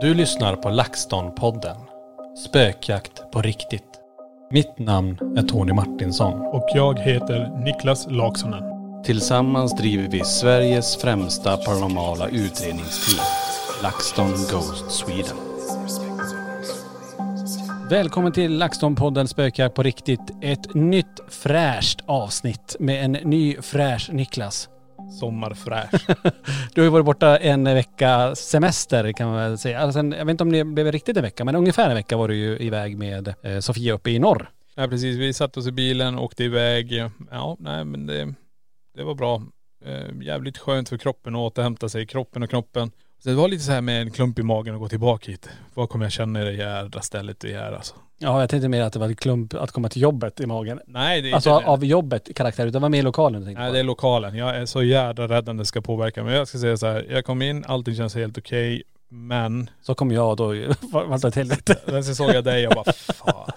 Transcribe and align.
Du 0.00 0.14
lyssnar 0.14 0.56
på 0.56 0.68
LaxTon-podden. 0.68 1.76
Spökjakt 2.46 3.30
på 3.32 3.42
riktigt. 3.42 4.00
Mitt 4.50 4.78
namn 4.78 5.18
är 5.36 5.42
Tony 5.42 5.72
Martinsson. 5.72 6.40
Och 6.40 6.68
jag 6.74 6.98
heter 6.98 7.64
Niklas 7.64 8.06
Laksonen. 8.10 8.62
Tillsammans 9.04 9.76
driver 9.76 10.08
vi 10.08 10.24
Sveriges 10.24 10.96
främsta 10.96 11.56
paranormala 11.56 12.28
utredningsteam. 12.28 13.26
LaxTon 13.82 14.30
Ghost 14.50 14.90
Sweden. 14.90 15.36
Välkommen 17.90 18.32
till 18.32 18.62
LaxTon-podden 18.62 19.26
Spökjakt 19.26 19.74
på 19.74 19.82
riktigt. 19.82 20.30
Ett 20.40 20.74
nytt 20.74 21.20
fräscht 21.28 22.00
avsnitt 22.06 22.76
med 22.78 23.04
en 23.04 23.12
ny 23.12 23.56
fräsch 23.62 24.10
Niklas. 24.12 24.68
Sommarfräsch. 25.20 26.06
Du 26.74 26.80
har 26.80 26.84
ju 26.84 26.90
varit 26.90 27.06
borta 27.06 27.36
en 27.36 27.64
vecka 27.64 28.34
semester 28.34 29.12
kan 29.12 29.28
man 29.28 29.36
väl 29.36 29.58
säga. 29.58 29.78
Alltså, 29.78 29.98
jag 29.98 30.24
vet 30.24 30.30
inte 30.30 30.44
om 30.44 30.52
det 30.52 30.64
blev 30.64 30.92
riktigt 30.92 31.16
en 31.16 31.22
vecka 31.22 31.44
men 31.44 31.56
ungefär 31.56 31.88
en 31.88 31.94
vecka 31.94 32.16
var 32.16 32.28
du 32.28 32.36
ju 32.36 32.58
iväg 32.58 32.98
med 32.98 33.34
eh, 33.42 33.58
Sofia 33.60 33.92
uppe 33.94 34.10
i 34.10 34.18
norr. 34.18 34.50
ja 34.74 34.88
precis, 34.88 35.16
vi 35.16 35.32
satte 35.32 35.60
oss 35.60 35.66
i 35.66 35.72
bilen, 35.72 36.18
åkte 36.18 36.44
iväg. 36.44 37.10
Ja, 37.30 37.56
nej 37.60 37.84
men 37.84 38.06
det, 38.06 38.34
det 38.96 39.04
var 39.04 39.14
bra. 39.14 39.42
Eh, 39.84 40.22
jävligt 40.22 40.58
skönt 40.58 40.88
för 40.88 40.98
kroppen 40.98 41.34
att 41.34 41.40
återhämta 41.40 41.88
sig, 41.88 42.06
kroppen 42.06 42.42
och 42.42 42.50
knoppen. 42.50 42.90
Så 43.24 43.30
det 43.30 43.36
var 43.36 43.48
lite 43.48 43.64
så 43.64 43.72
här 43.72 43.80
med 43.80 44.02
en 44.02 44.10
klump 44.10 44.38
i 44.38 44.42
magen 44.42 44.74
att 44.74 44.80
gå 44.80 44.88
tillbaka 44.88 45.30
hit. 45.30 45.48
Vad 45.74 45.88
kommer 45.88 46.04
jag 46.04 46.12
känna 46.12 46.42
i 46.42 46.44
det 46.44 46.52
jädra 46.52 47.00
stället 47.00 47.44
vi 47.44 47.52
är 47.52 47.72
alltså? 47.72 47.94
Ja 48.18 48.40
jag 48.40 48.50
tänkte 48.50 48.68
mer 48.68 48.82
att 48.82 48.92
det 48.92 48.98
var 48.98 49.10
ett 49.10 49.20
klump 49.20 49.54
att 49.54 49.72
komma 49.72 49.88
till 49.88 50.02
jobbet 50.02 50.40
i 50.40 50.46
magen. 50.46 50.80
Nej 50.86 51.22
det 51.22 51.30
är 51.30 51.34
Alltså 51.34 51.50
inte 51.50 51.66
av 51.66 51.84
jobbet 51.84 52.36
karaktär, 52.36 52.66
utan 52.66 52.72
det 52.72 52.78
var 52.78 52.88
med 52.88 53.00
i 53.00 53.02
lokalen 53.02 53.40
du 53.40 53.46
tänkte 53.46 53.62
Nej 53.62 53.72
det 53.72 53.78
är 53.78 53.84
lokalen. 53.84 54.36
Jag 54.36 54.56
är 54.56 54.66
så 54.66 54.82
jädra 54.82 55.28
rädd 55.28 55.48
om 55.48 55.56
det 55.56 55.64
ska 55.64 55.80
påverka 55.80 56.24
mig. 56.24 56.34
Jag 56.34 56.48
ska 56.48 56.58
säga 56.58 56.76
så 56.76 56.86
här, 56.86 57.06
jag 57.10 57.24
kom 57.24 57.42
in, 57.42 57.64
allting 57.68 57.94
känns 57.94 58.14
helt 58.14 58.38
okej. 58.38 58.82
Men 59.08 59.70
Så 59.82 59.94
kom 59.94 60.12
jag 60.12 60.30
och 60.30 60.36
då 60.36 60.46
var 60.92 61.18
det 61.18 61.28
ett 61.28 61.34
helvete. 61.34 61.76
sen 61.86 62.04
så 62.04 62.14
såg 62.14 62.30
jag 62.30 62.44
dig 62.44 62.68
och 62.68 62.74
bara 62.74 62.92
fan. 62.92 63.50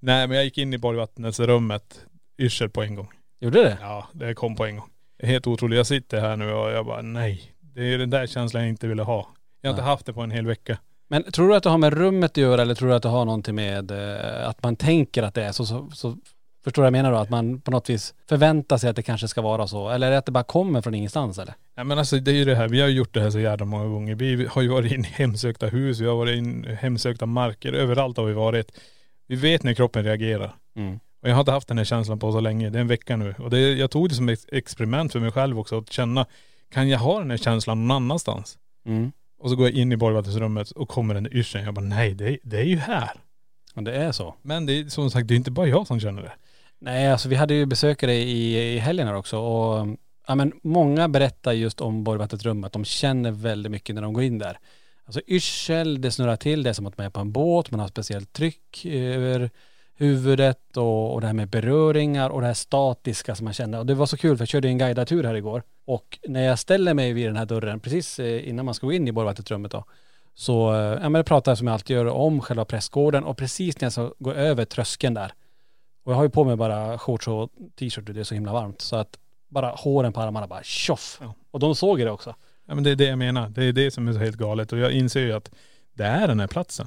Nej 0.00 0.26
men 0.26 0.36
jag 0.36 0.44
gick 0.44 0.58
in 0.58 0.74
i 0.74 0.78
badvattensrummet, 0.78 2.00
yrsel 2.38 2.70
på 2.70 2.82
en 2.82 2.94
gång. 2.94 3.08
Gjorde 3.40 3.62
det? 3.62 3.78
Ja, 3.80 4.08
det 4.12 4.34
kom 4.34 4.56
på 4.56 4.66
en 4.66 4.76
gång. 4.76 4.88
Det 5.20 5.26
helt 5.26 5.46
otroligt. 5.46 5.76
Jag 5.76 5.86
sitter 5.86 6.20
här 6.20 6.36
nu 6.36 6.52
och 6.52 6.70
jag 6.70 6.86
bara 6.86 7.02
nej. 7.02 7.54
Det 7.78 7.94
är 7.94 7.98
den 7.98 8.10
där 8.10 8.26
känslan 8.26 8.62
jag 8.62 8.68
inte 8.68 8.86
ville 8.86 9.02
ha. 9.02 9.28
Jag 9.60 9.70
har 9.70 9.74
inte 9.74 9.82
haft 9.82 10.06
det 10.06 10.12
på 10.12 10.20
en 10.20 10.30
hel 10.30 10.46
vecka. 10.46 10.78
Men 11.08 11.22
tror 11.22 11.48
du 11.48 11.56
att 11.56 11.62
det 11.62 11.70
har 11.70 11.78
med 11.78 11.92
rummet 11.92 12.30
att 12.30 12.36
göra 12.36 12.62
eller 12.62 12.74
tror 12.74 12.88
du 12.88 12.94
att 12.94 13.02
det 13.02 13.08
har 13.08 13.24
någonting 13.24 13.54
med 13.54 13.90
eh, 13.90 14.48
att 14.48 14.62
man 14.62 14.76
tänker 14.76 15.22
att 15.22 15.34
det 15.34 15.44
är 15.44 15.52
så, 15.52 15.66
så, 15.66 15.90
så 15.90 16.16
Förstår 16.64 16.82
du 16.82 16.84
vad 16.84 16.86
jag 16.86 17.04
menar 17.04 17.12
då? 17.12 17.18
Att 17.18 17.30
man 17.30 17.60
på 17.60 17.70
något 17.70 17.90
vis 17.90 18.14
förväntar 18.28 18.78
sig 18.78 18.90
att 18.90 18.96
det 18.96 19.02
kanske 19.02 19.28
ska 19.28 19.42
vara 19.42 19.66
så. 19.66 19.88
Eller 19.88 20.06
är 20.06 20.10
det 20.10 20.18
att 20.18 20.26
det 20.26 20.32
bara 20.32 20.44
kommer 20.44 20.80
från 20.80 20.94
ingenstans 20.94 21.38
eller? 21.38 21.54
Nej 21.76 21.84
men 21.84 21.98
alltså 21.98 22.16
det 22.16 22.30
är 22.30 22.34
ju 22.34 22.44
det 22.44 22.54
här, 22.54 22.68
vi 22.68 22.80
har 22.80 22.88
gjort 22.88 23.14
det 23.14 23.20
här 23.20 23.30
så 23.30 23.40
jävla 23.40 23.66
många 23.66 23.86
gånger. 23.86 24.14
Vi 24.14 24.46
har 24.50 24.62
ju 24.62 24.68
varit 24.68 24.92
in 24.92 25.04
i 25.04 25.08
hemsökta 25.12 25.66
hus, 25.66 26.00
vi 26.00 26.06
har 26.06 26.16
varit 26.16 26.38
in 26.38 26.64
i 26.64 26.74
hemsökta 26.74 27.26
marker, 27.26 27.72
överallt 27.72 28.16
har 28.16 28.24
vi 28.24 28.32
varit. 28.32 28.78
Vi 29.26 29.36
vet 29.36 29.62
när 29.62 29.74
kroppen 29.74 30.04
reagerar. 30.04 30.54
Mm. 30.76 31.00
Och 31.22 31.28
jag 31.28 31.34
har 31.34 31.40
inte 31.40 31.52
haft 31.52 31.68
den 31.68 31.78
här 31.78 31.84
känslan 31.84 32.18
på 32.18 32.32
så 32.32 32.40
länge, 32.40 32.70
det 32.70 32.78
är 32.78 32.80
en 32.80 32.88
vecka 32.88 33.16
nu. 33.16 33.34
Och 33.38 33.50
det, 33.50 33.60
jag 33.60 33.90
tog 33.90 34.08
det 34.08 34.14
som 34.14 34.28
ett 34.28 34.44
experiment 34.52 35.12
för 35.12 35.20
mig 35.20 35.30
själv 35.30 35.58
också, 35.58 35.78
att 35.78 35.92
känna, 35.92 36.26
kan 36.70 36.88
jag 36.88 36.98
ha 36.98 37.18
den 37.18 37.30
här 37.30 37.38
känslan 37.38 37.88
någon 37.88 37.96
annanstans? 37.96 38.58
Mm. 38.86 39.12
Och 39.38 39.50
så 39.50 39.56
går 39.56 39.66
jag 39.66 39.74
in 39.74 39.92
i 39.92 39.96
badvattensrummet 39.96 40.70
och 40.70 40.88
kommer 40.88 41.14
den 41.14 41.32
yrseln. 41.32 41.64
Jag 41.64 41.74
bara 41.74 41.84
nej, 41.84 42.14
det, 42.14 42.38
det 42.42 42.58
är 42.58 42.64
ju 42.64 42.76
här. 42.76 43.10
Och 43.74 43.82
det 43.82 43.96
är 43.96 44.12
så. 44.12 44.34
Men 44.42 44.66
det 44.66 44.72
är 44.72 44.88
som 44.88 45.10
sagt, 45.10 45.28
det 45.28 45.34
är 45.34 45.36
inte 45.36 45.50
bara 45.50 45.66
jag 45.66 45.86
som 45.86 46.00
känner 46.00 46.22
det. 46.22 46.32
Nej 46.80 47.12
alltså 47.12 47.28
vi 47.28 47.36
hade 47.36 47.54
ju 47.54 47.66
besökare 47.66 48.14
i, 48.14 48.74
i 48.74 48.78
helgen 48.78 49.06
här 49.06 49.14
också 49.14 49.38
och 49.38 49.86
ja 50.26 50.34
men 50.34 50.52
många 50.62 51.08
berättar 51.08 51.52
just 51.52 51.80
om 51.80 52.04
Borgvattnets 52.04 52.44
rum 52.44 52.64
att 52.64 52.72
de 52.72 52.84
känner 52.84 53.30
väldigt 53.30 53.72
mycket 53.72 53.94
när 53.94 54.02
de 54.02 54.12
går 54.12 54.22
in 54.22 54.38
där. 54.38 54.58
Alltså 55.04 55.20
yrsel, 55.26 56.00
det 56.00 56.10
snurrar 56.10 56.36
till, 56.36 56.62
det 56.62 56.70
är 56.70 56.74
som 56.74 56.86
att 56.86 56.98
man 56.98 57.06
är 57.06 57.10
på 57.10 57.20
en 57.20 57.32
båt, 57.32 57.70
man 57.70 57.80
har 57.80 57.88
speciellt 57.88 58.32
tryck 58.32 58.86
över 58.86 59.50
huvudet 59.98 60.76
och, 60.76 61.14
och 61.14 61.20
det 61.20 61.26
här 61.26 61.34
med 61.34 61.48
beröringar 61.48 62.30
och 62.30 62.40
det 62.40 62.46
här 62.46 62.54
statiska 62.54 63.34
som 63.34 63.44
man 63.44 63.54
känner. 63.54 63.78
Och 63.78 63.86
det 63.86 63.94
var 63.94 64.06
så 64.06 64.16
kul 64.16 64.36
för 64.36 64.42
jag 64.42 64.48
körde 64.48 64.68
en 64.68 64.78
guidad 64.78 65.08
tur 65.08 65.24
här 65.24 65.34
igår 65.34 65.62
och 65.86 66.18
när 66.28 66.42
jag 66.42 66.58
ställer 66.58 66.94
mig 66.94 67.12
vid 67.12 67.26
den 67.26 67.36
här 67.36 67.46
dörren 67.46 67.80
precis 67.80 68.18
eh, 68.18 68.48
innan 68.48 68.64
man 68.64 68.74
ska 68.74 68.86
gå 68.86 68.92
in 68.92 69.08
i 69.08 69.12
Borgvattnets 69.12 69.50
rummet 69.50 69.72
då 69.72 69.84
så, 70.34 70.74
eh, 70.74 70.80
ja 70.80 71.08
men 71.08 71.12
det 71.12 71.24
pratar 71.24 71.50
jag 71.50 71.58
som 71.58 71.66
jag 71.66 71.74
alltid 71.74 71.96
gör 71.96 72.06
om 72.06 72.40
själva 72.40 72.64
prästgården 72.64 73.24
och 73.24 73.36
precis 73.36 73.80
när 73.80 73.86
jag 73.86 73.92
ska 73.92 74.12
gå 74.18 74.32
över 74.32 74.64
tröskeln 74.64 75.14
där 75.14 75.32
och 76.08 76.12
jag 76.12 76.16
har 76.16 76.24
ju 76.24 76.30
på 76.30 76.44
mig 76.44 76.56
bara 76.56 76.98
shorts 76.98 77.28
och 77.28 77.50
t-shirt 77.78 78.08
och 78.08 78.14
det 78.14 78.20
är 78.20 78.24
så 78.24 78.34
himla 78.34 78.52
varmt. 78.52 78.80
Så 78.80 78.96
att 78.96 79.18
bara 79.48 79.70
håren 79.70 80.12
på 80.12 80.20
armarna 80.20 80.46
bara 80.46 80.62
tjoff. 80.62 81.18
Ja. 81.20 81.34
Och 81.50 81.60
de 81.60 81.74
såg 81.74 81.98
det 81.98 82.10
också. 82.10 82.34
Ja 82.66 82.74
men 82.74 82.84
det 82.84 82.90
är 82.90 82.96
det 82.96 83.04
jag 83.04 83.18
menar. 83.18 83.48
Det 83.48 83.64
är 83.64 83.72
det 83.72 83.90
som 83.90 84.08
är 84.08 84.12
så 84.12 84.18
helt 84.18 84.36
galet. 84.36 84.72
Och 84.72 84.78
jag 84.78 84.92
inser 84.92 85.20
ju 85.20 85.32
att 85.32 85.50
det 85.92 86.04
är 86.04 86.28
den 86.28 86.40
här 86.40 86.46
platsen. 86.46 86.86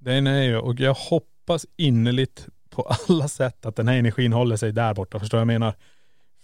Den 0.00 0.26
är 0.26 0.42
ju, 0.42 0.58
och 0.58 0.80
jag 0.80 0.94
hoppas 0.94 1.30
innerligt 1.76 2.46
på 2.70 2.82
alla 2.82 3.28
sätt 3.28 3.66
att 3.66 3.76
den 3.76 3.88
här 3.88 3.96
energin 3.96 4.32
håller 4.32 4.56
sig 4.56 4.72
där 4.72 4.94
borta. 4.94 5.18
Förstår 5.18 5.38
du 5.38 5.44
vad 5.44 5.54
jag 5.54 5.60
menar? 5.60 5.74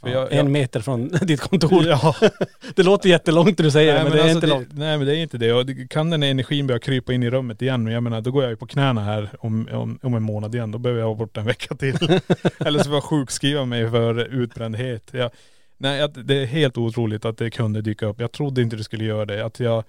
För 0.01 0.09
jag, 0.09 0.33
en 0.33 0.53
meter 0.53 0.81
från 0.81 1.09
ditt 1.23 1.41
kontor. 1.41 1.87
Ja. 1.87 2.15
Det 2.75 2.83
låter 2.83 3.09
jättelångt 3.09 3.59
när 3.59 3.65
du 3.65 3.71
säger 3.71 3.95
det, 3.95 4.03
men, 4.03 4.13
det 4.13 4.19
är 4.19 4.23
alltså 4.23 4.37
inte 4.37 4.47
långt. 4.47 4.69
Nej 4.73 4.99
men 4.99 5.07
det 5.07 5.17
är 5.17 5.23
inte 5.23 5.39
det. 5.39 5.53
Och 5.53 5.67
det- 5.67 5.89
kan 5.91 6.11
den 6.11 6.23
energin 6.23 6.67
börja 6.67 6.79
krypa 6.79 7.13
in 7.13 7.23
i 7.23 7.31
rummet 7.31 7.63
igen, 7.63 7.85
men 7.85 7.93
jag 7.93 8.03
menar 8.03 8.21
då 8.21 8.31
går 8.31 8.43
jag 8.43 8.51
ju 8.51 8.57
på 8.57 8.67
knäna 8.67 9.01
här 9.05 9.31
om, 9.39 9.69
om, 9.73 9.99
om 10.03 10.15
en 10.15 10.23
månad 10.23 10.55
igen. 10.55 10.71
Då 10.71 10.79
behöver 10.79 11.01
jag 11.01 11.07
vara 11.07 11.17
borta 11.19 11.41
en 11.41 11.47
vecka 11.47 11.75
till. 11.75 11.97
Eller 12.59 12.79
så 12.79 12.85
får 12.85 12.95
jag 12.95 13.05
sjukskriva 13.05 13.65
mig 13.65 13.91
för 13.91 14.35
utbrändhet. 14.43 15.09
Jag, 15.13 15.31
nej 15.79 16.09
det 16.15 16.35
är 16.35 16.47
helt 16.47 16.79
otroligt 16.79 17.25
att 17.25 17.39
det 17.39 17.51
kunde 17.51 17.83
dyka 17.83 18.07
upp. 18.07 18.21
Jag 18.21 18.33
trodde 18.33 18.63
inte 18.63 18.77
det 18.77 18.85
skulle 18.85 19.05
göra 19.05 19.25
det. 19.25 19.45
Att 19.45 19.61
jag, 19.61 19.85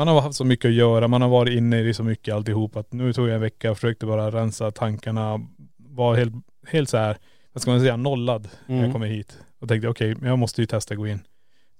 man 0.00 0.08
har 0.08 0.20
haft 0.20 0.36
så 0.36 0.44
mycket 0.44 0.68
att 0.68 0.74
göra, 0.74 1.08
man 1.08 1.22
har 1.22 1.28
varit 1.28 1.54
inne 1.56 1.80
i 1.80 1.94
så 1.94 2.02
mycket 2.04 2.34
alltihop 2.34 2.76
att 2.76 2.92
nu 2.92 3.12
tog 3.12 3.28
jag 3.28 3.34
en 3.34 3.40
vecka 3.40 3.70
och 3.70 3.76
försökte 3.76 4.06
bara 4.06 4.30
rensa 4.30 4.70
tankarna. 4.70 5.48
Var 5.76 6.16
helt, 6.16 6.34
helt 6.66 6.88
så 6.88 6.96
här, 6.96 7.16
vad 7.52 7.62
ska 7.62 7.70
man 7.70 7.80
säga, 7.80 7.96
nollad 7.96 8.48
när 8.66 8.74
jag 8.76 8.80
Mm. 8.82 8.92
kommer 8.92 9.06
hit. 9.06 9.38
Och 9.58 9.68
tänkte 9.68 9.88
okej, 9.88 10.14
men 10.14 10.28
jag 10.28 10.38
måste 10.38 10.60
ju 10.62 10.66
testa 10.66 10.94
gå 10.94 11.06
in. 11.06 11.20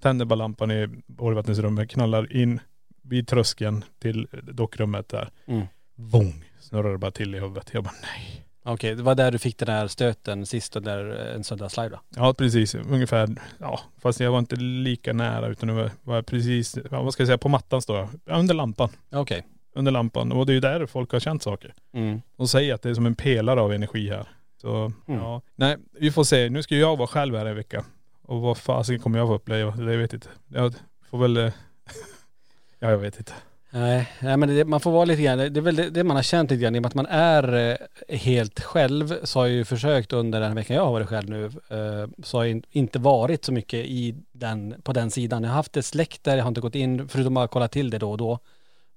Tänder 0.01 0.25
bara 0.25 0.35
lampan 0.35 0.71
i 0.71 0.87
Borgvattensrummet, 1.07 1.89
knallar 1.89 2.35
in, 2.37 2.59
vid 3.03 3.27
tröskeln 3.27 3.83
till 3.99 4.27
dockrummet 4.43 5.09
där. 5.09 5.29
Mm. 5.45 5.65
Vong, 5.95 6.43
snurrade 6.59 6.93
det 6.93 6.97
bara 6.97 7.11
till 7.11 7.35
i 7.35 7.39
huvudet. 7.39 7.69
Jag 7.73 7.83
bara 7.83 7.93
nej. 8.01 8.45
Okej, 8.63 8.95
det 8.95 9.03
var 9.03 9.15
där 9.15 9.31
du 9.31 9.37
fick 9.39 9.57
den 9.57 9.67
där 9.67 9.87
stöten 9.87 10.45
sist 10.45 10.75
och 10.75 10.81
där 10.81 11.27
eh, 11.29 11.35
en 11.35 11.43
sån 11.43 11.57
där 11.57 11.69
slide 11.69 11.89
då? 11.89 11.99
Ja 12.15 12.33
precis, 12.33 12.75
ungefär, 12.75 13.29
ja 13.59 13.79
fast 14.01 14.19
jag 14.19 14.31
var 14.31 14.39
inte 14.39 14.55
lika 14.55 15.13
nära 15.13 15.47
utan 15.47 15.67
det 15.69 15.73
var, 16.03 16.15
jag 16.15 16.25
precis, 16.25 16.77
vad 16.89 17.13
ska 17.13 17.21
jag 17.21 17.27
säga, 17.27 17.37
på 17.37 17.49
mattan 17.49 17.81
står 17.81 17.97
jag. 17.97 18.07
Ja, 18.25 18.35
under 18.35 18.53
lampan. 18.53 18.89
Okej. 19.11 19.45
Under 19.75 19.91
lampan. 19.91 20.31
Och 20.31 20.45
det 20.45 20.51
är 20.51 20.53
ju 20.53 20.59
där 20.59 20.85
folk 20.85 21.11
har 21.11 21.19
känt 21.19 21.43
saker. 21.43 21.73
Mm. 21.93 22.21
De 22.37 22.47
säger 22.47 22.73
att 22.73 22.81
det 22.81 22.89
är 22.89 22.93
som 22.93 23.05
en 23.05 23.15
pelare 23.15 23.61
av 23.61 23.73
energi 23.73 24.09
här. 24.09 24.27
Så 24.61 24.91
Mm. 25.07 25.19
ja. 25.21 25.41
Nej, 25.55 25.77
vi 25.91 26.11
får 26.11 26.23
se. 26.23 26.49
Nu 26.49 26.63
ska 26.63 26.75
jag 26.75 26.97
vara 26.97 27.07
själv 27.07 27.35
här 27.35 27.45
en 27.45 27.55
vecka. 27.55 27.85
Och 28.21 28.41
vad 28.41 28.57
fasen 28.57 28.99
kommer 28.99 29.19
jag 29.19 29.27
få 29.27 29.33
uppleva? 29.35 29.71
Det 29.71 29.97
vet 29.97 30.11
jag 30.13 30.17
inte. 30.17 30.29
Jag 30.47 30.73
får 31.09 31.17
väl.. 31.17 31.37
eh, 31.37 31.43
ja 32.79 32.89
jag 32.91 32.97
vet 32.97 33.17
inte. 33.17 33.33
Nej, 33.73 34.09
nej 34.19 34.37
men 34.37 34.49
det, 34.49 34.65
man 34.65 34.79
får 34.79 34.91
vara 34.91 35.05
lite 35.05 35.21
grann, 35.21 35.37
det 35.37 35.57
är 35.57 35.61
väl 35.61 35.75
det, 35.75 35.89
det 35.89 36.03
man 36.03 36.15
har 36.15 36.23
känt 36.23 36.51
lite 36.51 36.63
grann 36.63 36.75
i 36.75 36.79
och 36.79 36.81
med 36.81 36.87
att 36.87 36.95
man 36.95 37.05
är 37.05 37.77
eh, 38.07 38.17
helt 38.19 38.59
själv 38.59 39.25
så 39.25 39.39
har 39.39 39.45
jag 39.45 39.55
ju 39.55 39.65
försökt 39.65 40.13
under 40.13 40.41
den 40.41 40.55
veckan 40.55 40.75
jag 40.75 40.85
har 40.85 40.91
varit 40.91 41.07
själv 41.07 41.29
nu 41.29 41.45
eh, 41.45 42.23
så 42.23 42.37
har 42.37 42.45
jag 42.45 42.63
inte 42.71 42.99
varit 42.99 43.45
så 43.45 43.51
mycket 43.51 43.85
i 43.85 44.15
den, 44.31 44.75
på 44.83 44.93
den 44.93 45.11
sidan. 45.11 45.43
Jag 45.43 45.49
har 45.49 45.55
haft 45.55 45.73
det 45.73 45.83
släkt 45.83 46.23
där, 46.23 46.37
jag 46.37 46.43
har 46.43 46.47
inte 46.47 46.61
gått 46.61 46.75
in 46.75 47.07
förutom 47.07 47.37
att 47.37 47.51
kolla 47.51 47.67
till 47.67 47.89
det 47.89 47.97
då 47.97 48.11
och 48.11 48.17
då. 48.17 48.39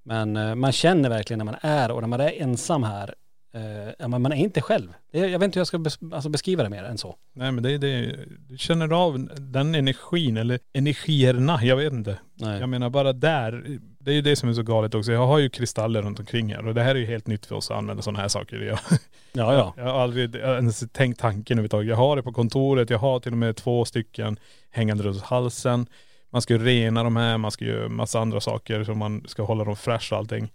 Men 0.03 0.37
eh, 0.37 0.55
man 0.55 0.73
känner 0.73 1.09
verkligen 1.09 1.38
när 1.38 1.44
man 1.44 1.56
är 1.61 1.91
och 1.91 2.00
när 2.00 2.09
man 2.09 2.21
är 2.21 2.43
ensam 2.43 2.82
här, 2.82 3.15
eh, 3.55 4.09
men 4.09 4.23
man 4.23 4.33
är 4.33 4.37
inte 4.37 4.61
själv. 4.61 4.93
Jag 5.11 5.39
vet 5.39 5.43
inte 5.43 5.56
hur 5.56 5.61
jag 5.61 5.67
ska 5.67 5.79
bes, 5.79 5.99
alltså 6.12 6.29
beskriva 6.29 6.62
det 6.62 6.69
mer 6.69 6.85
än 6.85 6.99
så. 6.99 7.17
Nej 7.35 7.53
men 7.53 7.62
det 7.62 7.73
är 7.73 7.79
det, 7.79 8.17
du 8.49 8.59
känner 8.59 8.93
av 8.93 9.29
den 9.41 9.75
energin 9.75 10.37
eller 10.37 10.59
energierna, 10.73 11.65
jag 11.65 11.77
vet 11.77 11.93
inte. 11.93 12.19
Nej. 12.35 12.61
Jag 12.61 12.69
menar 12.69 12.91
bara 12.91 13.12
där, 13.12 13.79
det 13.99 14.11
är 14.11 14.15
ju 14.15 14.23
det 14.23 14.37
som 14.37 14.49
är 14.49 14.53
så 14.53 14.62
galet 14.62 14.95
också. 14.95 15.12
Jag 15.12 15.27
har 15.27 15.39
ju 15.39 15.49
kristaller 15.49 16.03
runt 16.03 16.19
omkring 16.19 16.55
här 16.55 16.67
och 16.67 16.75
det 16.75 16.83
här 16.83 16.95
är 16.95 16.99
ju 16.99 17.06
helt 17.06 17.27
nytt 17.27 17.47
för 17.47 17.55
oss 17.55 17.71
att 17.71 17.77
använda 17.77 18.03
sådana 18.03 18.21
här 18.21 18.29
saker. 18.29 18.61
Jag, 18.61 18.79
Ja, 19.37 19.55
ja. 19.55 19.75
jag 19.77 19.85
har 19.85 20.00
aldrig 20.00 20.35
ens 20.35 20.85
tänkt 20.93 21.21
tanken 21.21 21.59
överhuvudtaget. 21.59 21.89
Jag 21.89 21.97
har 21.97 22.17
det 22.17 22.23
på 22.23 22.33
kontoret, 22.33 22.91
jag 22.91 22.99
har 22.99 23.21
till 23.21 23.33
och 23.33 23.39
med 23.39 23.57
två 23.57 23.85
stycken 23.85 24.39
hängande 24.71 25.05
runt 25.05 25.23
halsen. 25.23 25.87
Man 26.31 26.43
ska 26.43 26.55
ju 26.55 26.65
rena 26.65 27.03
de 27.03 27.17
här, 27.17 27.39
man 27.39 27.50
ska 27.50 27.65
göra 27.65 27.89
massa 27.89 28.21
andra 28.21 28.41
saker 28.41 28.85
så 28.85 28.95
man 28.95 29.25
ska 29.27 29.43
hålla 29.43 29.65
dem 29.65 29.77
fräscha 29.77 30.15
och 30.15 30.19
allting. 30.19 30.53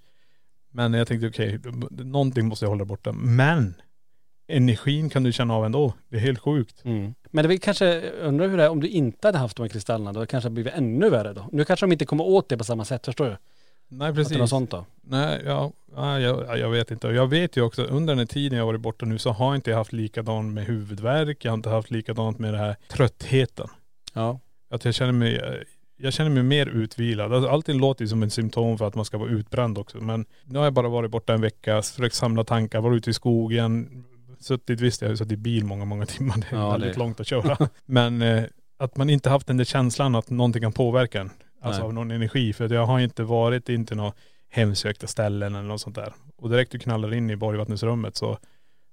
Men 0.72 0.94
jag 0.94 1.08
tänkte 1.08 1.28
okej, 1.28 1.60
någonting 1.92 2.48
måste 2.48 2.66
jag 2.66 2.70
hålla 2.70 2.86
borta. 2.86 3.12
Men 3.12 3.74
energin 4.48 5.10
kan 5.10 5.24
du 5.24 5.32
känna 5.32 5.54
av 5.54 5.66
ändå. 5.66 5.94
Det 6.10 6.18
är 6.18 6.22
helt 6.22 6.40
sjukt. 6.40 6.86
Mm. 6.86 7.14
Men 7.32 7.44
det 7.44 7.50
vi 7.50 7.58
kanske 7.58 8.02
undrar 8.10 8.48
hur 8.48 8.58
det 8.58 8.64
är 8.64 8.70
om 8.70 8.80
du 8.80 8.88
inte 8.88 9.28
hade 9.28 9.38
haft 9.38 9.58
de 9.58 9.64
här 9.64 9.70
kristallerna 9.70 10.14
då 10.14 10.20
det 10.20 10.26
kanske 10.26 10.46
hade 10.46 10.54
blivit 10.54 10.74
ännu 10.74 11.10
värre 11.10 11.34
då. 11.34 11.50
Nu 11.52 11.66
kanske 11.66 11.86
de 11.86 11.92
inte 11.92 12.06
kommer 12.06 12.24
åt 12.24 12.50
det 12.50 12.58
på 12.58 12.64
samma 12.64 12.86
sätt, 12.86 13.06
förstår 13.06 13.26
du? 13.26 13.38
Nej 13.92 14.10
Att 14.10 14.16
det 14.16 14.22
är 14.22 14.26
precis. 14.26 14.50
sånt 14.50 14.72
då. 14.72 14.86
Nej, 15.02 15.42
ja, 15.46 15.72
ja, 15.96 16.20
jag, 16.20 16.60
jag 16.60 16.70
vet 16.70 16.92
inte. 16.92 17.08
Jag 17.08 17.28
vet 17.28 17.58
ju 17.58 17.62
också 17.62 17.84
under 17.84 18.12
den 18.12 18.20
här 18.20 18.26
tiden 18.26 18.58
jag 18.58 18.66
varit 18.66 18.82
borta 18.82 19.06
nu 19.06 19.18
så 19.18 19.32
har 19.32 19.56
inte 19.56 19.70
jag 19.70 19.78
haft 19.78 19.94
likadant 19.94 20.54
med 20.54 20.66
huvudvärk. 20.66 21.46
Jag 21.46 21.52
har 21.52 21.58
inte 21.58 21.70
haft 21.70 21.92
likadant 21.92 22.40
med 22.40 22.54
det 22.54 22.58
här 22.58 22.76
tröttheten. 22.88 23.68
Ja. 24.14 24.40
Att 24.70 24.86
jag 24.86 24.94
känner 24.94 25.12
mig, 25.12 25.64
jag 26.00 26.14
känner 26.14 26.30
mig 26.30 26.44
mer 26.44 26.66
utvilad. 26.68 27.34
Alltså, 27.34 27.50
allting 27.50 27.78
låter 27.80 28.04
ju 28.04 28.08
som 28.08 28.24
en 28.24 28.30
symptom 28.30 28.78
för 28.78 28.88
att 28.88 28.96
man 28.96 29.06
ska 29.06 29.18
vara 29.18 29.30
utbränd 29.30 29.78
också. 29.78 29.98
Men 29.98 30.26
nu 30.46 30.58
har 30.58 30.66
jag 30.66 30.74
bara 30.74 30.90
varit 30.90 31.12
borta 31.12 31.34
en 31.34 31.42
vecka, 31.42 31.82
försökt 31.82 32.16
samla 32.16 32.44
tankar, 32.44 32.82
varit 32.82 32.98
ute 32.98 33.10
i 33.10 33.14
skogen. 33.14 34.04
Suttit, 34.40 34.82
visst 34.82 35.02
jag 35.02 35.08
har 35.08 35.12
ju 35.14 35.18
suttit 35.18 35.32
i 35.34 35.38
bil 35.38 35.66
många, 35.66 35.86
många 35.86 36.06
timmar. 36.16 36.36
Det 36.50 36.56
är 36.56 36.60
Ja, 36.60 36.72
väldigt 36.72 36.94
det- 36.94 37.00
långt 37.00 37.20
att 37.20 37.28
köra. 37.28 37.58
Men 37.86 38.22
eh, 38.22 38.44
att 38.78 38.98
man 38.98 39.10
inte 39.10 39.30
haft 39.30 39.48
den 39.48 39.58
där 39.58 39.66
känslan 39.66 40.16
att 40.16 40.30
någonting 40.30 40.62
kan 40.62 40.72
påverka 40.72 41.22
en. 41.22 41.30
Alltså 41.62 41.82
Nej. 41.82 41.88
av 41.88 41.94
någon 41.94 42.12
energi. 42.12 42.54
För 42.54 42.66
att 42.66 42.72
jag 42.72 42.86
har 42.86 43.00
inte 43.00 43.24
varit 43.24 43.70
in 43.70 43.86
till 43.86 43.98
några 43.98 44.14
hemsökta 44.50 45.08
ställen 45.08 45.56
eller 45.56 45.68
något 45.68 45.82
sånt 45.82 45.96
där. 45.96 46.14
Och 46.38 46.50
direkt 46.50 46.72
du 46.72 46.80
knallar 46.80 47.14
in 47.14 47.30
i 47.30 47.36
Borgvattnesrummet 47.36 48.16
så 48.16 48.38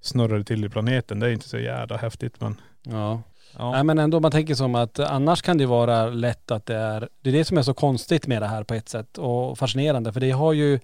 snurrar 0.02 0.38
det 0.38 0.44
till 0.44 0.64
i 0.64 0.68
planeten. 0.68 1.20
Det 1.20 1.26
är 1.26 1.30
inte 1.32 1.48
så 1.48 1.58
jävla 1.58 1.96
häftigt 1.96 2.40
men.. 2.40 2.60
Ja. 2.82 3.22
Ja. 3.58 3.72
Nej 3.72 3.84
men 3.84 3.98
ändå 3.98 4.20
man 4.20 4.30
tänker 4.30 4.54
som 4.54 4.74
att 4.74 4.98
annars 4.98 5.42
kan 5.42 5.58
det 5.58 5.66
vara 5.66 6.06
lätt 6.06 6.50
att 6.50 6.66
det 6.66 6.76
är, 6.76 7.08
det 7.22 7.30
är 7.30 7.32
det 7.32 7.44
som 7.44 7.58
är 7.58 7.62
så 7.62 7.74
konstigt 7.74 8.26
med 8.26 8.42
det 8.42 8.46
här 8.46 8.64
på 8.64 8.74
ett 8.74 8.88
sätt 8.88 9.18
och 9.18 9.58
fascinerande 9.58 10.12
för 10.12 10.20
det 10.20 10.30
har 10.30 10.52
ju 10.52 10.80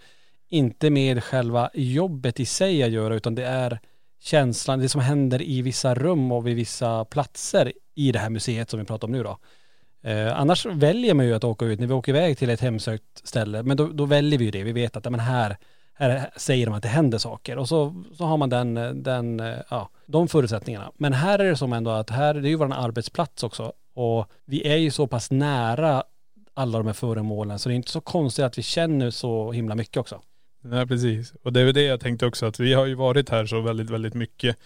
inte 0.48 0.90
med 0.90 1.24
själva 1.24 1.70
jobbet 1.74 2.40
i 2.40 2.46
sig 2.46 2.82
att 2.82 2.90
göra 2.90 3.14
utan 3.14 3.34
det 3.34 3.44
är 3.44 3.80
känslan, 4.20 4.78
det 4.78 4.88
som 4.88 5.00
händer 5.00 5.42
i 5.42 5.62
vissa 5.62 5.94
rum 5.94 6.32
och 6.32 6.46
vid 6.46 6.56
vissa 6.56 7.04
platser 7.04 7.72
i 7.94 8.12
det 8.12 8.18
här 8.18 8.30
museet 8.30 8.70
som 8.70 8.80
vi 8.80 8.86
pratar 8.86 9.08
om 9.08 9.12
nu 9.12 9.22
då. 9.22 9.38
Eh, 10.02 10.40
annars 10.40 10.66
väljer 10.66 11.14
man 11.14 11.26
ju 11.26 11.34
att 11.34 11.44
åka 11.44 11.64
ut, 11.64 11.80
när 11.80 11.86
vi 11.86 11.94
åker 11.94 12.12
iväg 12.12 12.38
till 12.38 12.50
ett 12.50 12.60
hemsökt 12.60 13.28
ställe, 13.28 13.62
men 13.62 13.76
då, 13.76 13.86
då 13.86 14.04
väljer 14.04 14.38
vi 14.38 14.44
ju 14.44 14.50
det. 14.50 14.62
Vi 14.62 14.72
vet 14.72 14.96
att 14.96 15.10
men 15.10 15.20
här, 15.20 15.56
här 15.94 16.30
säger 16.36 16.66
de 16.66 16.74
att 16.74 16.82
det 16.82 16.88
händer 16.88 17.18
saker 17.18 17.58
och 17.58 17.68
så, 17.68 18.04
så 18.14 18.24
har 18.24 18.36
man 18.36 18.50
den, 18.50 19.02
den, 19.02 19.42
ja, 19.70 19.88
de 20.06 20.28
förutsättningarna. 20.28 20.92
Men 20.96 21.12
här 21.12 21.38
är 21.38 21.44
det 21.44 21.56
som 21.56 21.72
ändå 21.72 21.90
att 21.90 22.10
här, 22.10 22.34
det 22.34 22.48
är 22.48 22.50
ju 22.50 22.56
vår 22.56 22.72
arbetsplats 22.72 23.42
också 23.42 23.72
och 23.94 24.26
vi 24.44 24.68
är 24.68 24.76
ju 24.76 24.90
så 24.90 25.06
pass 25.06 25.30
nära 25.30 26.02
alla 26.54 26.78
de 26.78 26.86
här 26.86 26.94
föremålen 26.94 27.58
så 27.58 27.68
det 27.68 27.74
är 27.74 27.76
inte 27.76 27.90
så 27.90 28.00
konstigt 28.00 28.44
att 28.44 28.58
vi 28.58 28.62
känner 28.62 29.10
så 29.10 29.52
himla 29.52 29.74
mycket 29.74 29.96
också. 29.96 30.20
Nej 30.60 30.86
precis. 30.86 31.32
Och 31.42 31.52
det 31.52 31.60
är 31.60 31.64
väl 31.64 31.74
det 31.74 31.82
jag 31.82 32.00
tänkte 32.00 32.26
också 32.26 32.46
att 32.46 32.60
vi 32.60 32.74
har 32.74 32.86
ju 32.86 32.94
varit 32.94 33.30
här 33.30 33.46
så 33.46 33.60
väldigt, 33.60 33.90
väldigt 33.90 34.14
mycket. 34.14 34.56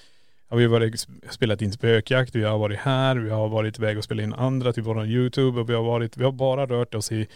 Ja, 0.49 0.57
vi 0.57 0.65
har 0.65 0.71
varit, 0.71 1.07
spelat 1.31 1.63
in 1.63 1.73
spökjakt, 1.73 2.35
vi 2.35 2.45
har 2.45 2.59
varit 2.59 2.79
här, 2.79 3.17
vi 3.17 3.31
har 3.31 3.49
varit 3.49 3.79
iväg 3.79 3.99
och 3.99 4.05
spelat 4.05 4.23
in 4.23 4.35
andra 4.35 4.73
till 4.73 4.83
våran 4.83 5.07
YouTube 5.07 5.61
och 5.61 5.71
vi 5.71 5.75
har 5.75 5.83
varit, 5.83 6.17
vi 6.17 6.25
har 6.25 6.33
bara 6.33 6.67
rört 6.67 6.95
oss 6.95 7.13
i 7.13 7.27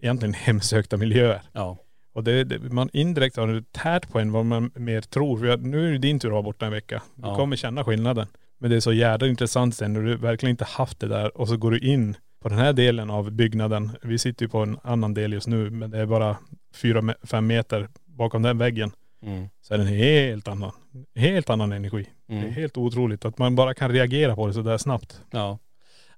egentligen 0.00 0.34
hemsökta 0.34 0.96
miljöer. 0.96 1.42
Ja. 1.52 1.78
Och 2.12 2.24
det, 2.24 2.44
det 2.44 2.58
man 2.58 2.88
indirekt 2.92 3.36
har 3.36 3.46
det 3.46 3.72
tärt 3.72 4.08
på 4.10 4.18
en 4.20 4.32
vad 4.32 4.46
man 4.46 4.70
mer 4.74 5.00
tror. 5.00 5.38
För 5.38 5.46
jag, 5.46 5.62
nu 5.62 5.88
är 5.88 5.92
det 5.92 5.98
din 5.98 6.18
tur 6.20 6.28
att 6.28 6.32
vara 6.32 6.42
borta 6.42 6.66
en 6.66 6.72
vecka. 6.72 7.02
Du 7.14 7.28
Ja. 7.28 7.36
kommer 7.36 7.56
känna 7.56 7.84
skillnaden. 7.84 8.26
Men 8.58 8.70
det 8.70 8.76
är 8.76 8.80
så 8.80 8.92
jävla 8.92 9.26
intressant 9.26 9.74
sen 9.76 9.92
när 9.92 10.00
du 10.00 10.16
verkligen 10.16 10.50
inte 10.50 10.64
haft 10.64 11.00
det 11.00 11.08
där 11.08 11.36
och 11.36 11.48
så 11.48 11.56
går 11.56 11.70
du 11.70 11.78
in 11.78 12.16
på 12.42 12.48
den 12.48 12.58
här 12.58 12.72
delen 12.72 13.10
av 13.10 13.30
byggnaden. 13.30 13.90
Vi 14.02 14.18
sitter 14.18 14.44
ju 14.44 14.48
på 14.48 14.58
en 14.58 14.78
annan 14.82 15.14
del 15.14 15.32
just 15.32 15.46
nu 15.46 15.70
men 15.70 15.90
det 15.90 15.98
är 15.98 16.06
bara 16.06 16.36
fyra, 16.74 17.14
fem 17.22 17.46
meter 17.46 17.88
bakom 18.04 18.42
den 18.42 18.58
väggen. 18.58 18.92
Mm. 19.22 19.48
Så 19.62 19.74
är 19.74 19.78
det 19.78 19.84
en 19.84 19.88
helt 19.94 20.48
annan, 20.48 20.72
helt 21.14 21.50
annan 21.50 21.72
energi. 21.72 22.06
Det 22.26 22.34
är 22.34 22.38
Mm. 22.38 22.52
helt 22.52 22.76
otroligt 22.76 23.24
att 23.24 23.38
man 23.38 23.54
bara 23.56 23.74
kan 23.74 23.90
reagera 23.90 24.34
på 24.36 24.46
det 24.46 24.52
så 24.52 24.62
där 24.62 24.78
snabbt. 24.78 25.20
Ja. 25.30 25.58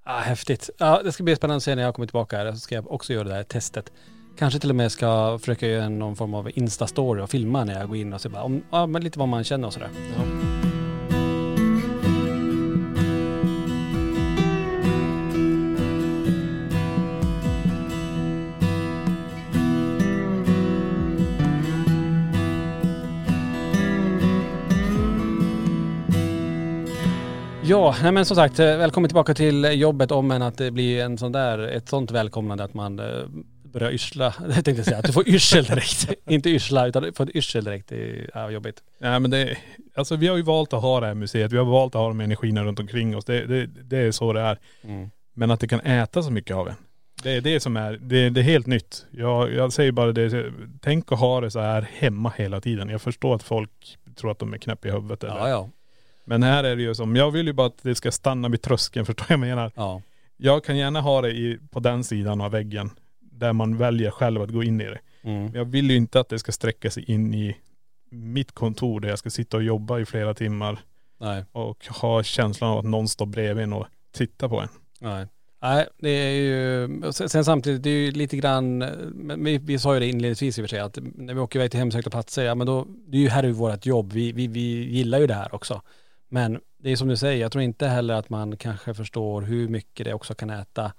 Ah, 0.03 0.19
häftigt. 0.21 0.71
Ja, 0.79 1.01
det 1.05 1.13
ska 1.13 1.25
bli 1.25 1.37
spännande 1.37 1.57
att 1.57 1.63
se 1.63 1.75
när 1.75 1.83
jag 1.83 1.95
kommer 1.95 2.07
tillbaka 2.07 2.37
här. 2.37 2.53
Så 2.53 2.59
ska 2.59 2.75
jag 2.75 2.91
också 2.93 3.13
göra 3.13 3.29
det 3.29 3.35
här 3.35 3.43
testet. 3.43 3.93
Kanske 4.39 4.61
till 4.61 4.71
och 4.71 4.77
med 4.77 4.93
ska 4.93 5.39
försöka 5.39 5.67
göra 5.67 5.89
någon 5.89 6.17
form 6.17 6.35
av 6.35 6.49
Insta-story 6.49 7.23
och 7.23 7.31
filma 7.31 7.65
när 7.65 7.79
jag 7.79 7.89
går 7.89 7.97
in 7.97 8.13
och 8.13 8.21
se 8.21 8.29
bara 8.29 8.43
om, 8.43 8.63
ja, 8.71 8.87
men 8.87 9.05
lite 9.05 9.19
vad 9.19 9.29
man 9.29 9.45
känner 9.45 9.67
och 9.67 9.73
sådär. 9.73 9.89
Ja, 27.67 27.95
nej 28.03 28.13
men 28.13 28.25
som 28.25 28.37
sagt, 28.37 28.59
eh, 28.59 28.77
välkommen 28.77 29.09
tillbaka 29.09 29.35
till 29.35 29.81
jobbet 29.81 30.11
om 30.11 30.31
än 30.31 30.43
att 30.43 30.59
det 30.59 30.71
blir 30.71 31.03
en 31.03 31.19
sån 31.19 31.33
där, 31.33 31.59
ett 31.59 31.89
sånt 31.89 32.11
välkomnande 32.11 32.65
att 32.65 32.75
man 32.75 33.01
börjar 33.75 33.93
yrsla. 33.93 34.35
Jag 34.55 34.65
tänkte 34.65 34.85
säga 34.85 34.99
att 34.99 35.05
du 35.05 35.13
får 35.13 35.29
yrsel 35.29 35.65
direkt. 35.65 36.09
Inte 36.27 36.51
yrsla 36.51 36.87
utan 36.87 37.03
du 37.03 37.13
får 37.13 37.25
ett 37.25 37.37
yrsel 37.37 37.65
direkt. 37.65 37.89
Det 37.89 37.97
är 37.97 38.31
ja, 38.35 38.51
jobbigt. 38.51 38.83
Nej 38.99 39.21
men 39.21 39.31
det, 39.31 39.57
alltså 39.95 40.17
vi 40.17 40.29
har 40.29 40.37
ju 40.37 40.43
valt 40.43 40.73
att 40.73 40.83
ha 40.83 41.01
det 41.01 41.07
här 41.07 41.15
museet. 41.15 41.53
Vi 41.53 41.57
har 41.57 41.65
valt 41.65 41.95
att 41.95 42.01
ha 42.01 42.09
de 42.09 42.21
energierna 42.21 42.65
runt 42.65 42.81
omkring 42.81 43.17
oss. 43.17 43.25
Det, 43.25 43.47
det, 43.47 43.67
det 43.67 43.99
är 43.99 44.13
så 44.13 44.33
det 44.33 44.41
är. 44.41 44.59
Mm. 44.83 45.11
Men 45.35 45.51
att 45.51 45.61
det 45.61 45.69
kan 45.69 45.81
äta 45.81 46.23
så 46.23 46.31
mycket 46.31 46.57
av 46.57 46.69
en. 46.69 46.75
Det 47.23 47.31
är 47.31 47.41
det 47.41 47.61
som 47.61 47.77
är, 47.77 47.93
det, 47.93 48.31
det 48.31 48.41
är 48.41 48.45
helt 48.45 48.67
nytt. 48.67 49.07
Jag, 49.11 49.53
jag 49.53 49.73
säger 49.73 49.93
bara 49.93 50.13
det, 50.13 50.53
tänk 50.81 51.13
att 51.13 51.19
ha 51.19 51.41
det 51.41 51.51
så 51.51 51.61
här 51.61 51.89
hemma 51.93 52.33
hela 52.37 52.61
tiden. 52.61 52.89
Jag 52.89 53.03
förstår 53.03 53.35
att 53.35 53.43
folk 53.43 53.99
tror 54.17 54.31
att 54.31 54.39
de 54.39 54.55
är 54.55 54.59
knäppa 54.59 54.89
i 54.89 54.91
huvudet. 54.91 55.25
Eller. 55.25 55.35
Ja, 55.35 55.49
ja. 55.49 55.71
Men 56.25 56.43
här 56.43 56.65
är 56.65 56.77
det 56.77 56.83
ju 56.83 56.95
som, 56.95 57.17
jag 57.17 57.31
vill 57.31 57.47
ju 57.47 57.53
bara 57.53 57.67
att 57.67 57.83
det 57.83 57.95
ska 57.95 58.11
stanna 58.13 58.49
vid 58.49 58.63
tröskeln, 58.63 59.07
förstår 59.07 59.27
jag 59.29 59.39
vad 59.39 59.49
jag 59.49 59.57
menar? 59.57 59.73
Ja. 59.75 60.03
Jag 60.37 60.65
kan 60.65 60.77
gärna 60.77 61.01
ha 61.01 61.21
det 61.21 61.31
i, 61.31 61.59
på 61.71 61.81
den 61.81 62.05
sidan 62.05 62.41
av 62.41 62.51
väggen, 62.51 62.91
där 63.35 63.53
man 63.53 63.77
väljer 63.77 64.11
själv 64.11 64.43
att 64.43 64.51
gå 64.51 64.63
in 64.63 64.81
i 64.81 64.85
det. 64.85 65.01
Mm. 65.23 65.45
Men 65.45 65.55
jag 65.55 65.65
vill 65.65 65.91
ju 65.91 65.97
inte 65.97 66.21
att 66.21 66.29
det 66.29 66.39
ska 66.39 66.53
sträcka 66.53 66.91
sig 66.91 67.11
in 67.11 67.35
i 67.35 67.57
mitt 68.11 68.53
kontor 68.53 69.01
där 69.01 69.09
jag 69.09 69.19
ska 69.19 69.31
sitta 69.31 69.57
och 69.57 69.63
jobba 69.63 69.99
i 69.99 70.05
flera 70.05 70.35
timmar 70.35 70.79
Nej. 71.21 71.45
och 71.53 71.87
ha 71.87 72.23
känslan 72.23 72.71
av 72.71 72.79
att 72.79 72.85
någon 72.85 73.09
står 73.09 73.27
bredvid 73.27 73.65
en 73.65 73.73
och 73.73 73.87
tittar 74.13 74.49
på 74.49 74.61
en. 74.61 74.69
Nej. 75.01 75.27
Nej, 75.63 75.87
det 75.99 76.09
är 76.09 76.31
ju, 76.31 77.13
sen 77.13 77.29
sen 77.29 77.45
samtidigt, 77.45 77.83
det 77.83 77.91
är 77.91 77.95
ju 77.95 78.11
lite 78.11 78.37
grann, 78.37 78.79
men 79.15 79.45
vi, 79.45 79.59
vi 79.59 79.79
sa 79.79 79.95
ju 79.95 80.01
det 80.01 80.07
inledningsvis 80.07 80.59
i 80.59 80.61
och 80.61 80.63
för 80.63 80.69
sig, 80.69 80.81
att 80.81 80.99
när 81.15 81.35
vi 81.35 81.41
åker 81.41 81.59
iväg 81.59 81.71
till 81.71 81.81
hemsökta 81.81 82.11
platser, 82.11 82.45
ja 82.45 82.55
men 82.55 82.67
då, 82.67 82.87
det 83.07 83.17
är 83.17 83.21
ju 83.21 83.29
här 83.29 83.43
är 83.43 83.47
ju 83.47 83.53
vårt 83.53 83.87
jobb, 83.87 84.13
vi, 84.13 84.33
vi, 84.33 84.47
vi 84.47 84.61
gillar 84.85 85.19
ju 85.19 85.27
det 85.27 85.35
här 85.35 85.55
också. 85.55 85.83
Men 86.29 86.61
det 86.79 86.93
är 86.93 86.97
som 86.97 87.09
du 87.09 87.17
säger, 87.17 87.41
jag 87.41 87.53
tror 87.53 87.65
inte 87.65 87.87
heller 87.87 88.15
att 88.15 88.31
man 88.31 88.57
kanske 88.57 88.95
förstår 88.95 89.43
hur 89.43 89.69
mycket 89.69 90.07
det 90.07 90.15
också 90.15 90.35
kan 90.35 90.51
äta 90.51 90.93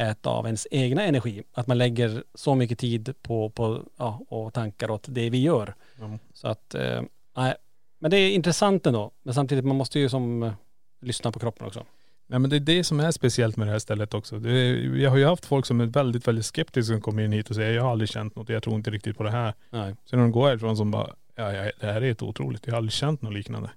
äta 0.00 0.30
av 0.30 0.46
ens 0.46 0.66
egna 0.70 1.02
energi. 1.02 1.42
Att 1.52 1.66
man 1.66 1.78
lägger 1.78 2.24
så 2.34 2.54
mycket 2.54 2.78
tid 2.78 3.14
på, 3.22 3.50
på 3.50 3.84
ja, 3.96 4.20
och 4.28 4.54
tankar 4.54 4.90
åt 4.90 5.04
det 5.08 5.30
vi 5.30 5.42
gör. 5.42 5.74
Ja. 6.00 6.18
Så 6.34 6.48
att, 6.48 6.74
eh, 6.74 7.02
nej. 7.36 7.54
Men 7.98 8.10
det 8.10 8.16
är 8.16 8.30
intressant 8.30 8.86
ändå. 8.86 9.10
Men 9.22 9.34
samtidigt, 9.34 9.64
man 9.64 9.76
måste 9.76 10.00
ju 10.00 10.08
som 10.08 10.42
eh, 10.42 10.52
lyssna 11.00 11.32
på 11.32 11.38
kroppen 11.38 11.66
också. 11.66 11.84
Nej 12.26 12.38
men 12.38 12.50
det 12.50 12.56
är 12.56 12.60
det 12.60 12.84
som 12.84 13.00
är 13.00 13.10
speciellt 13.10 13.56
med 13.56 13.66
det 13.66 13.72
här 13.72 13.78
stället 13.78 14.14
också. 14.14 14.36
Är, 14.36 14.96
jag 14.96 15.10
har 15.10 15.16
ju 15.16 15.24
haft 15.24 15.46
folk 15.46 15.66
som 15.66 15.80
är 15.80 15.86
väldigt, 15.86 16.28
väldigt 16.28 16.46
skeptiska 16.46 16.92
som 16.92 17.00
kommer 17.00 17.22
in 17.22 17.32
hit 17.32 17.50
och 17.50 17.56
säger 17.56 17.72
jag 17.72 17.82
har 17.82 17.90
aldrig 17.90 18.08
känt 18.08 18.36
något, 18.36 18.48
jag 18.48 18.62
tror 18.62 18.76
inte 18.76 18.90
riktigt 18.90 19.16
på 19.16 19.22
det 19.22 19.30
här. 19.30 19.54
Nej. 19.70 19.94
Sen 20.04 20.18
när 20.18 20.24
de 20.24 20.32
går 20.32 20.48
härifrån 20.48 20.76
som 20.76 20.90
bara, 20.90 21.14
ja, 21.34 21.52
ja 21.52 21.70
det 21.80 21.86
här 21.86 22.02
är 22.02 22.06
helt 22.06 22.22
otroligt, 22.22 22.66
jag 22.66 22.72
har 22.72 22.76
aldrig 22.76 22.92
känt 22.92 23.22
något 23.22 23.34
liknande. 23.34 23.70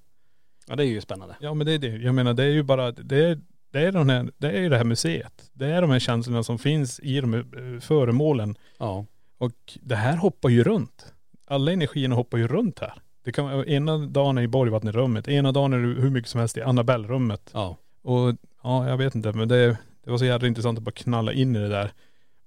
Ja 0.67 0.75
det 0.75 0.83
är 0.83 0.87
ju 0.87 1.01
spännande. 1.01 1.35
Ja 1.39 1.53
men 1.53 1.67
det 1.67 1.73
är 1.73 1.79
det. 1.79 1.87
Jag 1.87 2.15
menar 2.15 2.33
det 2.33 2.43
är 2.43 2.49
ju 2.49 2.63
bara, 2.63 2.91
det 2.91 3.25
är, 3.25 3.39
det 3.73 3.81
är, 3.81 3.91
den 3.91 4.09
här, 4.09 4.31
det 4.37 4.51
är 4.51 4.61
ju 4.61 4.69
det 4.69 4.77
här 4.77 4.83
museet. 4.83 5.49
Det 5.53 5.65
är 5.65 5.81
de 5.81 5.89
här 5.91 5.99
känslorna 5.99 6.43
som 6.43 6.59
finns 6.59 6.99
i 6.99 7.21
de 7.21 7.33
här 7.33 7.73
eh, 7.73 7.79
föremålen. 7.79 8.55
Ja. 8.77 9.05
Och 9.37 9.77
det 9.81 9.95
här 9.95 10.17
hoppar 10.17 10.49
ju 10.49 10.63
runt. 10.63 11.13
Alla 11.47 11.71
energierna 11.71 12.15
hoppar 12.15 12.37
ju 12.37 12.47
runt 12.47 12.79
här. 12.79 12.93
Det 13.23 13.31
kan 13.31 13.65
ena 13.65 13.97
dagen 13.97 14.37
är 14.37 14.41
i 14.41 14.47
Borgvattnet-rummet, 14.47 15.27
ena 15.27 15.51
dagen 15.51 15.73
är 15.73 15.77
det 15.77 16.01
hur 16.01 16.09
mycket 16.09 16.29
som 16.29 16.39
helst 16.39 16.57
i 16.57 16.61
Annabelle-rummet. 16.61 17.49
Ja. 17.53 17.77
Och 18.01 18.35
ja, 18.63 18.89
jag 18.89 18.97
vet 18.97 19.15
inte 19.15 19.33
men 19.33 19.47
det, 19.47 19.77
det 20.03 20.11
var 20.11 20.17
så 20.17 20.25
jävla 20.25 20.47
intressant 20.47 20.77
att 20.77 20.83
bara 20.83 20.91
knalla 20.91 21.33
in 21.33 21.55
i 21.55 21.59
det 21.59 21.69
där. 21.69 21.91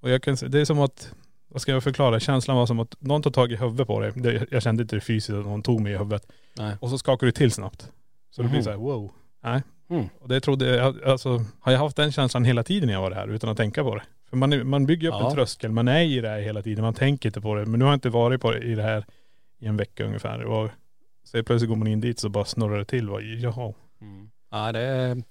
Och 0.01 0.11
jag 0.11 0.23
kan 0.23 0.37
det 0.49 0.61
är 0.61 0.65
som 0.65 0.81
att, 0.81 1.13
vad 1.49 1.63
ska 1.63 1.73
jag 1.73 1.83
förklara? 1.83 2.21
Känslan 2.21 2.57
var 2.57 2.67
som 2.67 2.81
att 2.81 2.95
någon 2.99 3.23
tar 3.23 3.31
tag 3.31 3.53
i 3.53 3.57
huvudet 3.57 3.87
på 3.87 4.01
dig. 4.01 4.13
Det, 4.15 4.47
jag 4.51 4.63
kände 4.63 4.83
inte 4.83 4.97
det 4.97 5.01
fysiskt 5.01 5.39
att 5.39 5.47
någon 5.47 5.63
tog 5.63 5.81
mig 5.81 5.93
i 5.93 5.97
huvudet. 5.97 6.33
Nej. 6.59 6.77
Och 6.81 6.91
så 6.91 6.99
skakar 6.99 7.27
du 7.27 7.33
till 7.33 7.53
snabbt. 7.53 7.91
Så 8.31 8.43
det 8.43 8.49
blir 8.49 8.63
så 8.63 8.71
här, 8.71 8.77
wow. 8.77 9.13
Nej. 9.43 9.63
Mm. 9.91 10.09
Och 10.21 10.29
det 10.29 10.41
trodde 10.41 10.77
jag, 10.77 11.05
alltså 11.05 11.45
har 11.61 11.73
jag 11.73 11.79
haft 11.79 11.97
den 11.97 12.13
känslan 12.13 12.45
hela 12.45 12.63
tiden 12.63 12.87
när 12.87 12.93
jag 12.95 13.01
var 13.01 13.11
här 13.11 13.29
utan 13.29 13.51
att 13.51 13.57
tänka 13.57 13.83
på 13.83 13.95
det. 13.95 14.03
För 14.31 14.37
man, 14.37 14.69
man 14.69 14.87
bygger 14.87 15.09
upp 15.09 15.15
Ja. 15.21 15.29
en 15.31 15.35
tröskel, 15.35 15.73
man 15.73 15.89
är 15.89 16.03
i 16.03 16.21
det 16.21 16.29
här 16.29 16.41
hela 16.41 16.63
tiden, 16.63 16.85
man 16.85 16.95
tänker 16.95 17.29
inte 17.29 17.41
på 17.41 17.55
det. 17.55 17.67
Men 17.67 17.79
nu 17.79 17.85
har 17.85 17.93
jag 17.93 17.97
inte 17.97 18.09
varit 18.09 18.41
på 18.41 18.51
det, 18.53 18.59
i 18.59 18.75
det 18.75 18.83
här 18.83 19.05
i 19.61 19.67
en 19.67 19.77
vecka 19.77 20.05
ungefär. 20.05 20.45
Och 20.45 20.71
så 21.25 21.43
plötsligt 21.43 21.69
går 21.69 21.77
man 21.77 21.89
in 21.89 22.01
dit 22.01 22.19
så 22.19 22.29
bara 22.29 22.45
snurrar 22.45 22.79
det 22.79 22.85
till. 22.85 23.09
Vad, 23.09 23.23
jaha. 23.23 23.73
Mm. 24.01 24.31
Ja 24.51 24.73
det 24.73 24.81
är 24.81 25.23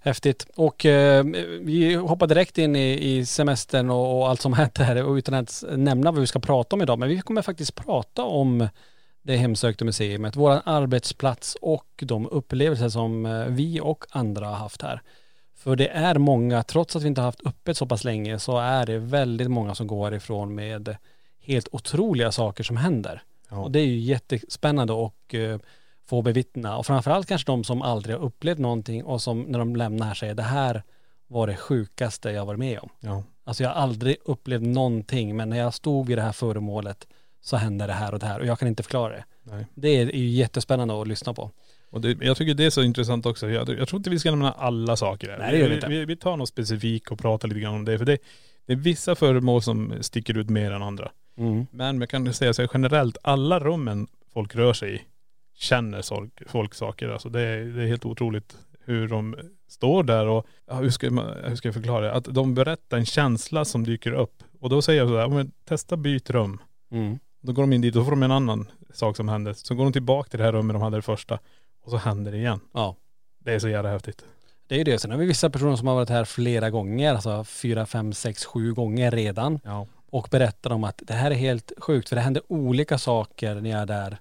häftigt. 0.00 0.46
Och 0.56 0.86
eh, 0.86 1.24
vi 1.60 1.94
hoppar 1.94 2.26
direkt 2.26 2.58
in 2.58 2.76
i, 2.76 3.16
i 3.16 3.26
semestern 3.26 3.90
och, 3.90 4.18
och 4.18 4.28
allt 4.28 4.40
som 4.40 4.52
hänt 4.52 4.78
här 4.78 5.04
och 5.04 5.14
utan 5.14 5.34
att 5.34 5.64
nämna 5.70 6.10
vad 6.10 6.20
vi 6.20 6.26
ska 6.26 6.38
prata 6.38 6.76
om 6.76 6.82
idag. 6.82 6.98
Men 6.98 7.08
vi 7.08 7.20
kommer 7.20 7.42
faktiskt 7.42 7.74
prata 7.74 8.22
om 8.24 8.68
det 9.24 9.36
hemsökta 9.36 9.84
museet, 9.84 10.36
vår 10.36 10.60
arbetsplats 10.64 11.56
och 11.60 11.88
de 11.96 12.28
upplevelser 12.28 12.88
som 12.88 13.26
eh, 13.26 13.46
vi 13.46 13.80
och 13.80 14.04
andra 14.10 14.46
har 14.46 14.54
haft 14.54 14.82
här. 14.82 15.02
För 15.54 15.76
det 15.76 15.88
är 15.88 16.18
många, 16.18 16.62
trots 16.62 16.96
att 16.96 17.02
vi 17.02 17.08
inte 17.08 17.20
har 17.20 17.26
haft 17.26 17.46
öppet 17.46 17.76
så 17.76 17.86
pass 17.86 18.04
länge, 18.04 18.38
så 18.38 18.58
är 18.58 18.86
det 18.86 18.98
väldigt 18.98 19.50
många 19.50 19.74
som 19.74 19.86
går 19.86 20.14
ifrån 20.14 20.54
med 20.54 20.96
helt 21.40 21.68
otroliga 21.72 22.32
saker 22.32 22.64
som 22.64 22.76
händer. 22.76 23.22
Ja. 23.50 23.56
Och 23.56 23.70
det 23.70 23.80
är 23.80 23.86
ju 23.86 23.98
jättespännande 23.98 25.06
att 25.06 25.34
eh, 25.34 25.58
få 26.06 26.22
bevittna. 26.22 26.76
Och 26.76 26.86
framförallt 26.86 27.26
kanske 27.26 27.52
de 27.52 27.64
som 27.64 27.82
aldrig 27.82 28.16
har 28.16 28.22
upplevt 28.22 28.58
någonting 28.58 29.04
och 29.04 29.22
som 29.22 29.42
när 29.42 29.58
de 29.58 29.76
lämnar 29.76 30.06
här 30.06 30.14
säger 30.14 30.34
det 30.34 30.42
här 30.42 30.82
var 31.26 31.46
det 31.46 31.56
sjukaste 31.56 32.30
jag 32.30 32.46
varit 32.46 32.58
med 32.58 32.78
om. 32.78 32.88
Ja. 33.00 33.22
Alltså 33.44 33.62
jag 33.62 33.70
har 33.70 33.82
aldrig 33.82 34.16
upplevt 34.24 34.62
någonting 34.62 35.36
men 35.36 35.50
när 35.50 35.58
jag 35.58 35.74
stod 35.74 36.06
vid 36.06 36.18
det 36.18 36.22
här 36.22 36.32
föremålet 36.32 37.06
så 37.44 37.56
hände 37.56 37.86
det 37.86 37.92
här 37.92 38.12
och 38.12 38.18
det 38.18 38.26
här 38.26 38.40
och 38.40 38.46
jag 38.46 38.58
kan 38.58 38.68
inte 38.68 38.82
förklara 38.82 39.12
det. 39.12 39.24
Nej. 39.42 39.66
Det 39.74 39.88
är 39.88 40.06
ju 40.06 40.28
jättespännande 40.28 41.00
att 41.00 41.08
lyssna 41.08 41.34
på. 41.34 41.50
Och 41.90 42.00
det, 42.00 42.18
jag 42.20 42.36
tycker 42.36 42.54
det 42.54 42.64
är 42.64 42.70
så 42.70 42.82
intressant 42.82 43.26
också. 43.26 43.50
Jag, 43.50 43.68
jag 43.68 43.88
tror 43.88 43.98
inte 43.98 44.10
vi 44.10 44.18
ska 44.18 44.30
nämna 44.30 44.52
alla 44.52 44.96
saker 44.96 45.28
här. 45.28 45.38
Nej, 45.38 45.52
det 45.52 45.58
gör 45.58 45.68
vi 45.68 45.74
inte. 45.74 45.86
Vi, 45.86 46.04
vi 46.04 46.16
tar 46.16 46.36
något 46.36 46.48
specifikt 46.48 47.10
och 47.10 47.18
pratar 47.18 47.48
lite 47.48 47.60
grann 47.60 47.74
om 47.74 47.84
det. 47.84 47.98
För 47.98 48.04
det, 48.04 48.18
det 48.66 48.72
är 48.72 48.76
vissa 48.76 49.14
föremål 49.14 49.62
som 49.62 49.94
sticker 50.00 50.38
ut 50.38 50.50
mer 50.50 50.70
än 50.70 50.82
andra. 50.82 51.10
Mm. 51.36 51.66
Men 51.70 51.98
man 51.98 52.08
kan 52.08 52.34
säga 52.34 52.54
så 52.54 52.62
här 52.62 52.70
generellt, 52.74 53.16
alla 53.22 53.60
rummen 53.60 54.06
folk 54.32 54.54
rör 54.54 54.72
sig 54.72 54.94
i 54.94 55.02
känner 55.54 56.02
folk, 56.02 56.42
folk 56.46 56.74
saker. 56.74 57.08
Alltså 57.08 57.28
det, 57.28 57.40
är, 57.40 57.64
det 57.64 57.82
är 57.82 57.86
helt 57.86 58.04
otroligt 58.04 58.56
hur 58.84 59.08
de 59.08 59.36
står 59.68 60.02
där 60.02 60.26
och, 60.26 60.46
ja, 60.66 60.74
hur, 60.74 60.90
ska 60.90 61.10
man, 61.10 61.34
hur 61.44 61.56
ska 61.56 61.68
jag 61.68 61.74
förklara 61.74 62.00
det? 62.04 62.12
Att 62.12 62.24
de 62.24 62.54
berättar 62.54 62.96
en 62.96 63.06
känsla 63.06 63.64
som 63.64 63.84
dyker 63.84 64.12
upp. 64.12 64.42
Och 64.60 64.70
då 64.70 64.82
säger 64.82 65.00
jag 65.00 65.08
så 65.08 65.18
här, 65.18 65.46
testa 65.64 65.96
byt 65.96 66.30
rum. 66.30 66.58
Mm. 66.90 67.18
Då 67.46 67.52
går 67.52 67.62
de 67.62 67.72
in 67.72 67.80
dit 67.80 67.96
och 67.96 68.04
får 68.04 68.10
de 68.10 68.22
en 68.22 68.30
annan 68.32 68.66
sak 68.92 69.16
som 69.16 69.28
händer. 69.28 69.52
Så 69.52 69.74
går 69.74 69.84
de 69.84 69.92
tillbaka 69.92 70.30
till 70.30 70.38
det 70.38 70.44
här 70.44 70.52
rummet 70.52 70.74
de 70.74 70.82
hade 70.82 70.96
det 70.96 71.02
första. 71.02 71.38
Och 71.84 71.90
så 71.90 71.96
händer 71.96 72.32
det 72.32 72.38
igen. 72.38 72.60
Ja. 72.72 72.96
Det 73.44 73.52
är 73.54 73.58
så 73.58 73.68
jävla 73.68 73.90
häftigt. 73.90 74.24
Det 74.66 74.74
är 74.74 74.78
ju 74.78 74.84
det. 74.84 74.98
Sen 74.98 75.10
har 75.10 75.18
vi 75.18 75.26
vissa 75.26 75.50
personer 75.50 75.76
som 75.76 75.86
har 75.86 75.94
varit 75.94 76.08
här 76.08 76.24
flera 76.24 76.70
gånger, 76.70 77.12
alltså 77.14 77.44
fyra, 77.44 77.86
fem, 77.86 78.12
sex, 78.12 78.44
sju 78.44 78.72
gånger 78.74 79.10
redan. 79.10 79.60
Ja. 79.64 79.86
och 80.10 80.28
berättar 80.30 80.72
om 80.72 80.84
att 80.84 81.02
det 81.04 81.14
här 81.14 81.30
är 81.30 81.34
helt 81.34 81.72
sjukt 81.78 82.08
för 82.08 82.16
det 82.16 82.22
händer 82.22 82.42
olika 82.48 82.98
saker 82.98 83.54
när 83.54 83.70
jag 83.70 83.80
är 83.80 83.86
där 83.86 84.18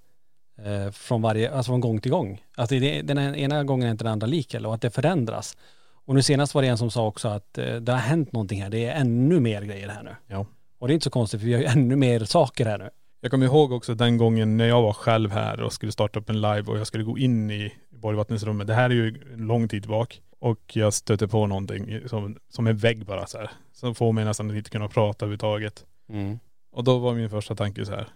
eh, 0.57 0.91
från 0.91 1.21
varje, 1.21 1.51
alltså 1.51 1.69
från 1.69 1.81
gång 1.81 2.01
till 2.01 2.11
gång. 2.11 2.43
Alltså 2.55 2.75
det, 2.75 3.01
den 3.01 3.35
ena 3.35 3.63
gången 3.63 3.87
är 3.87 3.91
inte 3.91 4.03
den 4.03 4.13
andra 4.13 4.27
lik 4.27 4.53
eller 4.53 4.69
och 4.69 4.75
att 4.75 4.81
det 4.81 4.89
förändras. 4.89 5.57
Och 6.05 6.15
nu 6.15 6.21
senast 6.21 6.55
var 6.55 6.61
det 6.61 6.67
en 6.67 6.77
som 6.77 6.91
sa 6.91 7.07
också 7.07 7.27
att 7.27 7.57
eh, 7.57 7.75
det 7.75 7.91
har 7.91 7.99
hänt 7.99 8.31
någonting 8.31 8.61
här, 8.63 8.69
det 8.69 8.85
är 8.85 9.01
ännu 9.01 9.39
mer 9.39 9.61
grejer 9.61 9.89
här 9.89 10.03
nu. 10.03 10.15
Ja. 10.27 10.45
Och 10.79 10.87
det 10.87 10.91
är 10.91 10.95
inte 10.95 11.03
så 11.03 11.09
konstigt 11.09 11.39
för 11.39 11.47
vi 11.47 11.53
har 11.53 11.61
ju 11.61 11.67
ännu 11.67 11.95
mer 11.95 12.25
saker 12.25 12.65
här 12.65 12.77
nu. 12.77 12.89
Jag 13.23 13.31
kommer 13.31 13.45
ihåg 13.45 13.71
också 13.71 13.95
den 13.95 14.17
gången 14.17 14.57
när 14.57 14.67
jag 14.67 14.81
var 14.81 14.93
själv 14.93 15.31
här 15.31 15.61
och 15.61 15.73
skulle 15.73 15.91
starta 15.91 16.19
upp 16.19 16.29
en 16.29 16.41
live 16.41 16.61
och 16.61 16.77
jag 16.77 16.87
skulle 16.87 17.03
gå 17.03 17.17
in 17.17 17.51
i 17.51 17.73
Borgvattensrummet. 17.89 18.67
Det 18.67 18.73
här 18.73 18.89
är 18.89 18.93
ju 18.93 19.21
en 19.33 19.47
lång 19.47 19.67
tid 19.67 19.87
bak. 19.87 20.21
Och 20.39 20.59
jag 20.73 20.93
stötte 20.93 21.27
på 21.27 21.47
någonting 21.47 21.99
som, 22.05 22.37
som 22.49 22.67
en 22.67 22.77
vägg 22.77 23.05
bara 23.05 23.27
så 23.27 23.37
här. 23.37 23.51
Som 23.71 23.95
får 23.95 24.13
mig 24.13 24.25
nästan 24.25 24.49
att 24.49 24.55
inte 24.55 24.69
kunna 24.69 24.87
prata 24.87 25.25
överhuvudtaget. 25.25 25.85
Mm. 26.09 26.39
Och 26.71 26.83
då 26.83 26.99
var 26.99 27.13
min 27.13 27.29
första 27.29 27.55
tanke 27.55 27.85
så 27.85 27.91
här. 27.91 28.07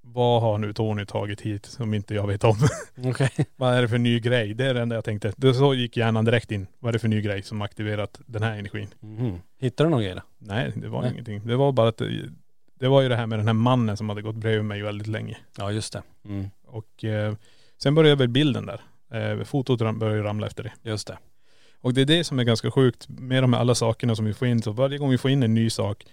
Vad 0.00 0.42
har 0.42 0.58
nu 0.58 0.72
Tony 0.72 1.06
tagit 1.06 1.40
hit 1.40 1.66
som 1.66 1.94
inte 1.94 2.14
jag 2.14 2.26
vet 2.26 2.44
om? 2.44 2.56
Okej. 3.04 3.30
Vad 3.56 3.74
är 3.74 3.82
det 3.82 3.88
för 3.88 3.98
ny 3.98 4.20
grej? 4.20 4.54
Det 4.54 4.66
är 4.66 4.74
det 4.74 4.82
enda 4.82 4.94
jag 4.94 5.04
tänkte. 5.04 5.32
Det 5.36 5.54
så 5.54 5.74
gick 5.74 5.96
hjärnan 5.96 6.24
direkt 6.24 6.52
in. 6.52 6.66
Vad 6.78 6.88
är 6.88 6.92
det 6.92 6.98
för 6.98 7.08
ny 7.08 7.20
grej 7.20 7.42
som 7.42 7.62
aktiverat 7.62 8.20
den 8.26 8.42
här 8.42 8.52
energin? 8.58 8.88
Mhm. 9.00 9.40
Hittar 9.60 9.84
du 9.84 9.90
någon 9.90 10.02
grej 10.02 10.14
då? 10.14 10.22
Nej, 10.38 10.72
det 10.76 10.88
var 10.88 11.02
Nej. 11.02 11.12
ingenting. 11.12 11.46
Det 11.46 11.56
var 11.56 11.72
bara 11.72 11.88
att 11.88 11.96
det, 11.96 12.30
det 12.82 12.88
var 12.88 13.02
ju 13.02 13.08
det 13.08 13.16
här 13.16 13.26
med 13.26 13.38
den 13.38 13.46
här 13.46 13.54
mannen 13.54 13.96
som 13.96 14.08
hade 14.08 14.22
gått 14.22 14.36
bredvid 14.36 14.64
mig 14.64 14.82
väldigt 14.82 15.06
länge. 15.06 15.36
Ja 15.58 15.72
just 15.72 15.92
det. 15.92 16.02
Mm. 16.24 16.50
Och 16.66 17.04
eh, 17.04 17.34
sen 17.82 17.94
började 17.94 18.16
väl 18.16 18.28
bilden 18.28 18.66
där. 18.66 18.80
Eh, 19.12 19.44
fotot 19.44 19.80
ram- 19.80 19.98
började 19.98 20.22
ramla 20.22 20.46
efter 20.46 20.62
det. 20.62 20.90
Just 20.90 21.06
det. 21.06 21.18
Och 21.80 21.94
det 21.94 22.00
är 22.00 22.04
det 22.04 22.24
som 22.24 22.38
är 22.38 22.44
ganska 22.44 22.70
sjukt 22.70 23.08
med 23.08 23.42
de 23.42 23.52
här 23.52 23.60
alla 23.60 23.74
sakerna 23.74 24.16
som 24.16 24.24
vi 24.24 24.34
får 24.34 24.48
in. 24.48 24.62
Så 24.62 24.70
varje 24.72 24.98
gång 24.98 25.10
vi 25.10 25.18
får 25.18 25.30
in 25.30 25.42
en 25.42 25.54
ny 25.54 25.70
sak 25.70 26.06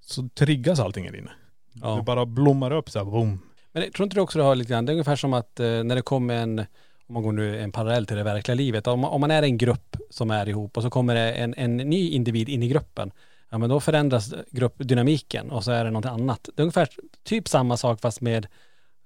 så 0.00 0.28
triggas 0.28 0.80
allting 0.80 1.04
här 1.04 1.16
inne. 1.16 1.30
Ja. 1.72 1.96
Det 1.96 2.02
bara 2.02 2.26
blommar 2.26 2.70
upp 2.70 2.90
så 2.90 2.98
här, 2.98 3.06
boom. 3.06 3.38
Men 3.72 3.92
tror 3.92 4.04
inte 4.04 4.16
du 4.16 4.20
också 4.20 4.38
det 4.38 4.44
har 4.44 4.54
lite 4.54 4.72
grann, 4.72 4.86
det 4.86 4.90
är 4.92 4.94
ungefär 4.94 5.16
som 5.16 5.34
att 5.34 5.60
eh, 5.60 5.66
när 5.84 5.94
det 5.94 6.02
kommer 6.02 6.34
en, 6.34 6.58
om 7.06 7.14
man 7.14 7.22
går 7.22 7.32
nu 7.32 7.60
en 7.60 7.72
parallell 7.72 8.06
till 8.06 8.16
det 8.16 8.22
verkliga 8.22 8.54
livet, 8.54 8.86
om 8.86 9.00
man, 9.00 9.10
om 9.10 9.20
man 9.20 9.30
är 9.30 9.42
en 9.42 9.58
grupp 9.58 9.96
som 10.10 10.30
är 10.30 10.48
ihop 10.48 10.76
och 10.76 10.82
så 10.82 10.90
kommer 10.90 11.14
det 11.14 11.32
en, 11.32 11.54
en 11.56 11.76
ny 11.76 12.10
individ 12.10 12.48
in 12.48 12.62
i 12.62 12.68
gruppen, 12.68 13.10
ja 13.50 13.58
men 13.58 13.70
då 13.70 13.80
förändras 13.80 14.34
gruppdynamiken 14.50 15.50
och 15.50 15.64
så 15.64 15.70
är 15.72 15.84
det 15.84 15.90
något 15.90 16.04
annat. 16.04 16.48
Det 16.54 16.60
är 16.60 16.64
ungefär 16.64 16.88
typ 17.24 17.48
samma 17.48 17.76
sak 17.76 18.00
fast 18.00 18.20
med, 18.20 18.46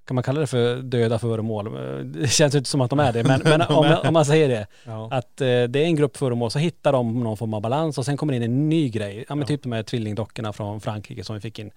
kan 0.06 0.14
man 0.14 0.24
kalla 0.24 0.40
det 0.40 0.46
för 0.46 0.76
döda 0.82 1.18
föremål? 1.18 1.72
Det 2.12 2.28
känns 2.30 2.54
inte 2.54 2.70
som 2.70 2.80
att 2.80 2.90
de 2.90 3.00
är 3.00 3.12
det, 3.12 3.24
men, 3.24 3.40
men 3.44 3.60
om, 3.68 3.96
om 4.06 4.12
man 4.14 4.24
säger 4.24 4.48
det, 4.48 4.66
Ja. 4.86 5.08
att 5.12 5.40
eh, 5.40 5.46
det 5.46 5.78
är 5.78 5.84
en 5.84 5.96
grupp 5.96 6.16
föremål 6.16 6.50
så 6.50 6.58
hittar 6.58 6.92
de 6.92 7.20
någon 7.20 7.36
form 7.36 7.54
av 7.54 7.60
balans 7.60 7.98
och 7.98 8.04
sen 8.04 8.16
kommer 8.16 8.32
det 8.32 8.36
in 8.36 8.42
en 8.42 8.68
ny 8.68 8.88
grej, 8.88 9.24
ja 9.28 9.34
men 9.34 9.46
typ 9.46 9.62
de 9.62 9.72
här 9.72 9.82
tvillingdockorna 9.82 10.52
från 10.52 10.80
Frankrike 10.80 11.24
som 11.24 11.34
vi 11.34 11.40
fick 11.40 11.58
in. 11.58 11.70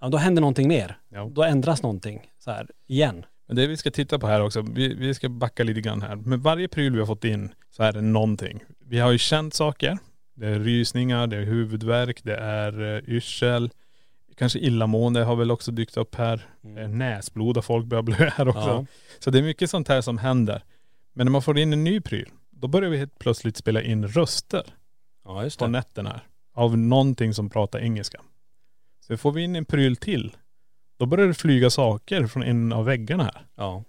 Ja 0.00 0.08
då 0.08 0.18
händer 0.18 0.40
någonting 0.40 0.68
mer. 0.68 0.96
Ja. 1.08 1.28
Då 1.32 1.42
ändras 1.42 1.82
någonting 1.82 2.20
så 2.38 2.50
här 2.50 2.66
igen. 2.88 3.24
Men 3.46 3.56
det 3.56 3.66
vi 3.66 3.76
ska 3.76 3.90
titta 3.90 4.18
på 4.18 4.26
här 4.26 4.42
också, 4.42 4.62
vi, 4.74 4.94
vi 4.94 5.14
ska 5.14 5.28
backa 5.28 5.64
lite 5.64 5.80
grann 5.80 6.02
här. 6.02 6.16
Med 6.16 6.40
varje 6.40 6.68
pryl 6.68 6.92
vi 6.92 6.98
har 6.98 7.06
fått 7.06 7.24
in 7.24 7.52
så 7.70 7.82
är 7.82 7.92
det 7.92 8.00
någonting. 8.00 8.64
Vi 8.88 8.98
har 8.98 9.12
ju 9.12 9.18
känt 9.18 9.54
saker. 9.54 9.98
Det 10.34 10.48
är 10.48 10.58
rysningar, 10.58 11.26
det 11.26 11.36
är 11.36 11.42
huvudvärk, 11.44 12.24
det 12.24 12.36
är 12.36 12.80
uh, 12.80 13.08
yrsel. 13.08 13.70
Kanske 14.36 14.58
illamående 14.58 15.24
har 15.24 15.36
väl 15.36 15.50
också 15.50 15.72
dykt 15.72 15.96
upp 15.96 16.14
här. 16.14 16.46
Eh, 16.76 16.88
näsblod 16.88 17.56
har 17.56 17.62
folk 17.62 17.86
börjat 17.86 18.04
blöda 18.04 18.24
här 18.36 18.48
också. 18.48 18.60
Ja. 18.60 18.86
Så 19.18 19.30
det 19.30 19.38
är 19.38 19.42
mycket 19.42 19.70
sånt 19.70 19.88
här 19.88 20.00
som 20.00 20.18
händer. 20.18 20.62
Men 21.12 21.26
när 21.26 21.30
man 21.30 21.42
får 21.42 21.58
in 21.58 21.72
en 21.72 21.84
ny 21.84 22.00
pryl, 22.00 22.28
då 22.50 22.68
börjar 22.68 22.90
vi 22.90 22.98
helt 22.98 23.18
plötsligt 23.18 23.56
spela 23.56 23.82
in 23.82 24.08
röster 24.08 24.62
Ja 25.24 25.44
just 25.44 25.58
på 25.58 25.64
det. 25.64 25.70
nätterna 25.70 26.10
här. 26.10 26.22
Av 26.54 26.78
någonting 26.78 27.34
som 27.34 27.50
pratar 27.50 27.78
engelska. 27.78 28.20
Så 29.00 29.16
får 29.16 29.32
vi 29.32 29.42
in 29.42 29.56
en 29.56 29.64
pryl 29.64 29.96
till, 29.96 30.36
då 30.98 31.06
börjar 31.06 31.26
det 31.26 31.34
flyga 31.34 31.70
saker 31.70 32.26
från 32.26 32.42
en 32.42 32.72
av 32.72 32.84
väggarna 32.84 33.24
här. 33.24 33.46
Ja. 33.54 33.84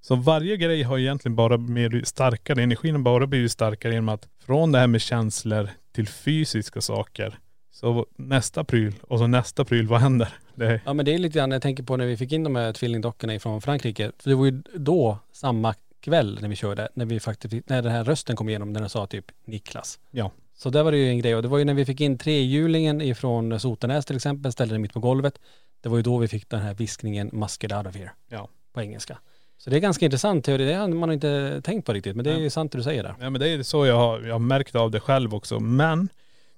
Så 0.00 0.14
varje 0.16 0.56
grej 0.56 0.82
har 0.82 0.98
egentligen 0.98 1.36
bara 1.36 1.56
mer 1.56 2.02
starkare, 2.04 2.62
energin 2.62 2.94
har 2.94 3.02
bara 3.02 3.26
blivit 3.26 3.52
starkare 3.52 3.92
genom 3.92 4.08
att 4.08 4.28
från 4.38 4.72
det 4.72 4.78
här 4.78 4.86
med 4.86 5.00
känslor 5.00 5.68
till 5.92 6.08
fysiska 6.08 6.80
saker. 6.80 7.38
Så 7.70 8.06
nästa 8.16 8.64
pryl 8.64 8.94
och 9.02 9.18
så 9.18 9.26
nästa 9.26 9.64
pryl, 9.64 9.86
vad 9.88 10.00
händer? 10.00 10.28
Det 10.54 10.66
är, 10.66 10.80
ja 10.84 10.92
men 10.92 11.04
det 11.04 11.14
är 11.14 11.18
lite 11.18 11.38
grann, 11.38 11.50
jag 11.50 11.62
tänker 11.62 11.82
på 11.82 11.96
när 11.96 12.06
vi 12.06 12.16
fick 12.16 12.32
in 12.32 12.44
de 12.44 12.56
här 12.56 12.72
tvillingdockorna 12.72 13.38
från 13.38 13.60
Frankrike. 13.62 14.12
För 14.18 14.30
det 14.30 14.36
var 14.36 14.44
ju 14.44 14.62
då, 14.74 15.18
samma 15.32 15.74
kväll 16.00 16.38
när 16.42 16.48
vi 16.48 16.56
körde, 16.56 16.88
när 16.94 17.04
vi 17.04 17.20
faktiskt, 17.20 17.68
när 17.68 17.82
den 17.82 17.92
här 17.92 18.04
rösten 18.04 18.36
kom 18.36 18.48
igenom, 18.48 18.72
när 18.72 18.80
den 18.80 18.88
sa 18.90 19.06
typ 19.06 19.24
Niklas. 19.44 19.98
ja. 20.10 20.30
Så 20.54 20.70
där 20.70 20.82
var 20.82 20.92
det 20.92 20.98
ju 20.98 21.08
en 21.08 21.18
grej 21.18 21.36
och 21.36 21.42
det 21.42 21.48
var 21.48 21.58
ju 21.58 21.64
när 21.64 21.74
vi 21.74 21.84
fick 21.84 22.00
in 22.00 22.18
trehjulingen 22.18 23.00
ifrån 23.00 23.60
Sotenäs 23.60 24.06
till 24.06 24.16
exempel, 24.16 24.52
ställde 24.52 24.74
den 24.74 24.82
mitt 24.82 24.92
på 24.92 25.00
golvet. 25.00 25.38
Det 25.80 25.88
var 25.88 25.96
ju 25.96 26.02
då 26.02 26.18
vi 26.18 26.28
fick 26.28 26.48
den 26.48 26.60
här 26.60 26.74
viskningen 26.74 27.30
get 27.60 27.72
out 27.72 27.86
of 27.86 27.96
here 27.96 28.10
Ja. 28.28 28.48
på 28.72 28.80
engelska. 28.80 29.18
Så 29.58 29.70
det 29.70 29.76
är 29.76 29.80
ganska 29.80 30.04
intressant 30.04 30.44
teori, 30.44 30.64
det 30.64 30.74
har 30.74 30.88
man 30.88 31.12
inte 31.12 31.60
tänkt 31.64 31.86
på 31.86 31.92
riktigt 31.92 32.16
men 32.16 32.24
det 32.24 32.32
är 32.32 32.38
ju 32.38 32.50
sant 32.50 32.72
det 32.72 32.78
du 32.78 32.84
säger 32.84 33.02
där. 33.02 33.14
Ja 33.20 33.30
men 33.30 33.40
det 33.40 33.48
är 33.48 33.62
så 33.62 33.86
jag 33.86 33.96
har, 33.96 34.20
jag 34.20 34.34
har 34.34 34.38
märkt 34.38 34.74
av 34.74 34.90
det 34.90 35.00
själv 35.00 35.34
också. 35.34 35.60
Men 35.60 36.08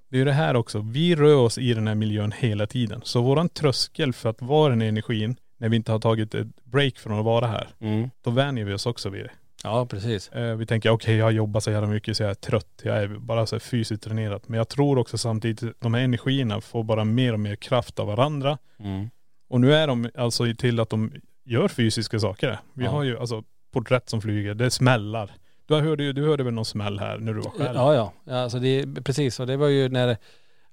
det 0.09 0.15
är 0.15 0.19
ju 0.19 0.25
det 0.25 0.31
här 0.33 0.55
också, 0.55 0.79
vi 0.79 1.15
rör 1.15 1.35
oss 1.35 1.57
i 1.57 1.73
den 1.73 1.87
här 1.87 1.95
miljön 1.95 2.31
hela 2.37 2.67
tiden. 2.67 3.01
Så 3.03 3.21
våran 3.21 3.49
tröskel 3.49 4.13
för 4.13 4.29
att 4.29 4.41
vara 4.41 4.69
den 4.69 4.81
energin, 4.81 5.35
när 5.57 5.69
vi 5.69 5.75
inte 5.75 5.91
har 5.91 5.99
tagit 5.99 6.35
ett 6.35 6.47
break 6.63 6.97
från 6.97 7.19
att 7.19 7.25
vara 7.25 7.47
här, 7.47 7.67
Mm. 7.79 8.09
då 8.21 8.31
vänjer 8.31 8.65
vi 8.65 8.73
oss 8.73 8.85
också 8.85 9.09
vid 9.09 9.23
det. 9.25 9.31
Ja 9.63 9.85
precis. 9.85 10.29
Eh, 10.29 10.55
vi 10.55 10.65
tänker 10.65 10.89
okej 10.89 11.15
jag 11.15 11.31
jobbar 11.31 11.59
så 11.59 11.71
jävla 11.71 11.87
mycket 11.87 12.17
så 12.17 12.23
jag 12.23 12.29
är 12.29 12.35
trött, 12.35 12.81
jag 12.83 12.97
är 13.03 13.07
bara 13.07 13.45
så 13.45 13.55
här 13.55 13.59
fysiskt 13.59 14.03
tränerad. 14.03 14.41
Men 14.47 14.57
jag 14.57 14.69
tror 14.69 14.97
också 14.97 15.17
samtidigt 15.17 15.63
att 15.63 15.75
de 15.79 15.93
här 15.93 16.01
energierna 16.01 16.61
får 16.61 16.83
bara 16.83 17.03
mer 17.03 17.33
och 17.33 17.39
mer 17.39 17.55
kraft 17.55 17.99
av 17.99 18.07
varandra. 18.07 18.57
Mm. 18.79 19.09
Och 19.49 19.61
nu 19.61 19.73
är 19.73 19.87
de 19.87 20.09
alltså 20.15 20.45
till 20.57 20.79
att 20.79 20.89
de 20.89 21.11
gör 21.51 21.67
fysiska 21.67 22.19
saker. 22.19 22.59
Vi 22.73 22.85
Ja. 22.85 22.91
har 22.91 23.03
ju 23.03 23.19
alltså 23.19 23.43
porträtt 23.73 24.09
som 24.09 24.21
flyger, 24.21 24.53
det 24.53 24.71
smällar. 24.71 25.31
Du 25.65 25.75
hörde 25.75 26.03
ju, 26.03 26.13
du 26.13 26.25
hörde 26.27 26.43
väl 26.43 26.53
någon 26.53 26.65
smäll 26.65 26.99
här 26.99 27.17
när 27.17 27.33
du 27.33 27.41
var 27.41 27.49
själv? 27.51 27.75
Ja 27.75 27.93
ja, 27.95 28.13
ja 28.23 28.35
alltså 28.35 28.59
det 28.59 28.67
är 28.79 29.01
precis 29.01 29.39
och 29.39 29.47
det 29.47 29.57
var 29.57 29.67
ju 29.67 29.89
när, 29.89 30.17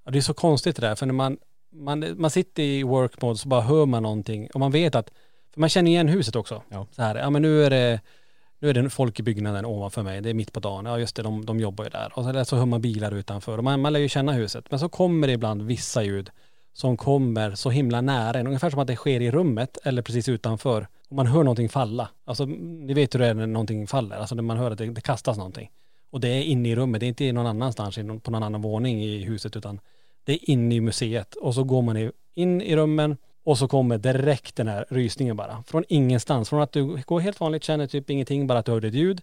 ja, 0.05 0.11
det 0.11 0.19
är 0.19 0.23
så 0.23 0.35
konstigt 0.35 0.77
det 0.77 0.87
där 0.87 0.95
för 0.95 1.07
när 1.07 1.15
man, 1.15 1.39
man, 1.73 2.05
man 2.17 2.31
sitter 2.31 2.63
i 2.63 2.83
work 2.83 3.23
mode 3.23 3.39
så 3.39 3.49
bara 3.49 3.61
hör 3.61 3.87
man 3.87 4.03
någonting 4.03 4.49
och 4.55 4.61
man 4.61 4.71
vet 4.71 4.95
att, 4.95 5.11
för 5.55 5.61
man 5.61 5.69
känner 5.69 5.91
igen 5.91 6.09
huset 6.09 6.37
också. 6.37 6.63
Ja. 6.69 6.87
Så 6.91 7.03
här, 7.03 7.15
ja 7.17 7.31
men 7.31 7.43
nu 7.43 7.65
är 7.65 7.71
det, 7.71 8.01
nu 8.61 8.71
är 8.71 8.75
det 8.75 8.91
folk 8.91 9.21
i 9.21 9.23
byggnaden 9.23 9.65
ovanför 9.65 10.03
mig, 10.03 10.21
det 10.21 10.31
är 10.31 10.35
mitt 10.35 10.53
på 10.53 10.61
dagen, 10.61 10.87
ja 10.87 10.99
just 10.99 11.17
det, 11.17 11.23
de, 11.23 11.47
de 11.47 11.61
jobbar 11.61 11.85
ju 11.85 11.91
där. 11.91 12.13
Och 12.15 12.25
så, 12.25 12.31
eller 12.31 12.45
så 12.45 12.57
hör 12.57 12.67
man 12.67 12.81
bilar 12.81 13.15
utanför 13.15 13.59
och 13.59 13.65
man, 13.65 13.81
man 13.81 13.93
lär 13.93 14.01
ju 14.01 14.09
känna 14.09 14.33
huset. 14.33 14.65
Men 14.71 14.81
så 14.81 14.89
kommer 14.89 15.27
det 15.27 15.33
ibland 15.33 15.63
vissa 15.63 16.03
ljud 16.03 16.31
som 16.79 16.97
kommer 16.97 17.55
så 17.55 17.71
himla 17.71 18.01
nära 18.01 18.39
en, 18.39 18.47
ungefär 18.47 18.71
som 18.71 18.81
att 18.81 18.87
det 18.87 18.97
sker 18.97 19.21
i 19.21 19.31
rummet 19.31 19.79
eller 19.85 20.03
precis 20.03 20.29
utanför. 20.29 20.89
Och 21.09 21.17
man 21.17 21.27
hör 21.27 21.43
någonting 21.43 21.69
falla. 21.69 22.09
Alltså 22.25 22.45
ni 22.45 22.95
vet 22.95 23.15
hur 23.15 23.19
det 23.19 23.27
är 23.27 23.35
när 23.35 23.47
någonting 23.47 23.87
faller, 23.87 24.17
alltså 24.17 24.35
när 24.35 24.43
man 24.43 24.57
hör 24.57 24.71
att 24.71 24.79
det, 24.79 24.87
det 24.87 25.01
kastas 25.01 25.37
någonting. 25.37 25.71
Och 26.11 26.21
det 26.21 26.29
är 26.29 26.43
inne 26.43 26.69
i 26.69 26.77
rummet, 26.77 27.01
det 27.01 27.07
är 27.07 27.09
inte 27.09 27.33
någon 27.33 27.47
annanstans 27.47 27.97
på 27.97 28.31
någon 28.31 28.43
annan 28.43 28.63
våning 28.63 29.05
i 29.05 29.25
huset 29.25 29.57
utan 29.57 29.81
det 30.25 30.33
är 30.33 30.51
inne 30.51 30.75
i 30.75 30.81
museet. 30.81 31.35
Och 31.35 31.55
så 31.55 31.65
går 31.65 31.83
man 31.83 32.11
in 32.35 32.63
i 32.63 32.77
rummen 32.77 33.17
och 33.45 33.59
så 33.59 33.69
kommer 33.69 33.99
direkt 33.99 34.57
den 34.57 34.69
här 34.69 34.87
rysningen 34.89 35.37
bara. 35.37 35.63
Från 35.67 35.85
ingenstans. 35.89 36.49
Från 36.49 36.63
att 36.63 36.73
du 36.73 37.03
går 37.07 37.21
helt 37.21 37.41
vanligt, 37.41 37.65
känner 37.65 37.87
typ 37.87 38.11
ingenting, 38.11 38.47
bara 38.47 38.59
att 38.59 38.67
du 38.67 38.73
hörde 38.73 38.89
ett 38.89 38.95
ljud. 38.95 39.21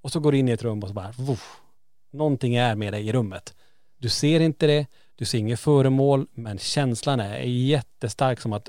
Och 0.00 0.12
så 0.12 0.20
går 0.20 0.32
du 0.32 0.38
in 0.38 0.48
i 0.48 0.52
ett 0.52 0.62
rum 0.62 0.82
och 0.82 0.88
så 0.88 0.94
bara, 0.94 1.12
woof, 1.16 1.60
någonting 2.12 2.54
är 2.54 2.74
med 2.74 2.92
dig 2.92 3.08
i 3.08 3.12
rummet. 3.12 3.54
Du 3.98 4.08
ser 4.08 4.40
inte 4.40 4.66
det, 4.66 4.86
du 5.18 5.24
ser 5.24 5.38
inget 5.38 5.60
föremål, 5.60 6.26
men 6.34 6.58
känslan 6.58 7.20
är 7.20 7.38
jättestark 7.42 8.40
som 8.40 8.52
att 8.52 8.68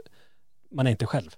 man 0.71 0.87
är 0.87 0.91
inte 0.91 1.05
själv. 1.05 1.29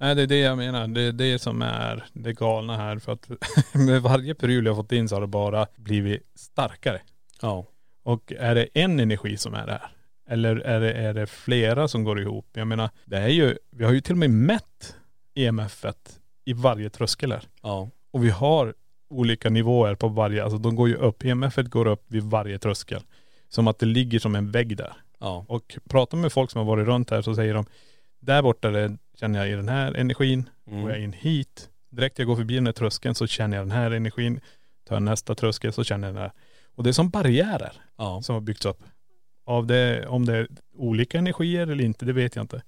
Nej 0.00 0.14
det 0.14 0.22
är 0.22 0.26
det 0.26 0.38
jag 0.38 0.58
menar. 0.58 0.88
Det 0.88 1.00
är 1.00 1.12
det 1.12 1.38
som 1.38 1.62
är 1.62 2.04
det 2.12 2.32
galna 2.32 2.76
här. 2.76 2.98
För 2.98 3.12
att 3.12 3.28
med 3.74 4.02
varje 4.02 4.34
pryl 4.34 4.66
jag 4.66 4.76
fått 4.76 4.92
in 4.92 5.08
så 5.08 5.16
har 5.16 5.20
det 5.20 5.26
bara 5.26 5.66
blivit 5.76 6.22
starkare. 6.34 7.00
Ja. 7.42 7.66
Och 8.02 8.32
är 8.38 8.54
det 8.54 8.68
en 8.74 9.00
energi 9.00 9.36
som 9.36 9.54
är 9.54 9.66
det 9.66 9.72
här? 9.72 9.90
Eller 10.28 10.56
är 10.56 10.80
det, 10.80 10.92
är 10.92 11.14
det 11.14 11.26
flera 11.26 11.88
som 11.88 12.04
går 12.04 12.20
ihop? 12.20 12.46
Jag 12.52 12.66
menar, 12.66 12.90
det 13.04 13.16
är 13.16 13.28
ju, 13.28 13.56
vi 13.70 13.84
har 13.84 13.92
ju 13.92 14.00
till 14.00 14.14
och 14.14 14.18
med 14.18 14.30
mätt 14.30 14.96
EMF-et 15.34 16.20
i 16.44 16.52
varje 16.52 16.90
tröskel 16.90 17.32
här. 17.32 17.48
Ja. 17.62 17.90
Och 18.10 18.24
vi 18.24 18.30
har 18.30 18.74
olika 19.10 19.50
nivåer 19.50 19.94
på 19.94 20.08
varje, 20.08 20.44
alltså 20.44 20.58
de 20.58 20.76
går 20.76 20.88
ju 20.88 20.94
upp. 20.94 21.24
EMF-et 21.24 21.66
går 21.70 21.86
upp 21.86 22.04
vid 22.08 22.22
varje 22.22 22.58
tröskel. 22.58 23.02
Som 23.50 23.68
att 23.68 23.78
det 23.78 23.86
ligger 23.86 24.18
som 24.18 24.34
en 24.34 24.50
vägg 24.50 24.76
där. 24.76 24.92
Ja. 25.18 25.44
Och 25.48 25.78
pratar 25.88 26.18
med 26.18 26.32
folk 26.32 26.50
som 26.50 26.58
har 26.58 26.66
varit 26.66 26.86
runt 26.86 27.10
här 27.10 27.22
så 27.22 27.34
säger 27.34 27.54
de, 27.54 27.66
där 28.20 28.42
borta 28.42 28.70
det 28.70 28.96
känner 29.20 29.38
jag 29.38 29.48
i 29.48 29.52
den 29.52 29.68
här 29.68 29.94
energin. 29.94 30.50
Mm. 30.66 30.82
Går 30.82 30.90
jag 30.90 31.00
in 31.00 31.12
hit, 31.12 31.70
direkt 31.90 32.18
jag 32.18 32.26
går 32.28 32.36
förbi 32.36 32.54
den 32.54 32.66
här 32.66 32.72
tröskeln 32.72 33.14
så 33.14 33.26
känner 33.26 33.56
jag 33.56 33.66
den 33.66 33.76
här 33.76 33.90
energin. 33.90 34.40
Tar 34.88 34.96
jag 34.96 35.02
nästa 35.02 35.34
tröskel 35.34 35.72
så 35.72 35.84
känner 35.84 36.08
jag 36.08 36.14
den 36.14 36.22
här. 36.22 36.32
Och 36.74 36.82
det 36.84 36.90
är 36.90 36.92
som 36.92 37.10
barriärer 37.10 37.72
Ja. 37.98 38.22
som 38.22 38.34
har 38.34 38.40
byggts 38.40 38.66
upp. 38.66 38.82
Av 39.44 39.66
det, 39.66 40.06
om 40.06 40.26
det 40.26 40.36
är 40.36 40.48
olika 40.76 41.18
energier 41.18 41.62
eller 41.66 41.84
inte, 41.84 42.04
det 42.04 42.12
vet 42.12 42.36
jag 42.36 42.42
inte. 42.42 42.62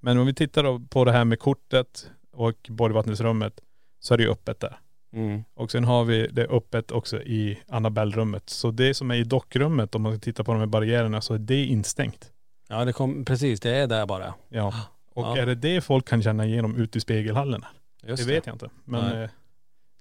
Men 0.00 0.18
om 0.18 0.26
vi 0.26 0.34
tittar 0.34 0.88
på 0.88 1.04
det 1.04 1.12
här 1.12 1.24
med 1.24 1.38
kortet 1.38 2.10
och 2.32 2.66
Borgvattnesrummet 2.68 3.60
så 4.00 4.14
är 4.14 4.18
det 4.18 4.24
ju 4.24 4.30
öppet 4.30 4.60
där. 4.60 4.78
Mm. 5.14 5.44
Och 5.54 5.70
sen 5.70 5.84
har 5.84 6.04
vi 6.04 6.26
det 6.26 6.46
öppet 6.46 6.90
också 6.90 7.22
i 7.22 7.58
Annabelle-rummet. 7.68 8.50
Så 8.50 8.70
det 8.70 8.94
som 8.94 9.10
är 9.10 9.14
i 9.14 9.24
dockrummet, 9.24 9.94
om 9.94 10.02
man 10.02 10.20
tittar 10.20 10.44
på 10.44 10.52
de 10.52 10.58
här 10.58 10.66
barriärerna, 10.66 11.20
så 11.20 11.34
är 11.34 11.38
det 11.38 11.64
instängt. 11.64 12.30
Ja 12.68 12.84
det 12.84 12.92
kom, 12.92 13.24
precis 13.24 13.60
det 13.60 13.70
är 13.70 13.86
där 13.86 14.06
bara. 14.06 14.34
Ja. 14.48 14.74
Och 15.14 15.24
Ja. 15.24 15.36
är 15.38 15.46
det 15.46 15.54
det 15.54 15.80
folk 15.80 16.08
kan 16.08 16.22
känna 16.22 16.46
igenom 16.46 16.76
ute 16.76 16.98
i 16.98 17.00
spegelhallen? 17.00 17.64
Just 18.06 18.26
det 18.26 18.34
vet 18.34 18.46
jag 18.46 18.54
inte. 18.54 18.68
Men 18.84 19.04
Nej. 19.04 19.18
nej. 19.18 19.28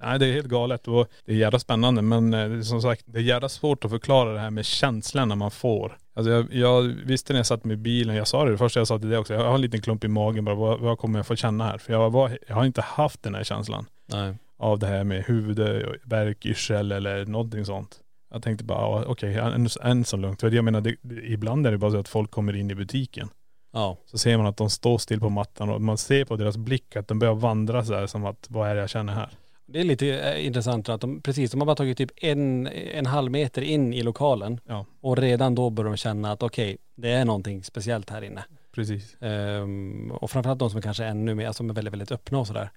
nej 0.03 0.19
det 0.19 0.25
är 0.27 0.33
helt 0.33 0.47
galet 0.47 0.87
och 0.87 1.07
det 1.25 1.31
är 1.31 1.35
jävla 1.35 1.59
spännande 1.59 2.01
men 2.01 2.33
eh, 2.33 2.61
som 2.61 2.81
sagt 2.81 3.03
det 3.05 3.19
är 3.19 3.23
jävla 3.23 3.49
svårt 3.49 3.85
att 3.85 3.91
förklara 3.91 4.33
det 4.33 4.39
här 4.39 4.49
med 4.49 4.65
känslan 4.65 5.37
man 5.37 5.51
får. 5.51 5.97
Alltså 6.15 6.31
jag, 6.31 6.53
jag 6.53 6.81
visste 6.81 7.33
när 7.33 7.39
jag 7.39 7.45
satt 7.45 7.63
med 7.63 7.79
bilen, 7.79 8.15
jag 8.15 8.27
sa 8.27 8.45
det, 8.45 8.51
det 8.51 8.57
första 8.57 8.79
jag 8.79 8.87
sa 8.87 8.99
till 8.99 9.09
dig 9.09 9.17
också, 9.17 9.33
jag 9.33 9.45
har 9.45 9.55
en 9.55 9.61
liten 9.61 9.81
klump 9.81 10.03
i 10.03 10.07
magen 10.07 10.45
bara, 10.45 10.55
vad, 10.55 10.79
vad 10.79 10.97
kommer 10.99 11.19
jag 11.19 11.27
få 11.27 11.35
känna 11.35 11.63
här? 11.65 11.77
För 11.77 11.93
jag, 11.93 12.09
var, 12.09 12.37
jag 12.47 12.55
har 12.55 12.65
inte 12.65 12.81
haft 12.81 13.23
den 13.23 13.35
här 13.35 13.43
känslan 13.43 13.85
Nej. 14.05 14.35
Av 14.63 14.79
det 14.79 14.87
här 14.87 15.03
med 15.03 15.23
huvudvärk, 15.23 16.45
yrsel 16.45 16.91
eller 16.91 17.25
någonting 17.25 17.65
sånt. 17.65 17.99
Jag 18.33 18.43
tänkte 18.43 18.63
bara, 18.65 19.05
okej, 19.05 19.35
än, 19.35 19.67
än 19.81 20.05
så 20.05 20.17
lugnt. 20.17 20.41
För 20.41 20.51
jag 20.51 20.65
menar, 20.65 20.81
det, 20.81 20.95
ibland 21.23 21.67
är 21.67 21.71
det 21.71 21.77
bara 21.77 21.91
så 21.91 21.97
att 21.97 22.07
folk 22.07 22.31
kommer 22.31 22.55
in 22.55 22.71
i 22.71 22.75
butiken. 22.75 23.29
Ja. 23.73 23.97
Så 24.05 24.17
ser 24.17 24.37
man 24.37 24.45
att 24.45 24.57
de 24.57 24.69
står 24.69 24.97
still 24.97 25.19
på 25.19 25.29
mattan 25.29 25.69
och 25.69 25.81
man 25.81 25.97
ser 25.97 26.25
på 26.25 26.35
deras 26.35 26.57
blick 26.57 26.95
att 26.95 27.07
de 27.07 27.19
börjar 27.19 27.33
vandra 27.33 27.85
så 27.85 27.93
här 27.93 28.07
som 28.07 28.25
att, 28.25 28.47
vad 28.49 28.69
är 28.69 28.75
det 28.75 28.81
jag 28.81 28.89
känner 28.89 29.13
här? 29.13 29.29
Det 29.65 29.79
är 29.79 29.83
lite 29.83 30.19
eh, 30.19 30.45
intressant 30.45 30.89
att 30.89 31.01
de, 31.01 31.21
precis, 31.21 31.51
de 31.51 31.61
har 31.61 31.65
bara 31.65 31.75
tagit 31.75 31.97
typ 31.97 32.11
en, 32.15 32.67
en 32.67 33.05
halv 33.05 33.31
meter 33.31 33.61
in 33.61 33.93
i 33.93 34.03
lokalen 34.03 34.59
Ja, 34.67 34.85
och 35.01 35.17
redan 35.17 35.55
då 35.55 35.69
börjar 35.69 35.91
de 35.91 35.97
känna 35.97 36.31
att 36.31 36.43
okej, 36.43 36.77
det 36.95 37.11
är 37.11 37.25
någonting 37.25 37.63
speciellt 37.63 38.09
här 38.09 38.21
inne. 38.21 38.43
precis. 38.75 39.17
Ehm, 39.21 40.11
och 40.11 40.31
framförallt 40.31 40.59
de 40.59 40.69
som 40.69 40.77
är 40.77 40.81
kanske 40.81 41.05
ännu 41.05 41.35
mer, 41.35 41.51
som 41.51 41.69
är 41.69 41.73
väldigt, 41.73 41.93
väldigt 41.93 42.11
öppna 42.11 42.39
och 42.39 42.47
sådär. 42.47 42.69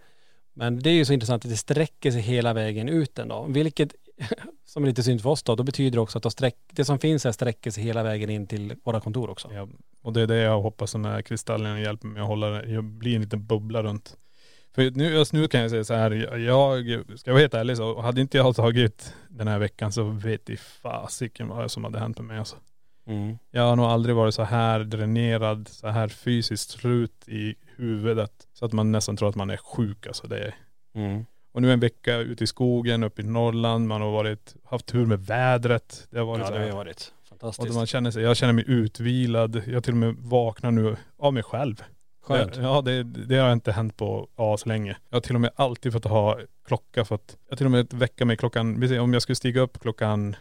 Men 0.58 0.78
det 0.78 0.90
är 0.90 0.94
ju 0.94 1.04
så 1.04 1.12
intressant 1.12 1.44
att 1.44 1.50
det 1.50 1.56
sträcker 1.56 2.10
sig 2.10 2.20
hela 2.20 2.52
vägen 2.52 2.88
ut 2.88 3.18
ändå. 3.18 3.46
Vilket, 3.48 3.94
som 4.66 4.82
är 4.82 4.88
lite 4.88 5.02
synd 5.02 5.22
för 5.22 5.30
oss 5.30 5.42
då, 5.42 5.54
då 5.54 5.62
betyder 5.62 5.96
det 5.96 6.00
också 6.00 6.18
att 6.18 6.22
de 6.22 6.30
sträck, 6.30 6.56
det 6.72 6.84
som 6.84 6.98
finns 6.98 7.24
här 7.24 7.32
sträcker 7.32 7.70
sig 7.70 7.82
hela 7.84 8.02
vägen 8.02 8.30
in 8.30 8.46
till 8.46 8.74
våra 8.84 9.00
kontor 9.00 9.30
också. 9.30 9.52
Ja, 9.52 9.68
och 10.02 10.12
det 10.12 10.20
är 10.20 10.26
det 10.26 10.36
jag 10.36 10.60
hoppas 10.60 10.92
den 10.92 11.04
här 11.04 11.22
kristallen 11.22 11.80
hjälper 11.80 12.08
mig 12.08 12.22
att 12.22 12.28
hålla 12.28 12.48
det, 12.48 12.70
jag 12.70 12.84
blir 12.84 13.16
en 13.16 13.22
liten 13.22 13.46
bubbla 13.46 13.82
runt. 13.82 14.16
För 14.74 14.90
nu, 14.90 15.14
just 15.14 15.32
nu 15.32 15.48
kan 15.48 15.60
jag 15.60 15.70
säga 15.70 15.84
så 15.84 15.94
här, 15.94 16.10
jag, 16.10 16.40
jag 16.40 16.84
ska 17.18 17.30
jag 17.30 17.34
vara 17.34 17.40
helt 17.40 17.54
ärlig 17.54 17.76
så 17.76 18.00
hade 18.00 18.20
inte 18.20 18.36
jag 18.36 18.56
tagit 18.56 19.14
den 19.28 19.48
här 19.48 19.58
veckan 19.58 19.92
så 19.92 20.02
vet 20.02 20.50
i 20.50 20.56
fasiken 20.56 21.48
vad 21.48 21.70
som 21.70 21.84
hade 21.84 21.98
hänt 21.98 22.18
med 22.18 22.26
mig 22.26 22.38
alltså. 22.38 22.56
Mm. 23.06 23.38
Jag 23.50 23.62
har 23.62 23.76
nog 23.76 23.86
aldrig 23.86 24.16
varit 24.16 24.34
så 24.34 24.42
här 24.42 24.80
dränerad, 24.80 25.68
så 25.68 25.88
här 25.88 26.08
fysiskt 26.08 26.70
slut 26.70 27.28
i 27.28 27.54
huvudet. 27.76 28.32
Så 28.52 28.64
att 28.64 28.72
man 28.72 28.92
nästan 28.92 29.16
tror 29.16 29.28
att 29.28 29.34
man 29.36 29.50
är 29.50 29.56
sjuk 29.56 30.06
alltså. 30.06 30.26
Det 30.26 30.38
är. 30.38 30.54
Mm. 30.94 31.24
Och 31.52 31.62
nu 31.62 31.72
en 31.72 31.80
vecka 31.80 32.16
ute 32.16 32.44
i 32.44 32.46
skogen, 32.46 33.02
uppe 33.02 33.22
i 33.22 33.24
Norrland. 33.24 33.88
Man 33.88 34.00
har 34.00 34.10
varit, 34.10 34.56
haft 34.64 34.86
tur 34.86 35.06
med 35.06 35.20
vädret. 35.26 36.06
Det 36.10 36.18
har 36.18 36.26
varit 36.26 36.40
Ja 36.40 36.46
så 36.46 36.52
det 36.52 36.58
har 36.58 36.66
här. 36.66 36.72
varit 36.72 37.12
Och 37.22 37.28
fantastiskt. 37.28 37.74
man 37.74 37.86
känner 37.86 38.10
sig, 38.10 38.22
jag 38.22 38.36
känner 38.36 38.52
mig 38.52 38.64
utvilad. 38.68 39.62
Jag 39.66 39.84
till 39.84 39.92
och 39.92 39.98
med 39.98 40.14
vaknar 40.18 40.70
nu 40.70 40.96
av 41.18 41.34
mig 41.34 41.42
själv. 41.42 41.82
Skönt. 42.22 42.54
Det, 42.54 42.62
ja 42.62 42.82
det, 42.82 43.02
det 43.02 43.36
har 43.36 43.52
inte 43.52 43.72
hänt 43.72 43.96
på 43.96 44.28
as 44.34 44.66
länge. 44.66 44.96
Jag 45.08 45.16
har 45.16 45.20
till 45.20 45.34
och 45.34 45.40
med 45.40 45.50
alltid 45.56 45.92
fått 45.92 46.04
ha 46.04 46.38
klocka 46.66 47.04
för 47.04 47.14
att, 47.14 47.36
jag 47.48 47.58
till 47.58 47.66
och 47.66 47.70
med 47.72 47.92
väcka 47.92 48.24
mig 48.24 48.36
klockan, 48.36 48.98
om 49.00 49.12
jag 49.12 49.22
skulle 49.22 49.36
stiga 49.36 49.60
upp 49.60 49.78
klockan, 49.80 50.36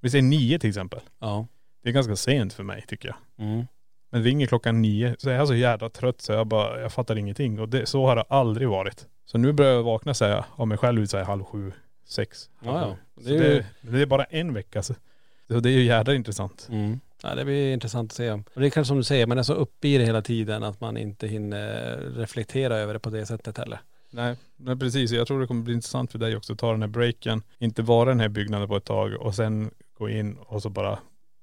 vi 0.00 0.10
säger 0.10 0.22
nio 0.22 0.58
till 0.58 0.68
exempel. 0.68 1.00
Ja. 1.18 1.46
Det 1.82 1.88
är 1.88 1.92
ganska 1.92 2.16
sent 2.16 2.52
för 2.52 2.62
mig 2.62 2.84
tycker 2.88 3.08
jag. 3.08 3.46
Mm. 3.46 3.66
Men 4.10 4.22
ringer 4.22 4.46
klockan 4.46 4.82
nio 4.82 5.16
så 5.18 5.30
är 5.30 5.34
jag 5.34 5.48
så 5.48 5.54
jävla 5.54 5.88
trött 5.88 6.20
så 6.20 6.32
jag 6.32 6.46
bara, 6.46 6.80
jag 6.80 6.92
fattar 6.92 7.16
ingenting. 7.18 7.60
Och 7.60 7.68
det, 7.68 7.86
så 7.86 8.06
har 8.06 8.16
det 8.16 8.22
aldrig 8.22 8.68
varit. 8.68 9.06
Så 9.26 9.38
nu 9.38 9.52
börjar 9.52 9.72
jag 9.72 9.82
vakna 9.82 10.14
här, 10.24 10.44
av 10.56 10.68
mig 10.68 10.78
själv 10.78 11.06
så 11.06 11.16
här, 11.16 11.24
halv 11.24 11.44
sju, 11.44 11.72
sex. 12.08 12.50
halv 12.58 12.76
Ja, 12.76 12.80
ja. 12.80 12.96
Det 13.24 13.34
är 13.36 13.38
det, 13.40 13.54
ju- 13.54 13.64
det 13.80 14.02
är 14.02 14.06
bara 14.06 14.24
en 14.24 14.54
vecka 14.54 14.82
så. 14.82 14.94
Så 15.48 15.60
det 15.60 15.68
är 15.70 15.72
ju 15.72 15.82
jävla 15.84 16.14
intressant. 16.14 16.66
Mm. 16.70 17.00
Ja, 17.22 17.34
det 17.34 17.44
blir 17.44 17.72
intressant 17.72 18.12
att 18.12 18.16
se. 18.16 18.30
Och 18.30 18.42
det 18.60 18.66
är 18.66 18.70
kanske 18.70 18.88
som 18.88 18.96
du 18.96 19.02
säger, 19.04 19.26
man 19.26 19.38
är 19.38 19.42
så 19.42 19.54
uppe 19.54 19.88
i 19.88 19.98
det 19.98 20.04
hela 20.04 20.22
tiden 20.22 20.62
att 20.62 20.80
man 20.80 20.96
inte 20.96 21.26
hinner 21.26 21.96
reflektera 22.16 22.76
över 22.76 22.92
det 22.94 23.00
på 23.00 23.10
det 23.10 23.26
sättet 23.26 23.58
heller. 23.58 23.80
Nej, 24.10 24.36
men 24.56 24.78
precis. 24.78 25.10
Jag 25.10 25.26
tror 25.26 25.40
det 25.40 25.46
kommer 25.46 25.62
bli 25.62 25.74
intressant 25.74 26.12
för 26.12 26.18
dig 26.18 26.36
också 26.36 26.52
att 26.52 26.58
ta 26.58 26.70
den 26.72 26.82
här 26.82 26.88
breaken. 26.88 27.42
Inte 27.58 27.82
vara 27.82 28.10
i 28.10 28.12
den 28.12 28.20
här 28.20 28.28
byggnaden 28.28 28.68
på 28.68 28.76
ett 28.76 28.84
tag 28.84 29.14
och 29.20 29.34
sen 29.34 29.70
gå 29.98 30.08
in 30.08 30.36
och 30.40 30.62
så 30.62 30.68
bara 30.70 30.98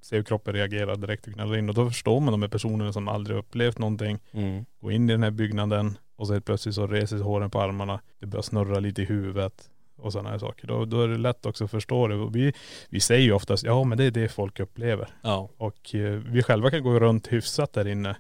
se 0.08 0.15
hur 0.15 0.24
kroppen 0.24 0.54
reagerar 0.54 0.96
direkt 0.96 1.28
och 1.28 1.34
knalla 1.34 1.58
in. 1.58 1.70
Och 1.70 1.76
då 1.76 1.89
förstår 1.89 2.20
man 2.20 2.32
de 2.32 2.41
här 2.41 2.50
personerna 2.50 2.93
som 2.93 3.08
aldrig 3.08 3.38
upplevt 3.38 3.78
någonting. 3.78 4.20
Mm. 4.32 4.65
Gå 4.82 4.91
in 4.91 5.10
i 5.10 5.13
den 5.13 5.24
här 5.24 5.32
byggnaden 5.32 5.98
och 6.15 6.28
så 6.28 6.34
helt 6.34 6.46
plötsligt 6.46 6.76
så 6.76 6.88
reser 6.88 7.17
håren 7.17 7.50
på 7.50 7.62
armarna. 7.62 8.00
Det 8.20 8.26
börjar 8.26 8.41
snurra 8.41 8.80
lite 8.80 9.02
i 9.02 9.06
huvudet. 9.06 9.70
och 9.98 10.12
sådana 10.12 10.30
här 10.30 10.38
saker. 10.38 10.67
Då, 10.67 10.86
då 10.86 11.02
är 11.02 11.08
det 11.08 11.17
lätt 11.17 11.46
också 11.46 11.63
att 11.63 11.72
förstå 11.72 12.08
det. 12.08 12.15
Och 12.15 12.36
vi, 12.36 12.54
vi 12.89 13.00
säger 13.00 13.22
ju 13.22 13.34
oftast, 13.34 13.63
ja 13.63 13.84
men 13.84 13.98
det 13.98 14.04
är 14.04 14.12
det 14.12 14.30
folk 14.30 14.60
upplever. 14.60 15.10
Ja. 15.22 15.50
Och 15.58 15.96
eh, 15.96 16.12
vi 16.12 16.43
själva 16.43 16.70
kan 16.70 16.84
gå 16.84 17.00
runt 17.00 17.28
hyfsat 17.28 17.74
där 17.74 17.88
inne. 17.88 18.15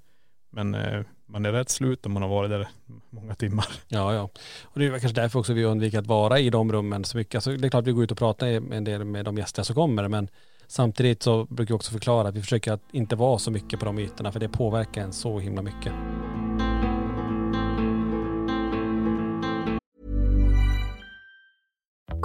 Men 0.49 0.75
eh, 0.75 1.01
man 1.25 1.45
är 1.45 1.51
rätt 1.51 1.69
slut 1.69 2.05
om 2.05 2.11
man 2.11 2.21
har 2.21 2.29
varit 2.29 2.49
där 2.49 2.67
många 3.09 3.35
timmar. 3.35 3.67
Ja, 3.87 4.13
ja. 4.13 4.29
Och 4.63 4.79
det 4.79 4.85
är 4.85 4.89
kanske 4.89 5.21
därför 5.21 5.39
också 5.39 5.53
vi 5.53 5.65
undviker 5.65 5.99
att 5.99 6.07
vara 6.07 6.39
i 6.39 6.49
de 6.49 6.71
rummen 6.71 7.03
så 7.03 7.17
mycket. 7.17 7.35
Alltså, 7.35 7.51
det 7.51 7.67
är 7.67 7.69
klart 7.69 7.81
att 7.81 7.87
vi 7.87 7.91
går 7.91 8.03
ut 8.03 8.11
och 8.11 8.17
pratar 8.17 8.47
en 8.47 8.83
del 8.83 9.03
med 9.03 9.25
de 9.25 9.37
gäster 9.37 9.63
som 9.63 9.75
kommer, 9.75 10.07
men 10.07 10.29
samtidigt 10.67 11.23
så 11.23 11.45
brukar 11.45 11.73
vi 11.73 11.77
också 11.77 11.91
förklara 11.91 12.27
att 12.27 12.35
vi 12.35 12.41
försöker 12.41 12.71
att 12.71 12.83
inte 12.91 13.15
vara 13.15 13.39
så 13.39 13.51
mycket 13.51 13.79
på 13.79 13.85
de 13.85 13.99
ytorna, 13.99 14.31
för 14.31 14.39
det 14.39 14.49
påverkar 14.49 15.01
en 15.01 15.13
så 15.13 15.39
himla 15.39 15.61
mycket. 15.61 15.93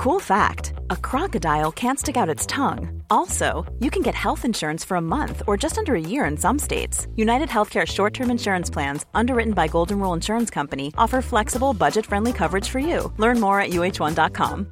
Cool 0.03 0.21
fact 0.21 0.73
a 0.91 0.97
crocodile 0.97 1.71
can't 1.71 1.99
stick 1.99 2.17
out 2.17 2.29
its 2.35 2.47
tongue. 2.47 3.03
Also, 3.09 3.65
you 3.79 3.91
can 3.91 4.03
get 4.03 4.15
health 4.17 4.45
insurance 4.45 4.85
for 4.85 4.97
a 4.97 5.01
month 5.01 5.43
or 5.47 5.57
just 5.57 5.79
under 5.79 5.95
a 5.95 6.01
year 6.01 6.25
in 6.25 6.37
some 6.37 6.59
states. 6.59 7.07
United 7.15 7.49
Healthcare 7.49 7.87
short 7.87 8.13
term 8.15 8.31
insurance 8.31 8.69
plans, 8.69 9.07
underwritten 9.15 9.53
by 9.53 9.69
Golden 9.69 10.01
Rule 10.01 10.15
Insurance 10.15 10.51
Company, 10.51 10.93
offer 10.97 11.23
flexible, 11.23 11.73
budget 11.73 12.07
friendly 12.07 12.33
coverage 12.33 12.69
for 12.69 12.81
you. 12.81 13.13
Learn 13.17 13.39
more 13.39 13.61
at 13.61 13.71
uh1.com. 13.71 14.72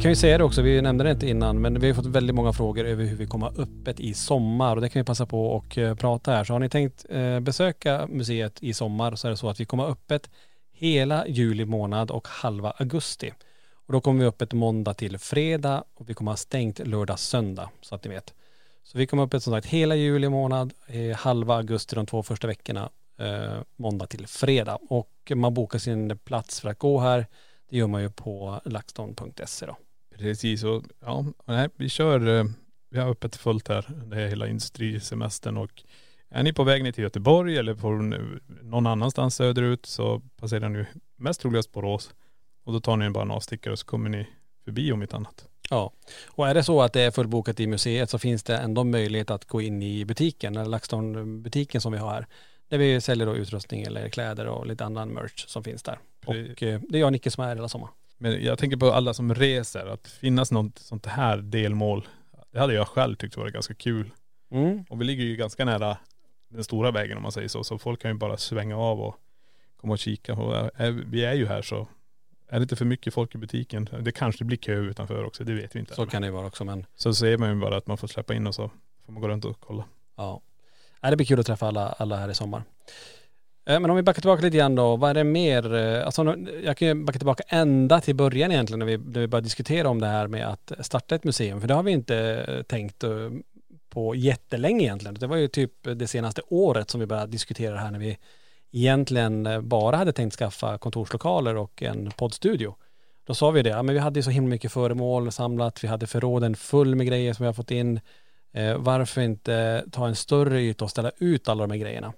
Kan 0.00 0.10
ju 0.10 0.16
säga 0.16 0.38
det 0.38 0.44
också, 0.44 0.62
vi 0.62 0.82
nämnde 0.82 1.04
det 1.04 1.10
inte 1.10 1.28
innan, 1.28 1.60
men 1.60 1.80
vi 1.80 1.86
har 1.86 1.94
fått 1.94 2.06
väldigt 2.06 2.36
många 2.36 2.52
frågor 2.52 2.84
över 2.84 3.04
hur 3.04 3.16
vi 3.16 3.26
kommer 3.26 3.46
ha 3.46 3.62
öppet 3.62 4.00
i 4.00 4.14
sommar 4.14 4.76
och 4.76 4.82
det 4.82 4.88
kan 4.88 5.00
vi 5.00 5.04
passa 5.04 5.26
på 5.26 5.46
och 5.46 5.78
eh, 5.78 5.94
prata 5.94 6.30
här. 6.32 6.44
Så 6.44 6.52
har 6.52 6.60
ni 6.60 6.68
tänkt 6.68 7.06
eh, 7.10 7.40
besöka 7.40 8.06
museet 8.06 8.62
i 8.62 8.74
sommar 8.74 9.14
så 9.14 9.26
är 9.26 9.30
det 9.30 9.36
så 9.36 9.48
att 9.48 9.60
vi 9.60 9.64
kommer 9.64 9.82
ha 9.84 9.90
öppet 9.90 10.30
hela 10.72 11.26
juli 11.26 11.64
månad 11.64 12.10
och 12.10 12.28
halva 12.28 12.70
augusti. 12.70 13.32
Och 13.86 13.92
då 13.92 14.00
kommer 14.00 14.20
vi 14.20 14.26
öppet 14.26 14.52
måndag 14.52 14.94
till 14.94 15.18
fredag 15.18 15.84
och 15.94 16.10
vi 16.10 16.14
kommer 16.14 16.32
ha 16.32 16.36
stängt 16.36 16.78
lördag 16.78 17.18
söndag 17.18 17.70
så 17.80 17.94
att 17.94 18.04
ni 18.04 18.10
vet. 18.10 18.34
Så 18.82 18.98
vi 18.98 19.06
kommer 19.06 19.20
ha 19.20 19.26
öppet 19.26 19.42
som 19.42 19.52
sagt 19.52 19.66
hela 19.66 19.94
juli 19.94 20.28
månad, 20.28 20.72
eh, 20.86 21.16
halva 21.16 21.56
augusti 21.56 21.96
de 21.96 22.06
två 22.06 22.22
första 22.22 22.46
veckorna, 22.46 22.90
eh, 23.18 23.58
måndag 23.76 24.06
till 24.06 24.26
fredag. 24.26 24.78
Och 24.88 25.32
man 25.34 25.54
bokar 25.54 25.78
sin 25.78 26.18
plats 26.18 26.60
för 26.60 26.70
att 26.70 26.78
gå 26.78 27.00
här. 27.00 27.26
Det 27.70 27.76
gör 27.76 27.86
man 27.86 28.02
ju 28.02 28.10
på 28.10 28.60
laxton.se 28.64 29.66
då. 29.66 29.76
Precis 30.18 30.64
och 30.64 30.84
ja, 31.00 31.24
nej, 31.44 31.68
vi 31.76 31.88
kör, 31.88 32.38
eh, 32.38 32.44
vi 32.90 32.98
har 32.98 33.10
öppet 33.10 33.36
fullt 33.36 33.68
här. 33.68 33.86
Det 34.06 34.22
är 34.22 34.28
hela 34.28 34.48
industrisemestern 34.48 35.56
och 35.56 35.84
är 36.30 36.42
ni 36.42 36.52
på 36.52 36.64
väg 36.64 36.82
ner 36.82 36.92
till 36.92 37.04
Göteborg 37.04 37.56
eller 37.56 37.74
på 37.74 37.90
någon 38.62 38.86
annanstans 38.86 39.34
söderut 39.34 39.86
så 39.86 40.22
passerar 40.36 40.68
ni 40.68 40.84
mest 41.16 41.40
troligast 41.40 41.72
Borås. 41.72 42.14
Och 42.64 42.72
då 42.72 42.80
tar 42.80 42.96
ni 42.96 43.10
bara 43.10 43.22
en 43.22 43.30
avstickare 43.30 43.72
och 43.72 43.78
så 43.78 43.86
kommer 43.86 44.10
ni 44.10 44.26
förbi 44.64 44.92
om 44.92 45.02
inte 45.02 45.16
annat. 45.16 45.48
Ja, 45.70 45.92
och 46.26 46.48
är 46.48 46.54
det 46.54 46.62
så 46.62 46.82
att 46.82 46.92
det 46.92 47.00
är 47.00 47.10
fullbokat 47.10 47.60
i 47.60 47.66
museet 47.66 48.10
så 48.10 48.18
finns 48.18 48.42
det 48.42 48.56
ändå 48.56 48.84
möjlighet 48.84 49.30
att 49.30 49.44
gå 49.44 49.60
in 49.60 49.82
i 49.82 50.04
butiken, 50.04 50.56
eller 50.56 50.70
LaxTon-butiken 50.70 51.80
som 51.80 51.92
vi 51.92 51.98
har 51.98 52.10
här. 52.10 52.26
Där 52.68 52.78
vi 52.78 53.00
säljer 53.00 53.26
då 53.26 53.36
utrustning 53.36 53.82
eller 53.82 54.08
kläder 54.08 54.46
och 54.46 54.66
lite 54.66 54.84
annan 54.84 55.08
merch 55.08 55.46
som 55.46 55.64
finns 55.64 55.82
där. 55.82 55.98
Och 56.26 56.34
eh, 56.34 56.80
det 56.88 56.98
är 56.98 57.00
jag 57.00 57.06
och 57.06 57.12
Nicke 57.12 57.30
som 57.30 57.44
är 57.44 57.48
här 57.48 57.56
hela 57.56 57.68
sommaren. 57.68 57.94
Men 58.18 58.44
jag 58.44 58.58
tänker 58.58 58.76
på 58.76 58.92
alla 58.92 59.14
som 59.14 59.34
reser, 59.34 59.86
att 59.86 60.06
finnas 60.06 60.52
något 60.52 60.78
sånt 60.78 61.06
här 61.06 61.36
delmål. 61.36 62.08
Det 62.52 62.58
hade 62.58 62.74
jag 62.74 62.88
själv 62.88 63.16
tyckt 63.16 63.36
var 63.36 63.48
ganska 63.48 63.74
kul. 63.74 64.10
Mm. 64.50 64.84
Och 64.88 65.00
vi 65.00 65.04
ligger 65.04 65.24
ju 65.24 65.36
ganska 65.36 65.64
nära 65.64 65.98
den 66.48 66.64
stora 66.64 66.90
vägen 66.90 67.16
om 67.16 67.22
man 67.22 67.32
säger 67.32 67.48
så. 67.48 67.64
Så 67.64 67.78
folk 67.78 68.02
kan 68.02 68.10
ju 68.10 68.16
bara 68.16 68.36
svänga 68.36 68.76
av 68.76 69.00
och 69.00 69.16
komma 69.76 69.92
och 69.92 69.98
kika. 69.98 70.34
Och 70.34 70.70
vi 71.06 71.24
är 71.24 71.34
ju 71.34 71.46
här 71.46 71.62
så 71.62 71.88
är 72.48 72.58
det 72.58 72.62
inte 72.62 72.76
för 72.76 72.84
mycket 72.84 73.14
folk 73.14 73.34
i 73.34 73.38
butiken, 73.38 73.88
det 74.00 74.12
kanske 74.12 74.44
blir 74.44 74.56
kö 74.56 74.74
utanför 74.74 75.24
också, 75.24 75.44
det 75.44 75.54
vet 75.54 75.76
vi 75.76 75.80
inte. 75.80 75.94
Så 75.94 76.06
kan 76.06 76.22
det 76.22 76.30
vara 76.30 76.46
också 76.46 76.64
men 76.64 76.86
Så 76.96 77.14
ser 77.14 77.38
man 77.38 77.48
ju 77.48 77.54
bara 77.54 77.76
att 77.76 77.86
man 77.86 77.98
får 77.98 78.08
släppa 78.08 78.34
in 78.34 78.46
och 78.46 78.54
så 78.54 78.70
får 79.06 79.12
man 79.12 79.22
gå 79.22 79.28
runt 79.28 79.44
och 79.44 79.60
kolla. 79.60 79.84
ja. 80.16 80.40
Det 81.00 81.16
blir 81.16 81.26
kul 81.26 81.40
att 81.40 81.46
träffa 81.46 81.66
alla, 81.66 81.88
alla 81.88 82.16
här 82.16 82.28
i 82.28 82.34
sommar. 82.34 82.62
Eh, 83.68 83.80
men 83.80 83.90
om 83.90 83.96
vi 83.96 84.02
backar 84.02 84.20
tillbaka 84.20 84.42
lite 84.42 84.56
grann 84.56 84.74
då, 84.74 84.96
vad 84.96 85.10
är 85.10 85.14
det 85.14 85.24
mer? 85.24 85.74
Eh, 85.74 86.06
alltså, 86.06 86.36
jag 86.64 86.76
kan 86.76 86.88
ju 86.88 86.94
backa 86.94 87.18
tillbaka 87.18 87.42
ända 87.48 88.00
till 88.00 88.14
början 88.14 88.52
egentligen 88.52 88.78
när 88.78 88.86
vi, 88.86 88.98
när 88.98 89.20
vi 89.20 89.26
började 89.26 89.46
diskutera 89.46 89.88
om 89.88 90.00
det 90.00 90.06
här 90.06 90.26
med 90.26 90.46
att 90.46 90.72
starta 90.80 91.14
ett 91.14 91.24
museum. 91.24 91.60
För 91.60 91.68
det 91.68 91.74
har 91.74 91.82
vi 91.82 91.92
inte 91.92 92.16
eh, 92.48 92.62
tänkt 92.62 93.04
på 93.90 94.14
jättelänge 94.14 94.84
egentligen. 94.84 95.14
Det 95.14 95.26
var 95.26 95.36
ju 95.36 95.48
typ 95.48 95.72
det 95.82 96.06
senaste 96.06 96.42
året 96.48 96.90
som 96.90 97.00
vi 97.00 97.06
började 97.06 97.32
diskutera 97.32 97.74
det 97.74 97.80
här 97.80 97.90
när 97.90 97.98
vi 97.98 98.18
egentligen 98.72 99.68
bara 99.68 99.96
hade 99.96 100.12
tänkt 100.12 100.36
skaffa 100.36 100.78
kontorslokaler 100.78 101.56
och 101.56 101.82
en 101.82 102.10
poddstudio. 102.16 102.74
Då 103.26 103.34
sa 103.34 103.50
vi 103.50 103.62
det, 103.62 103.70
ja, 103.70 103.82
men 103.82 103.94
vi 103.94 104.00
hade 104.00 104.18
ju 104.18 104.22
så 104.22 104.30
himla 104.30 104.50
mycket 104.50 104.72
föremål 104.72 105.32
samlat, 105.32 105.84
vi 105.84 105.88
hade 105.88 106.06
förråden 106.06 106.54
full 106.54 106.94
med 106.94 107.06
grejer 107.06 107.32
som 107.32 107.42
vi 107.42 107.46
har 107.46 107.54
fått 107.54 107.70
in. 107.70 108.00
Eh, 108.52 108.76
varför 108.78 109.20
inte 109.20 109.84
ta 109.92 110.06
en 110.08 110.16
större 110.16 110.60
yta 110.60 110.84
och 110.84 110.90
ställa 110.90 111.10
ut 111.18 111.48
alla 111.48 111.66
de 111.66 111.70
här 111.70 111.78
grejerna? 111.78 112.12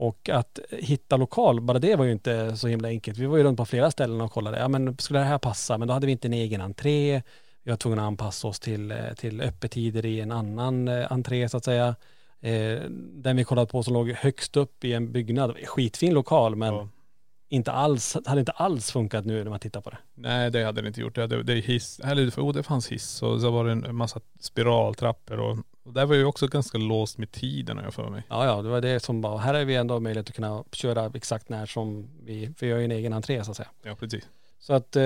Och 0.00 0.28
att 0.28 0.58
hitta 0.70 1.16
lokal, 1.16 1.60
bara 1.60 1.78
det 1.78 1.96
var 1.96 2.04
ju 2.04 2.12
inte 2.12 2.56
så 2.56 2.68
himla 2.68 2.88
enkelt. 2.88 3.18
Vi 3.18 3.26
var 3.26 3.36
ju 3.36 3.42
runt 3.44 3.56
på 3.56 3.64
flera 3.64 3.90
ställen 3.90 4.20
och 4.20 4.32
kollade, 4.32 4.58
ja 4.58 4.68
men 4.68 4.98
skulle 4.98 5.18
det 5.18 5.24
här 5.24 5.38
passa? 5.38 5.78
Men 5.78 5.88
då 5.88 5.94
hade 5.94 6.06
vi 6.06 6.12
inte 6.12 6.28
en 6.28 6.32
egen 6.32 6.60
entré. 6.60 7.22
Vi 7.62 7.70
var 7.70 7.76
tvungna 7.76 8.02
att 8.02 8.06
anpassa 8.06 8.48
oss 8.48 8.60
till, 8.60 8.90
eh, 8.90 9.12
till 9.16 9.40
öppettider 9.40 10.06
i 10.06 10.20
en 10.20 10.32
annan 10.32 10.88
eh, 10.88 11.12
entré 11.12 11.48
så 11.48 11.56
att 11.56 11.64
säga. 11.64 11.94
Eh, 12.40 12.80
den 13.12 13.36
vi 13.36 13.44
kollade 13.44 13.66
på 13.66 13.82
som 13.82 13.94
låg 13.94 14.10
högst 14.10 14.56
upp 14.56 14.84
i 14.84 14.92
en 14.92 15.12
byggnad, 15.12 15.56
skitfin 15.66 16.14
lokal 16.14 16.56
men 16.56 16.74
Ja. 16.74 16.88
inte 17.48 17.72
alls, 17.72 18.16
hade 18.26 18.40
inte 18.40 18.52
alls 18.52 18.90
funkat 18.92 19.24
nu 19.24 19.44
när 19.44 19.50
man 19.50 19.60
tittar 19.60 19.80
på 19.80 19.90
det. 19.90 19.98
Nej 20.14 20.50
det 20.50 20.64
hade 20.64 20.82
det 20.82 20.88
inte 20.88 21.00
gjort. 21.00 21.14
Det, 21.14 21.20
hade, 21.20 21.42
det, 21.42 21.54
hiss, 21.54 22.00
eller 22.04 22.30
oh, 22.30 22.52
det 22.52 22.62
fanns 22.62 22.88
hiss 22.92 23.22
och 23.22 23.40
så 23.40 23.50
var 23.50 23.64
det 23.64 23.72
en 23.72 23.96
massa 23.96 24.20
spiraltrappor 24.40 25.40
och, 25.40 25.56
och 25.82 25.92
där 25.92 26.06
var 26.06 26.14
ju 26.14 26.24
också 26.24 26.46
ganska 26.46 26.78
låst 26.78 27.18
med 27.18 27.32
tiden 27.32 27.76
har 27.76 27.84
jag 27.84 27.94
för 27.94 28.10
mig. 28.10 28.22
Ja, 28.28 28.44
ja, 28.44 28.62
det 28.62 28.68
var 28.68 28.80
det 28.80 29.00
som 29.00 29.20
bara, 29.20 29.38
här 29.38 29.54
är 29.54 29.64
vi 29.64 29.76
ändå 29.76 30.00
möjlighet 30.00 30.28
att 30.28 30.34
kunna 30.34 30.64
köra 30.72 31.10
exakt 31.14 31.48
när 31.48 31.66
som 31.66 32.08
vi, 32.24 32.52
för 32.56 32.70
har 32.72 32.78
ju 32.78 32.84
en 32.84 32.90
egen 32.90 33.12
entré 33.12 33.44
så 33.44 33.50
att 33.50 33.56
säga. 33.56 33.68
Ja 33.82 33.94
precis. 33.94 34.28
Så 34.58 34.72
att 34.72 34.96
eh, 34.96 35.02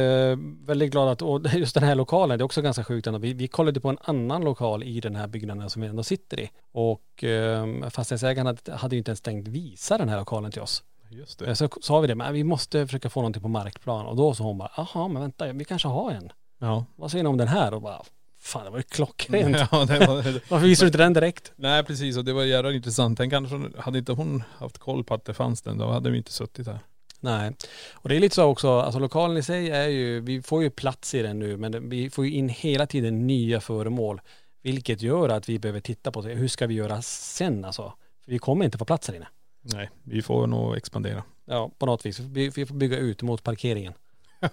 väldigt 0.65 0.91
glad 0.91 1.09
att, 1.09 1.23
och 1.23 1.41
just 1.55 1.75
den 1.75 1.85
här 1.85 1.95
lokalen, 1.95 2.39
det 2.39 2.43
är 2.43 2.45
också 2.45 2.63
ganska 2.63 2.85
sjukt 2.85 3.07
ändå. 3.07 3.19
Vi, 3.19 3.33
vi 3.33 3.49
kollade 3.49 3.81
på 3.81 3.89
en 3.89 3.99
annan 4.03 4.45
lokal 4.45 4.83
i 4.83 5.01
den 5.01 5.17
här 5.17 5.27
byggnaden 5.27 5.71
som 5.71 5.83
vi 5.83 5.89
ändå 5.89 6.03
sitter 6.03 6.41
i. 6.41 6.51
Och 6.73 7.25
eh, 7.25 7.89
fastighetsägaren 7.91 8.47
hade, 8.47 8.73
hade 8.73 8.97
ju 8.97 8.99
inte 8.99 9.11
ens 9.11 9.21
tänkt 9.21 9.49
visa 9.49 9.99
den 9.99 10.09
här 10.09 10.19
lokalen 10.19 10.51
till 10.51 10.63
oss. 10.63 10.83
Just 11.11 11.43
Eh, 11.43 11.49
det. 11.49 11.57
Så 11.57 11.69
sa 11.83 12.01
vi 12.01 12.07
det, 12.07 12.15
men 12.15 12.33
vi 12.33 12.45
måste 12.45 12.87
försöka 12.87 13.11
få 13.11 13.21
någonting 13.21 13.43
på 13.43 13.49
markplan. 13.49 14.07
Och 14.07 14.17
då 14.17 14.35
sa 14.35 14.45
hon 14.45 14.59
bara, 14.59 14.71
jaha 14.77 15.09
men 15.09 15.23
vänta, 15.23 15.53
vi 15.53 15.65
kanske 15.65 15.89
har 15.89 16.11
en. 16.11 16.33
Ja. 16.59 16.85
Vad 16.97 17.11
säger 17.11 17.25
ni 17.25 17.31
om 17.31 17.37
den 17.37 17.49
här? 17.49 17.75
Och 17.75 17.83
bara, 17.83 18.03
fan 18.45 18.65
det 18.65 18.71
var 18.71 18.79
ju 18.79 18.83
klockrent. 18.83 19.57
ja 19.73 19.85
det 19.85 20.07
var, 20.07 20.51
Varför 20.51 20.67
visar 20.67 20.85
du 20.85 20.89
inte 20.89 20.99
den 20.99 21.13
direkt? 21.13 21.53
nej 21.57 21.85
precis 21.85 22.17
och 22.17 22.25
det 22.25 22.33
var 22.33 22.45
jävla 22.45 22.73
intressant. 22.73 23.19
Tänk 23.19 23.33
kanske, 23.33 23.81
hade 23.81 23.99
inte 23.99 24.13
hon 24.13 24.43
haft 24.59 24.79
koll 24.79 25.05
på 25.05 25.15
att 25.15 25.25
det 25.25 25.35
fanns 25.35 25.63
den, 25.63 25.79
då 25.79 25.91
hade 25.91 26.11
vi 26.11 26.17
inte 26.19 26.33
suttit 26.33 26.67
här. 26.67 26.79
Nej, 27.21 27.53
och 27.93 28.09
det 28.09 28.17
är 28.17 28.21
lite 28.21 28.35
så 28.35 28.45
också, 28.45 28.79
alltså 28.81 29.01
lokalen 29.01 29.37
i 29.37 29.43
sig 29.43 29.71
är 29.71 29.89
ju, 29.89 30.21
vi 30.21 30.43
får 30.43 30.63
ju 30.63 30.71
plats 30.71 31.15
i 31.15 31.23
den 31.23 31.39
nu, 31.39 31.57
men 31.57 31.89
vi 31.89 32.11
får 32.11 32.25
ju 32.27 32.33
in 32.33 32.49
hela 32.49 32.87
tiden 32.87 33.27
nya 33.27 33.61
föremål, 33.61 34.21
vilket 34.63 35.03
gör 35.03 35.29
att 35.29 35.49
vi 35.49 35.59
behöver 35.59 35.81
titta 35.81 36.11
på 36.13 36.21
det. 36.21 36.35
Hur 36.35 36.49
ska 36.49 36.67
vi 36.67 36.75
göra 36.75 37.03
sen 37.03 37.65
alltså? 37.65 37.93
För 38.25 38.31
vi 38.33 38.39
kommer 38.39 38.65
inte 38.65 38.79
få 38.79 38.85
plats 38.85 39.09
här 39.09 39.15
inne. 39.15 39.29
Nej, 39.63 39.91
vi 40.03 40.23
får 40.23 40.47
nog 40.47 40.77
expandera. 40.77 41.23
Ja, 41.45 41.71
på 41.79 41.87
något 41.87 42.07
vis. 42.07 42.21
Vi, 42.21 42.49
vi 42.49 42.67
får 42.67 42.75
bygga 42.75 42.99
ut 42.99 43.23
mot 43.23 43.43
parkeringen. 43.43 43.93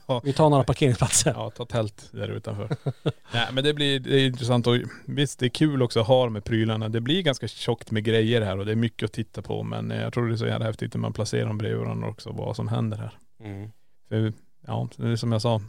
Ja. 0.05 0.21
Vi 0.23 0.33
tar 0.33 0.49
några 0.49 0.63
parkeringsplatser. 0.63 1.33
Ja, 1.35 1.49
ta 1.49 1.65
tält 1.65 2.09
där 2.11 2.27
utanför. 2.27 2.69
Nej 3.33 3.47
men 3.53 3.63
det 3.63 3.73
blir 3.73 3.99
det 3.99 4.21
är 4.21 4.25
intressant 4.25 4.67
och 4.67 4.75
visst 5.05 5.39
det 5.39 5.45
är 5.45 5.49
kul 5.49 5.81
också 5.81 5.99
att 5.99 6.07
ha 6.07 6.23
de 6.23 6.35
här 6.35 6.41
prylarna. 6.41 6.89
Det 6.89 7.01
blir 7.01 7.21
ganska 7.21 7.47
tjockt 7.47 7.91
med 7.91 8.03
grejer 8.03 8.41
här 8.41 8.59
och 8.59 8.65
det 8.65 8.71
är 8.71 8.75
mycket 8.75 9.05
att 9.05 9.13
titta 9.13 9.41
på 9.41 9.63
men 9.63 9.89
jag 9.89 10.13
tror 10.13 10.27
det 10.27 10.35
är 10.35 10.37
så 10.37 10.47
jävla 10.47 10.65
häftigt 10.65 10.93
när 10.93 11.01
man 11.01 11.13
placerar 11.13 11.47
dem 11.47 11.57
bredvid 11.57 11.79
varandra 11.79 12.09
också, 12.09 12.31
vad 12.31 12.55
som 12.55 12.67
händer 12.67 12.97
här. 12.97 13.17
Mm. 13.43 13.71
För 14.09 14.33
ja, 14.67 14.89
det 14.95 15.07
är 15.07 15.15
som 15.15 15.31
jag 15.31 15.41
sa, 15.41 15.61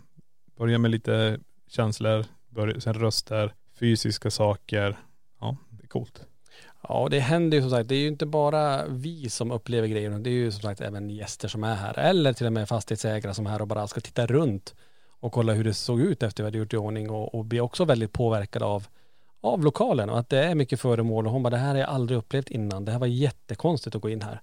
börja 0.58 0.78
med 0.78 0.90
lite 0.90 1.38
känslor, 1.70 2.24
börja, 2.48 2.80
sen 2.80 2.94
röster, 2.94 3.54
fysiska 3.78 4.30
saker. 4.30 4.98
Ja, 5.40 5.56
det 5.70 5.84
är 5.84 5.88
coolt. 5.88 6.26
Ja, 6.88 7.08
det 7.10 7.20
händer 7.20 7.56
ju 7.56 7.62
som 7.62 7.70
sagt, 7.70 7.88
det 7.88 7.94
är 7.94 7.98
ju 7.98 8.08
inte 8.08 8.26
bara 8.26 8.86
vi 8.86 9.30
som 9.30 9.50
upplever 9.50 9.88
grejerna, 9.88 10.18
det 10.18 10.30
är 10.30 10.32
ju 10.32 10.52
som 10.52 10.62
sagt 10.62 10.80
även 10.80 11.10
gäster 11.10 11.48
som 11.48 11.64
är 11.64 11.74
här. 11.74 11.98
Eller 11.98 12.32
till 12.32 12.46
och 12.46 12.52
med 12.52 12.68
fastighetsägare 12.68 13.34
som 13.34 13.46
är 13.46 13.50
här 13.50 13.62
och 13.62 13.68
bara 13.68 13.86
ska 13.86 14.00
titta 14.00 14.26
runt 14.26 14.74
och 15.20 15.32
kolla 15.32 15.52
hur 15.52 15.64
det 15.64 15.74
såg 15.74 16.00
ut 16.00 16.22
efter 16.22 16.42
vi 16.42 16.46
hade 16.46 16.58
gjort 16.58 16.74
i 16.74 16.76
ordning 16.76 17.10
och, 17.10 17.34
och 17.34 17.44
blir 17.44 17.60
också 17.60 17.84
väldigt 17.84 18.12
påverkade 18.12 18.64
av, 18.64 18.86
av 19.40 19.64
lokalen 19.64 20.10
och 20.10 20.18
att 20.18 20.28
det 20.28 20.44
är 20.44 20.54
mycket 20.54 20.80
föremål 20.80 21.26
och 21.26 21.32
hon 21.32 21.42
bara, 21.42 21.50
det 21.50 21.56
här 21.56 21.68
har 21.68 21.76
jag 21.76 21.88
aldrig 21.88 22.18
upplevt 22.18 22.50
innan. 22.50 22.84
Det 22.84 22.92
här 22.92 22.98
var 22.98 23.06
jättekonstigt 23.06 23.96
att 23.96 24.02
gå 24.02 24.10
in 24.10 24.22
här. 24.22 24.40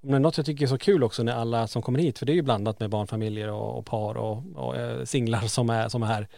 Men 0.00 0.22
något 0.22 0.36
jag 0.36 0.46
tycker 0.46 0.64
är 0.64 0.68
så 0.68 0.78
kul 0.78 1.04
också 1.04 1.22
när 1.22 1.32
alla 1.32 1.66
som 1.66 1.82
kommer 1.82 1.98
hit, 1.98 2.18
för 2.18 2.26
det 2.26 2.32
är 2.32 2.34
ju 2.34 2.42
blandat 2.42 2.80
med 2.80 2.90
barnfamiljer 2.90 3.50
och, 3.50 3.78
och 3.78 3.86
par 3.86 4.16
och, 4.16 4.42
och 4.54 4.76
eh, 4.76 5.04
singlar 5.04 5.40
som 5.40 5.70
är, 5.70 5.88
som 5.88 6.02
är 6.02 6.06
här. 6.06 6.28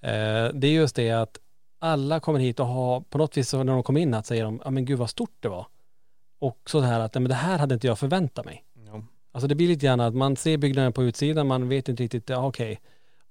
Eh, 0.00 0.52
det 0.54 0.66
är 0.66 0.72
just 0.72 0.96
det 0.96 1.10
att 1.10 1.38
alla 1.80 2.20
kommer 2.20 2.38
hit 2.38 2.60
och 2.60 2.66
har, 2.66 3.00
på 3.00 3.18
något 3.18 3.36
vis 3.36 3.52
när 3.54 3.64
de 3.64 3.82
kommer 3.82 4.00
in 4.00 4.14
att 4.14 4.26
säger 4.26 4.44
de, 4.44 4.60
ja 4.64 4.70
men 4.70 4.84
gud 4.84 4.98
vad 4.98 5.10
stort 5.10 5.36
det 5.40 5.48
var. 5.48 5.66
Och 6.38 6.58
så 6.66 6.80
här 6.80 7.00
att, 7.00 7.14
men 7.14 7.24
det 7.24 7.34
här 7.34 7.58
hade 7.58 7.74
inte 7.74 7.86
jag 7.86 7.98
förväntat 7.98 8.44
mig. 8.44 8.64
Ja. 8.86 9.02
Alltså 9.32 9.48
det 9.48 9.54
blir 9.54 9.68
lite 9.68 9.86
grann 9.86 10.00
att 10.00 10.14
man 10.14 10.36
ser 10.36 10.56
byggnaden 10.58 10.92
på 10.92 11.02
utsidan, 11.04 11.46
man 11.46 11.68
vet 11.68 11.88
inte 11.88 12.02
riktigt, 12.02 12.28
ja 12.28 12.46
okej. 12.46 12.80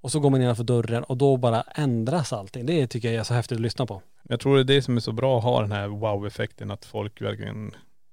Och 0.02 0.12
så 0.12 0.20
går 0.20 0.30
man 0.30 0.42
innanför 0.42 0.64
dörren 0.64 1.04
och 1.04 1.18
då 1.18 1.38
bara 1.38 1.62
ändras 1.62 2.34
allting. 2.34 2.66
Det 2.66 2.88
tycker 2.88 3.08
jag 3.12 3.20
är 3.20 3.24
så 3.24 3.34
häftigt 3.34 3.56
att 3.56 3.62
lyssna 3.62 3.86
på. 3.86 4.02
Jag 4.24 4.40
tror 4.40 4.56
det 4.56 4.62
är 4.62 4.64
det 4.76 4.82
som 4.82 4.96
är 4.96 5.02
så 5.02 5.12
bra 5.12 5.38
att 5.38 5.44
ha 5.44 5.62
den 5.62 5.72
här 5.72 5.88
wow-effekten, 5.88 6.72
att 6.72 6.86
folk 6.86 7.22
verkligen 7.22 7.72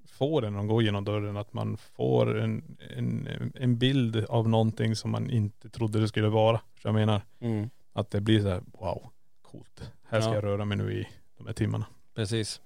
får 0.08 0.42
den 0.42 0.52
när 0.52 0.58
de 0.58 0.66
går 0.66 0.82
genom 0.82 1.04
dörren, 1.04 1.36
att 1.36 1.52
man 1.52 1.76
får 1.76 2.38
en, 2.40 2.76
en, 2.96 3.28
en 3.54 3.78
bild 3.78 4.24
av 4.28 4.48
någonting 4.48 4.96
som 4.96 5.10
man 5.10 5.30
inte 5.30 5.68
trodde 5.68 6.00
det 6.00 6.08
skulle 6.08 6.28
vara. 6.28 6.60
Så 6.82 6.88
jag 6.88 6.94
menar, 6.94 7.20
Mm. 7.40 7.70
att 7.92 8.10
det 8.10 8.20
blir 8.20 8.40
så 8.42 8.48
här, 8.48 8.62
wow, 8.72 9.10
coolt. 9.42 9.92
Här 10.08 10.20
ska 10.20 10.30
Ja. 10.30 10.34
jag 10.34 10.44
röra 10.44 10.64
mig 10.64 10.78
nu 10.78 10.92
i 10.92 11.08
de 11.38 11.46
här 11.46 11.54
timmarna. 11.54 11.84
Precis. 12.14 12.60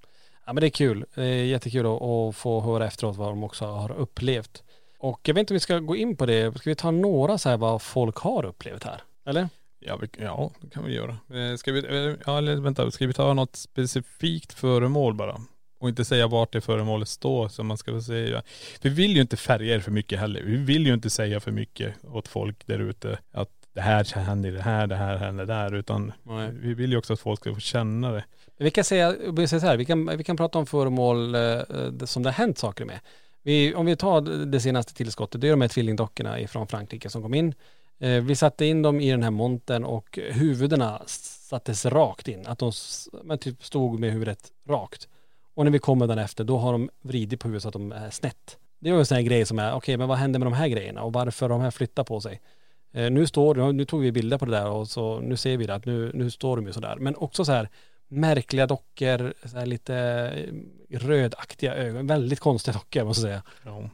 Ja 0.47 0.53
men 0.53 0.61
det 0.61 0.67
är 0.67 0.71
kul. 0.71 1.05
Det 1.15 1.25
är 1.25 1.45
jättekul 1.45 1.87
att, 1.87 2.37
få 2.37 2.61
höra 2.61 2.87
efteråt 2.87 3.17
vad 3.17 3.29
de 3.29 3.45
också 3.45 3.65
har 3.65 3.93
upplevt. 3.93 4.63
Och 4.99 5.21
jag 5.25 5.35
vet 5.35 5.41
inte 5.41 5.53
om 5.53 5.57
vi 5.57 5.61
ska 5.61 5.79
gå 5.79 5.97
in 5.97 6.17
på 6.17 6.27
det. 6.27 6.59
Ska 6.59 6.71
vi 6.71 6.75
ta 6.77 6.91
några 6.91 7.39
så 7.39 7.49
här 7.49 7.57
vad 7.57 7.83
folk 7.83 8.17
har 8.17 8.45
upplevt 8.45 8.85
här? 8.85 9.03
Eller? 9.27 9.49
Ja, 9.79 9.97
vi, 9.97 10.09
ja 10.19 10.51
det 10.61 10.71
kan 10.71 10.85
vi 10.85 10.95
göra. 10.95 11.11
Eh, 11.11 11.57
Ska 11.57 11.73
vi, 11.73 11.79
eh, 11.87 12.15
ja 12.27 12.39
eller 12.39 12.57
vänta, 12.57 12.91
ska 12.91 13.07
vi 13.07 13.13
ta 13.13 13.35
något 13.35 13.57
specifikt 13.57 14.53
föremål 14.53 15.15
bara? 15.15 15.41
Och 15.79 15.89
inte 15.89 16.05
säga 16.05 16.27
vart 16.27 16.53
det 16.53 16.61
föremålet 16.61 17.09
står 17.09 17.49
som 17.49 17.67
man 17.67 17.77
ska 17.79 17.93
få 17.93 18.03
säga. 18.03 18.43
Vi 18.83 18.91
vill 18.91 19.15
ju 19.15 19.21
inte 19.21 19.37
färga 19.37 19.75
er 19.75 19.81
för 19.81 19.91
mycket 19.91 20.21
heller. 20.21 20.43
Vi 20.43 20.57
vill 20.57 20.87
ju 20.87 20.95
inte 20.95 21.11
säga 21.11 21.41
för 21.41 21.51
mycket 21.53 21.95
åt 22.05 22.29
folk 22.29 22.67
där 22.67 22.79
ute 22.79 23.19
att 23.33 23.60
det 23.73 23.81
här 23.81 24.21
händer 24.21 24.53
det 24.53 24.63
här, 24.63 24.87
det 24.87 24.97
här 24.97 25.17
händer 25.17 25.47
där. 25.47 25.75
Utan 25.75 26.13
Nej. 26.23 26.51
vi 26.53 26.75
vill 26.75 26.91
ju 26.91 26.99
också 26.99 27.13
att 27.13 27.21
folk 27.21 27.41
ska 27.41 27.55
få 27.55 27.61
känna 27.61 28.13
det. 28.13 28.25
Vi 28.57 28.71
kan 28.71 28.85
säga, 28.85 29.15
vi 29.33 29.49
säger 29.49 29.61
så 29.61 29.67
här, 29.67 29.77
vi 29.77 29.85
kan, 29.85 30.17
vi 30.17 30.25
kan 30.25 30.37
prata 30.37 30.59
om 30.59 30.67
föremål 30.67 31.35
eh, 31.35 31.41
eh, 31.41 32.05
som 32.05 32.23
det 32.23 32.29
har 32.29 32.35
hänt 32.35 32.59
saker 32.59 32.85
med. 32.85 33.01
Vi, 33.43 33.75
om 33.75 33.87
vi 33.87 33.97
tar 33.97 34.47
det 34.47 34.61
senaste 34.61 34.95
tillskottet, 34.95 35.41
det 35.41 35.47
är 35.47 35.51
de 35.51 35.61
här 35.61 35.69
tvillingdockorna 35.69 36.47
från 36.49 36.67
Frankrike 36.67 37.11
som 37.11 37.23
kom 37.23 37.35
in. 37.35 37.55
Eh, 37.99 38.23
vi 38.23 38.37
satte 38.37 38.67
in 38.67 38.83
dem 38.83 39.01
i 39.01 39.11
den 39.11 39.23
här 39.23 39.31
montern 39.31 39.85
och 39.85 40.19
huvudena 40.23 41.03
sattes 41.07 41.87
rakt 41.87 42.29
in. 42.29 42.47
Att 42.47 42.59
de 42.59 42.73
men 43.25 43.39
typ 43.39 43.65
stod 43.65 44.01
med 44.01 44.13
huvudet 44.13 44.49
rakt. 44.69 45.09
Och 45.55 45.65
när 45.65 45.73
vi 45.73 45.79
kommer 45.79 46.07
den 46.07 46.19
efter, 46.19 46.45
då 46.45 46.59
har 46.59 46.73
de 46.73 46.91
vridit 47.03 47.41
på 47.41 47.49
huvudet 47.49 47.63
så 47.63 47.69
att 47.69 47.73
de 47.73 47.93
är 47.93 48.11
snett. 48.11 48.59
Det 48.79 48.89
är 48.89 48.93
ju 48.93 48.99
en 48.99 49.07
sån 49.07 49.17
här 49.17 49.23
grej 49.23 49.47
som 49.47 49.59
är, 49.59 49.73
okej 49.73 49.97
men 49.97 50.09
vad 50.09 50.19
händer 50.19 50.39
med 50.39 50.47
de 50.47 50.53
här 50.53 50.69
grejerna 50.69 51.03
och 51.03 51.13
varför 51.13 51.49
har 51.49 51.59
de 51.59 51.61
här 51.61 51.71
flyttat 51.71 52.07
på 52.07 52.21
sig? 52.21 52.41
Eh, 52.93 53.11
nu 53.11 53.27
står 53.27 53.73
nu 53.73 53.85
tog 53.85 54.01
vi 54.01 54.13
bilder 54.13 54.39
på 54.39 54.45
det 54.45 54.51
där 54.53 54.67
och 54.71 54.89
så 54.89 55.21
nu 55.21 55.37
ser 55.37 55.57
vi 55.57 55.67
det 55.67 55.75
att 55.75 55.85
nu, 55.87 56.11
nu 56.15 56.31
står 56.31 56.57
de 56.57 56.67
ju 56.67 56.73
sådär. 56.73 56.97
Men 56.97 57.17
också 57.17 57.45
så 57.45 57.53
här 57.53 57.69
märkliga 58.09 58.67
dockor, 58.67 59.35
så 59.45 59.59
här 59.59 59.67
lite 59.67 59.95
eh, 60.91 60.99
rödaktiga 60.99 61.75
ögon, 61.75 62.07
väldigt 62.07 62.41
konstiga 62.41 62.73
dockor 62.73 63.05
måste 63.05 63.29
jag 63.29 63.43
säga. 63.43 63.43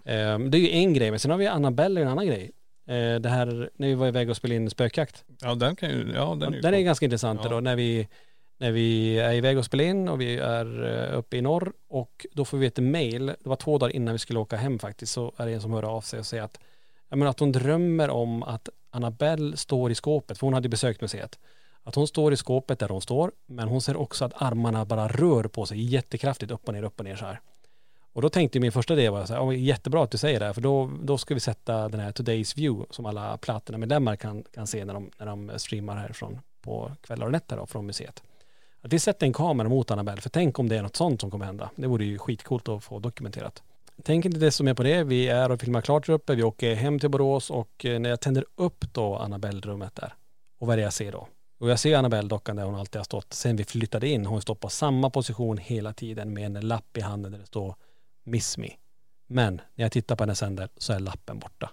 Ja. 0.05 0.13
Eh, 0.13 0.39
det 0.39 0.59
är 0.59 0.61
ju 0.61 0.71
en 0.71 0.95
grej, 0.95 1.11
men 1.11 1.21
sen 1.21 1.31
har 1.31 1.39
vi 1.39 1.47
Annabelle 1.47 2.01
en 2.01 2.09
annan 2.09 2.27
grej. 2.27 2.51
Eh, 2.89 3.15
det 3.21 3.29
här 3.29 3.71
när 3.77 3.89
vi 3.89 3.95
var 3.95 4.07
iväg 4.09 4.31
och 4.31 4.37
spelade 4.37 4.57
in 4.57 4.71
spökjakt. 4.71 5.25
Ja 5.41 5.55
den 5.55 5.77
kan 5.77 5.91
ju, 5.91 6.13
ja 6.15 6.37
den 6.41 6.53
är 6.53 6.57
ju 6.57 6.61
Den 6.63 6.75
är 6.75 6.81
ganska 6.81 7.07
intressant 7.07 7.41
Ja. 7.45 7.51
då 7.51 7.61
när 7.61 7.77
vi, 7.77 8.09
när 8.59 8.71
vi 8.73 9.19
är 9.19 9.33
iväg 9.33 9.59
och 9.59 9.65
spelar 9.65 9.85
in 9.85 10.09
och 10.09 10.21
vi 10.21 10.37
är 10.37 11.13
uppe 11.13 11.37
i 11.37 11.41
norr 11.43 11.73
och 11.89 12.27
då 12.33 12.45
får 12.45 12.59
vi 12.59 12.67
ett 12.67 12.79
mail, 12.79 13.27
det 13.27 13.37
var 13.49 13.57
två 13.57 13.79
dagar 13.79 13.97
innan 13.97 14.13
vi 14.13 14.19
skulle 14.19 14.39
åka 14.39 14.57
hem 14.57 14.79
faktiskt, 14.79 15.13
så 15.13 15.33
är 15.37 15.47
det 15.47 15.53
en 15.53 15.61
som 15.61 15.73
hör 15.73 15.83
av 15.83 16.01
sig 16.01 16.19
och 16.21 16.27
säger 16.27 16.43
att, 16.43 16.61
jag 17.09 17.19
menar 17.19 17.31
att 17.31 17.41
hon 17.41 17.53
drömmer 17.53 18.11
om 18.11 18.43
att 18.43 18.69
Annabelle 18.91 19.57
står 19.57 19.91
i 19.91 19.95
skåpet, 19.95 20.39
för 20.39 20.47
hon 20.47 20.55
hade 20.55 20.69
besökt 20.69 21.01
museet. 21.01 21.39
Att 21.83 21.95
hon 21.95 22.07
står 22.07 22.33
i 22.33 22.37
skåpet 22.37 22.79
där 22.79 22.89
hon 22.89 23.01
står, 23.01 23.33
men 23.47 23.69
hon 23.69 23.81
ser 23.81 23.97
också 23.97 24.25
att 24.25 24.43
armarna 24.43 24.85
bara 24.85 25.09
rör 25.09 25.45
på 25.45 25.67
sig 25.67 25.81
jättekraftigt 25.81 26.53
upp 26.53 26.69
och 26.69 26.75
ner, 26.75 26.83
upp 26.83 26.99
och 26.99 27.05
ner 27.05 27.17
så 27.17 27.25
här. 27.25 27.41
Och 28.13 28.23
då 28.23 28.29
tänkte 28.29 28.61
min 28.61 28.73
första 28.73 28.95
idé 28.95 29.09
var 29.09 29.27
så 29.27 29.35
här, 29.35 29.53
jättebra 29.53 30.05
att 30.05 30.11
du 30.11 30.19
säger 30.19 30.41
det 30.41 30.47
här, 30.47 30.53
för 30.53 30.61
då, 30.61 30.91
då 31.03 31.19
ska 31.19 31.35
vi 31.35 31.41
sätta 31.41 31.89
den 31.89 32.01
här 32.01 32.13
Today's 32.13 32.57
View 32.57 32.87
som 32.91 33.07
alla 33.07 33.37
Platina-medlemmar 33.37 34.17
kan, 34.17 34.43
kan 34.43 34.67
se 34.67 34.85
när 34.85 34.95
de, 34.95 35.11
när 35.19 35.27
de 35.27 35.53
streamar 35.57 35.97
härifrån 35.97 36.39
på 36.63 36.93
kvällar 37.01 37.27
och 37.27 37.33
nätter 37.33 37.57
då, 37.57 37.67
från 37.67 37.87
museet. 37.87 38.23
Att 38.81 38.93
vi 38.93 38.99
sätter 38.99 39.27
en 39.27 39.33
kamera 39.33 39.69
mot 39.69 39.91
Annabelle, 39.91 40.21
för 40.21 40.31
tänk 40.31 40.59
om 40.59 40.69
det 40.69 40.77
är 40.77 40.83
något 40.83 40.97
sånt 40.97 41.21
som 41.21 41.31
kommer 41.31 41.45
hända. 41.45 41.71
Det 41.77 41.87
vore 41.87 42.05
ju 42.05 42.19
skitcoolt 42.19 42.69
att 42.69 42.85
få 42.85 42.99
dokumenterat. 42.99 43.63
Tänk 44.03 44.25
inte 44.25 44.39
desto 44.39 44.65
mer 44.65 44.75
på 44.75 44.83
det. 44.83 45.05
Vi 45.05 45.29
är 45.29 45.51
och 45.51 45.61
filmar 45.61 45.81
klart 45.81 46.07
där 46.07 46.15
uppe. 46.15 46.35
Vi 46.35 46.43
åker 46.43 46.75
hem 46.75 46.99
till 46.99 47.11
Borås 47.11 47.51
och 47.51 47.85
eh, 47.85 47.99
när 48.01 48.11
jag 48.11 48.21
tänder 48.21 48.45
upp 48.55 48.85
då 48.93 49.17
Annabelle-rummet 49.17 49.95
där. 49.95 50.15
Och 50.59 50.67
vad 50.67 50.73
är 50.73 50.77
det 50.77 50.83
jag 50.83 50.93
ser 50.93 51.13
då? 51.13 51.29
Och 51.59 51.71
jag 51.71 51.79
ser 51.79 51.97
Annabelle-dockan 51.97 52.57
där 52.57 52.65
hon 52.65 52.75
alltid 52.75 52.99
har 52.99 53.05
stått 53.05 53.33
sen 53.33 53.57
vi 53.57 53.65
flyttade 53.65 54.09
in. 54.09 54.27
Hon 54.27 54.43
står 54.43 54.55
på 54.55 54.69
samma 54.69 55.11
position 55.11 55.59
hela 55.59 55.93
tiden 55.93 56.35
med 56.35 56.57
en 56.57 56.69
lapp 56.69 56.97
i 56.97 57.01
handen 57.01 57.33
där 57.33 57.39
det 57.39 57.47
står 57.47 57.75
Miss 58.25 58.59
Me. 58.59 58.69
Men 59.27 59.61
när 59.75 59.85
jag 59.85 59.93
tittar 59.93 60.17
på 60.17 60.23
henne 60.23 60.35
sen 60.35 60.57
där 60.57 60.69
så 60.77 60.93
är 60.93 60.99
lappen 60.99 61.39
borta. 61.39 61.71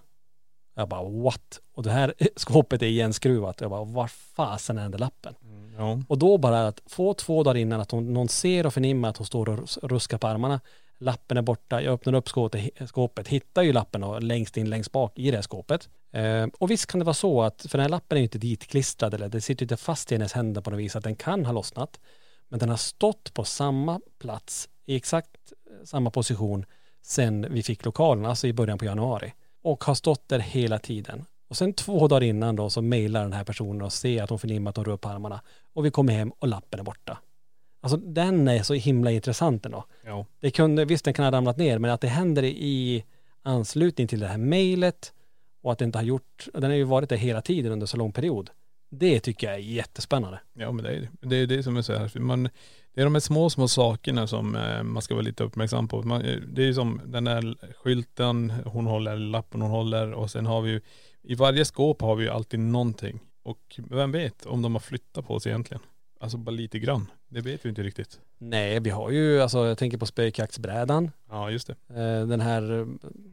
Jag 0.74 0.88
bara 0.88 1.08
what? 1.08 1.60
Och 1.74 1.82
det 1.82 1.90
här 1.90 2.14
skåpet 2.36 2.82
är 2.82 2.86
igenskruvat. 2.86 3.60
Jag 3.60 3.70
bara 3.70 3.84
var 3.84 4.06
fasen 4.06 4.78
är 4.78 4.82
den 4.82 4.90
där 4.90 4.98
lappen? 4.98 5.34
Ja. 5.78 6.00
Och 6.08 6.18
då 6.18 6.38
bara 6.38 6.66
att 6.66 6.82
få 6.86 7.14
två 7.14 7.42
dagar 7.42 7.56
innan 7.56 7.80
att 7.80 7.90
hon, 7.90 8.12
någon 8.12 8.28
ser 8.28 8.66
och 8.66 8.74
förnimmar 8.74 9.08
att 9.08 9.16
hon 9.16 9.26
står 9.26 9.48
och 9.48 9.58
rus- 9.58 9.78
ruskar 9.82 10.18
på 10.18 10.26
armarna. 10.26 10.60
Lappen 10.98 11.36
är 11.36 11.42
borta, 11.42 11.82
jag 11.82 11.94
öppnar 11.94 12.14
upp 12.14 12.28
skåpet, 12.28 12.88
skåpet 12.88 13.28
hittar 13.28 13.62
ju 13.62 13.72
lappen 13.72 14.04
och 14.04 14.22
längst 14.22 14.56
in 14.56 14.70
längst 14.70 14.92
bak 14.92 15.18
i 15.18 15.30
det 15.30 15.36
här 15.36 15.42
skåpet. 15.42 15.88
Eh, 16.12 16.46
och 16.58 16.70
visst 16.70 16.86
kan 16.86 16.98
det 16.98 17.04
vara 17.04 17.14
så 17.14 17.42
att, 17.42 17.62
för 17.62 17.78
den 17.78 17.80
här 17.80 17.88
lappen 17.88 18.16
är 18.16 18.20
ju 18.20 18.24
inte 18.24 18.38
ditklistrad 18.38 19.14
eller 19.14 19.28
det 19.28 19.40
sitter 19.40 19.64
inte 19.64 19.76
fast 19.76 20.12
i 20.12 20.14
hennes 20.14 20.32
händer 20.32 20.60
på 20.60 20.70
något 20.70 20.80
vis 20.80 20.96
att 20.96 21.04
den 21.04 21.16
kan 21.16 21.44
ha 21.44 21.52
lossnat. 21.52 22.00
Men 22.48 22.58
den 22.58 22.68
har 22.68 22.76
stått 22.76 23.34
på 23.34 23.44
samma 23.44 24.00
plats 24.18 24.68
i 24.86 24.96
exakt 24.96 25.52
eh, 25.52 25.84
samma 25.84 26.10
position 26.10 26.64
sen 27.02 27.46
vi 27.50 27.62
fick 27.62 27.84
lokalen, 27.84 28.26
alltså 28.26 28.46
i 28.46 28.52
början 28.52 28.78
på 28.78 28.84
januari. 28.84 29.32
Och 29.62 29.84
har 29.84 29.94
stått 29.94 30.28
där 30.28 30.38
hela 30.38 30.78
tiden. 30.78 31.24
Och 31.48 31.56
sen 31.56 31.72
två 31.72 32.08
dagar 32.08 32.22
innan 32.22 32.56
då 32.56 32.70
så 32.70 32.82
mejlar 32.82 33.22
den 33.22 33.32
här 33.32 33.44
personen 33.44 33.82
och 33.82 33.92
ser 33.92 34.22
att 34.22 34.30
hon 34.30 34.38
förnimmar 34.38 34.70
att 34.70 34.76
hon 34.76 34.84
rör 34.84 34.96
på 34.96 35.08
armarna. 35.08 35.40
Och 35.72 35.84
vi 35.84 35.90
kommer 35.90 36.12
hem 36.12 36.30
och 36.38 36.48
lappen 36.48 36.80
är 36.80 36.84
borta. 36.84 37.18
Alltså 37.84 37.96
den 37.96 38.48
är 38.48 38.62
så 38.62 38.74
himla 38.74 39.10
intressant 39.10 39.66
ändå. 39.66 39.84
Ja. 40.04 40.26
Det 40.40 40.50
kunde, 40.50 40.84
visst 40.84 41.04
den 41.04 41.14
kan 41.14 41.24
ha 41.24 41.32
ramlat 41.32 41.56
ner, 41.56 41.78
men 41.78 41.90
att 41.90 42.00
det 42.00 42.08
händer 42.08 42.42
i 42.42 43.04
anslutning 43.42 44.08
till 44.08 44.20
det 44.20 44.26
här 44.26 44.38
mejlet 44.38 45.12
och 45.62 45.72
att 45.72 45.78
det 45.78 45.84
inte 45.84 45.98
har 45.98 46.04
gjort, 46.04 46.48
den 46.52 46.62
har 46.62 46.72
ju 46.72 46.84
varit 46.84 47.08
där 47.08 47.16
hela 47.16 47.40
tiden 47.40 47.72
under 47.72 47.86
så 47.86 47.96
lång 47.96 48.12
period. 48.12 48.50
Det 48.90 49.20
tycker 49.20 49.46
jag 49.46 49.56
är 49.56 49.60
jättespännande. 49.60 50.40
Ja 50.52 50.72
men 50.72 50.84
det 50.84 50.90
är 50.90 51.08
det 51.20 51.36
är 51.36 51.46
det 51.46 51.62
som 51.62 51.76
är 51.76 51.82
så 51.82 51.92
här. 51.92 52.18
Man, 52.18 52.42
det 52.94 53.00
är 53.00 53.04
de 53.04 53.14
här 53.14 53.20
små, 53.20 53.50
små 53.50 53.68
sakerna 53.68 54.26
som 54.26 54.56
eh, 54.56 54.82
man 54.82 55.02
ska 55.02 55.14
vara 55.14 55.24
lite 55.24 55.44
uppmärksam 55.44 55.88
på. 55.88 56.02
Man, 56.02 56.22
eh, 56.22 56.36
det 56.36 56.62
är 56.62 56.66
ju 56.66 56.74
som 56.74 57.00
den 57.04 57.24
där 57.24 57.56
skylten 57.82 58.52
hon 58.64 58.86
håller, 58.86 59.16
lappen 59.16 59.60
hon 59.60 59.70
håller 59.70 60.12
och 60.12 60.30
sen 60.30 60.46
har 60.46 60.60
vi 60.60 60.70
ju, 60.70 60.80
i 61.22 61.34
varje 61.34 61.64
skåp 61.64 62.00
har 62.00 62.16
vi 62.16 62.24
ju 62.24 62.30
alltid 62.30 62.60
någonting. 62.60 63.20
Och 63.42 63.80
vem 63.90 64.12
vet 64.12 64.46
om 64.46 64.62
de 64.62 64.74
har 64.74 64.80
flyttat 64.80 65.26
på 65.26 65.40
sig 65.40 65.52
egentligen. 65.52 65.82
Alltså 66.24 66.36
bara 66.38 66.50
lite 66.50 66.78
grann. 66.78 67.10
Det 67.28 67.40
vet 67.40 67.64
vi 67.64 67.68
inte 67.68 67.82
riktigt. 67.82 68.20
Nej, 68.38 68.80
vi 68.80 68.90
har 68.90 69.10
ju, 69.10 69.42
alltså 69.42 69.66
jag 69.66 69.78
tänker 69.78 69.98
på 69.98 70.06
spökjaktsbrädan, 70.06 71.10
Ja 71.30 71.50
just 71.50 71.66
det. 71.66 71.72
eh, 71.88 72.26
den 72.26 72.40
här 72.40 72.80
eh, 72.80 72.86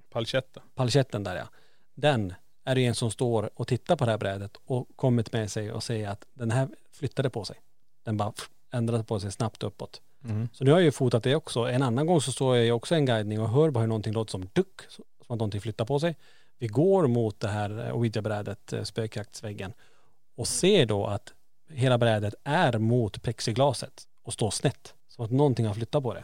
Palchetta. 0.09 0.61
palchetten 0.75 1.23
där 1.23 1.35
ja. 1.35 1.47
Den 1.95 2.33
är 2.63 2.75
det 2.75 2.85
en 2.85 2.95
som 2.95 3.11
står 3.11 3.49
och 3.55 3.67
tittar 3.67 3.95
på 3.95 4.05
det 4.05 4.11
här 4.11 4.17
brädet 4.17 4.57
och 4.65 4.87
kommit 4.95 5.33
med 5.33 5.51
sig 5.51 5.71
och 5.71 5.83
säger 5.83 6.09
att 6.09 6.25
den 6.33 6.51
här 6.51 6.69
flyttade 6.91 7.29
på 7.29 7.45
sig. 7.45 7.55
Den 8.03 8.17
bara 8.17 8.33
ändrade 8.71 9.03
på 9.03 9.19
sig 9.19 9.31
snabbt 9.31 9.63
uppåt. 9.63 10.01
Mm. 10.23 10.49
Så 10.53 10.63
nu 10.63 10.71
har 10.71 10.77
jag 10.79 10.85
ju 10.85 10.91
fotat 10.91 11.23
det 11.23 11.35
också. 11.35 11.59
En 11.59 11.81
annan 11.83 12.05
gång 12.05 12.21
så 12.21 12.31
står 12.31 12.55
jag 12.55 12.65
ju 12.65 12.71
också 12.71 12.95
en 12.95 13.05
guidning 13.05 13.41
och 13.41 13.49
hör 13.49 13.69
bara 13.69 13.79
hur 13.79 13.87
någonting 13.87 14.13
låter 14.13 14.31
som 14.31 14.49
duck, 14.53 14.81
som 14.89 15.05
att 15.21 15.29
någonting 15.29 15.61
flyttar 15.61 15.85
på 15.85 15.99
sig. 15.99 16.15
Vi 16.57 16.67
går 16.67 17.07
mot 17.07 17.39
det 17.39 17.47
här 17.47 17.87
eh, 17.87 17.95
ouija-brädet, 17.95 18.73
spökjaktsväggen 18.83 19.73
och 20.35 20.47
ser 20.47 20.85
då 20.85 21.05
att 21.05 21.33
hela 21.73 21.97
brädet 21.97 22.33
är 22.43 22.77
mot 22.77 23.21
plexiglaset 23.21 24.03
och 24.23 24.33
står 24.33 24.51
snett. 24.51 24.93
Som 25.07 25.25
att 25.25 25.31
någonting 25.31 25.65
har 25.65 25.73
flyttat 25.73 26.03
på 26.03 26.13
det. 26.13 26.23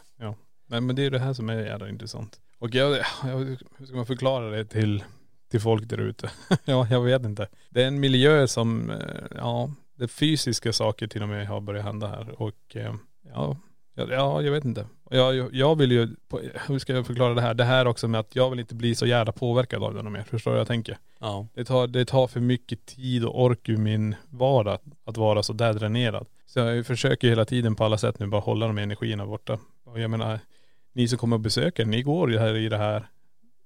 Nej 0.66 0.80
men 0.80 0.96
det 0.96 1.04
är 1.04 1.10
det 1.10 1.18
här 1.18 1.32
som 1.32 1.48
är 1.48 1.60
jävla 1.60 1.88
intressant. 1.88 2.40
Och 2.58 2.74
jag, 2.74 2.98
jag, 3.24 3.58
hur 3.76 3.86
ska 3.86 3.96
man 3.96 4.06
förklara 4.06 4.50
det 4.50 4.64
till, 4.64 5.04
till 5.50 5.60
folk 5.60 5.88
där 5.88 5.98
ute? 5.98 6.30
ja, 6.64 6.86
jag 6.90 7.00
vet 7.00 7.24
inte. 7.24 7.48
Det 7.70 7.82
är 7.82 7.86
en 7.86 8.00
miljö 8.00 8.46
som, 8.46 8.90
eh, 8.90 8.96
ja, 9.36 9.70
det 9.94 10.08
fysiska 10.08 10.72
saker 10.72 11.06
till 11.06 11.22
och 11.22 11.28
med 11.28 11.46
har 11.46 11.60
börjat 11.60 11.84
hända 11.84 12.06
här 12.06 12.42
och 12.42 12.76
eh, 12.76 12.94
ja, 13.34 13.56
Ja, 13.98 14.06
ja 14.10 14.42
jag 14.42 14.52
vet 14.52 14.64
inte. 14.64 14.86
Jag, 15.10 15.36
jag, 15.36 15.54
jag 15.54 15.78
vill 15.78 15.92
ju, 15.92 16.08
hur 16.66 16.78
ska 16.78 16.92
jag 16.92 17.06
förklara 17.06 17.34
det 17.34 17.40
här? 17.40 17.54
Det 17.54 17.64
här 17.64 17.86
också 17.86 18.08
med 18.08 18.20
att 18.20 18.36
jag 18.36 18.50
vill 18.50 18.60
inte 18.60 18.74
bli 18.74 18.94
så 18.94 19.06
jävla 19.06 19.32
påverkad 19.32 19.82
av 19.82 19.94
det 19.94 20.02
mer. 20.02 20.22
Förstår 20.22 20.50
du 20.50 20.54
vad 20.54 20.60
jag 20.60 20.66
tänker? 20.68 20.98
Ja. 21.18 21.46
Det 21.54 21.64
tar, 21.64 21.86
det 21.86 22.04
tar 22.04 22.26
för 22.26 22.40
mycket 22.40 22.86
tid 22.86 23.24
och 23.24 23.42
ork 23.42 23.68
ur 23.68 23.76
min 23.76 24.14
vardag 24.30 24.78
att 25.04 25.16
vara 25.16 25.42
så 25.42 25.52
där 25.52 25.72
dränerad. 25.72 26.26
Så 26.46 26.58
jag 26.58 26.86
försöker 26.86 27.28
hela 27.28 27.44
tiden 27.44 27.74
på 27.74 27.84
alla 27.84 27.98
sätt 27.98 28.18
nu 28.18 28.26
bara 28.26 28.40
hålla 28.40 28.66
de 28.66 28.78
energierna 28.78 29.26
borta. 29.26 29.58
Och 29.84 30.00
jag 30.00 30.10
menar, 30.10 30.40
ni 30.92 31.08
som 31.08 31.18
kommer 31.18 31.36
och 31.36 31.40
besöker, 31.40 31.84
ni 31.84 32.02
går 32.02 32.30
ju 32.30 32.38
här 32.38 32.56
i 32.56 32.68
det 32.68 32.78
här 32.78 33.08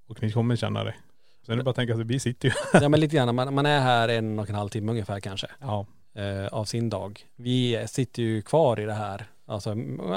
och 0.09 0.23
ni 0.23 0.33
kommer 0.33 0.57
känna 0.57 0.85
det. 0.85 0.95
Sen 1.47 1.53
är 1.53 1.57
det 1.57 1.65
bara 1.65 1.71
att 1.71 1.77
tänka 1.77 1.95
sig, 1.95 2.05
vi 2.05 2.21
sitter 2.21 2.49
ju 2.49 2.55
ja 2.73 2.89
men 2.89 3.01
lite 3.01 3.17
grann, 3.17 3.35
man, 3.35 3.55
man 3.55 3.67
är 3.67 3.81
här 3.81 4.09
en 4.09 4.39
och 4.39 4.49
en 4.49 4.55
halv 4.55 4.69
timme 4.69 4.93
ungefär 4.93 5.21
kanske. 5.21 5.47
Ja. 5.61 5.87
eh, 6.15 6.47
av 6.47 6.65
sin 6.65 6.91
dag. 6.91 7.21
Vi 7.37 7.85
sitter 7.89 8.23
ju 8.23 8.43
kvar 8.43 8.81
i 8.81 8.85
det 8.85 8.93
här, 8.93 9.25
alltså 9.47 9.71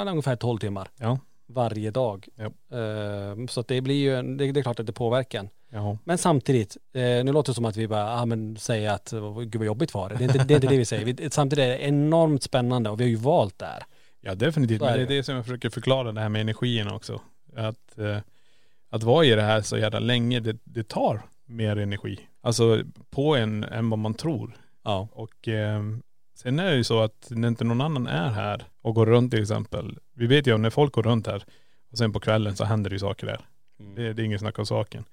ungefär 0.08 0.36
12 0.36 0.58
timmar 0.60 0.88
Ja. 1.00 1.20
varje 1.48 1.92
dag. 1.92 2.28
Ja. 2.36 2.46
Eh, 2.78 3.46
så 3.50 3.60
att 3.60 3.68
det 3.68 3.82
blir 3.82 3.96
ju, 3.96 4.16
en- 4.16 4.38
det, 4.38 4.52
det 4.52 4.60
är 4.60 4.62
klart 4.62 4.80
att 4.80 4.86
det 4.88 4.94
påverkar. 4.94 5.50
Ja. 5.72 5.98
Men 6.04 6.18
samtidigt, 6.18 6.78
eh, 6.94 7.02
nu 7.02 7.32
låter 7.32 7.52
det 7.52 7.56
som 7.56 7.66
att 7.66 7.78
vi 7.78 7.88
bara, 7.88 8.18
ja 8.20 8.26
men 8.26 8.58
säger 8.58 8.90
att, 8.92 9.14
gud 9.46 9.56
vad 9.56 9.66
jobbigt 9.66 9.94
var 9.94 10.10
det. 10.10 10.16
Det 10.16 10.24
är 10.24 10.28
inte 10.28 10.44
det, 10.44 10.54
är 10.54 10.56
inte 10.56 10.68
det 10.68 10.78
vi 10.78 10.86
säger. 10.86 11.06
Vi, 11.06 11.30
samtidigt 11.30 11.64
är 11.64 11.68
det 11.70 11.80
enormt 11.88 12.44
spännande 12.44 12.90
och 12.90 13.00
vi 13.00 13.04
har 13.04 13.10
ju 13.10 13.16
valt 13.16 13.60
det 13.60 13.66
här. 13.66 13.84
Ja 14.22 14.36
definitivt, 14.36 14.82
men 14.82 14.94
det 14.94 15.02
är 15.04 15.08
det. 15.08 15.16
det 15.16 15.24
som 15.24 15.36
jag 15.36 15.46
försöker 15.46 15.70
förklara 15.70 16.12
det 16.12 16.22
här 16.22 16.30
med 16.30 16.42
energin 16.42 16.88
också. 16.88 17.22
Att, 17.56 17.98
eh, 17.98 18.18
att 18.90 19.04
vara 19.04 19.26
i 19.26 19.30
det 19.30 19.42
här 19.42 19.62
så 19.62 19.78
jävla 19.78 20.00
länge, 20.00 20.40
det, 20.40 20.58
det 20.64 20.88
tar 20.88 21.22
mer 21.46 21.76
energi. 21.78 22.20
Alltså 22.42 22.80
på 23.10 23.36
en 23.36 23.64
än 23.64 23.90
vad 23.90 24.00
man 24.00 24.14
tror. 24.14 24.58
Ja. 24.84 25.08
Och 25.12 25.48
eh, 25.48 25.82
sen 26.36 26.60
är 26.60 26.66
det 26.72 26.76
ju 26.76 26.84
så 26.84 27.02
att 27.02 27.28
när 27.30 27.48
inte 27.48 27.64
någon 27.64 27.82
annan 27.82 28.08
är 28.08 28.30
här 28.30 28.64
och 28.82 28.96
går 28.96 29.06
runt 29.06 29.32
till 29.32 29.42
exempel. 29.42 29.98
Vi 30.14 30.28
vet 30.28 30.48
ju 30.48 30.54
om 30.54 30.62
när 30.62 30.70
folk 30.70 30.94
går 30.94 31.04
runt 31.04 31.28
här 31.28 31.44
och 31.92 31.98
sen 31.98 32.14
på 32.14 32.20
kvällen 32.20 32.56
så 32.56 32.66
händer 32.66 32.90
det 32.90 32.94
ju 32.94 33.00
saker 33.00 33.28
där. 33.28 33.40
Mm. 33.80 33.96
Det, 33.96 34.14
det 34.14 34.22
är 34.22 34.26
ingen 34.26 34.40
snack 34.40 34.60
om 34.60 34.66
saken. 34.66 35.04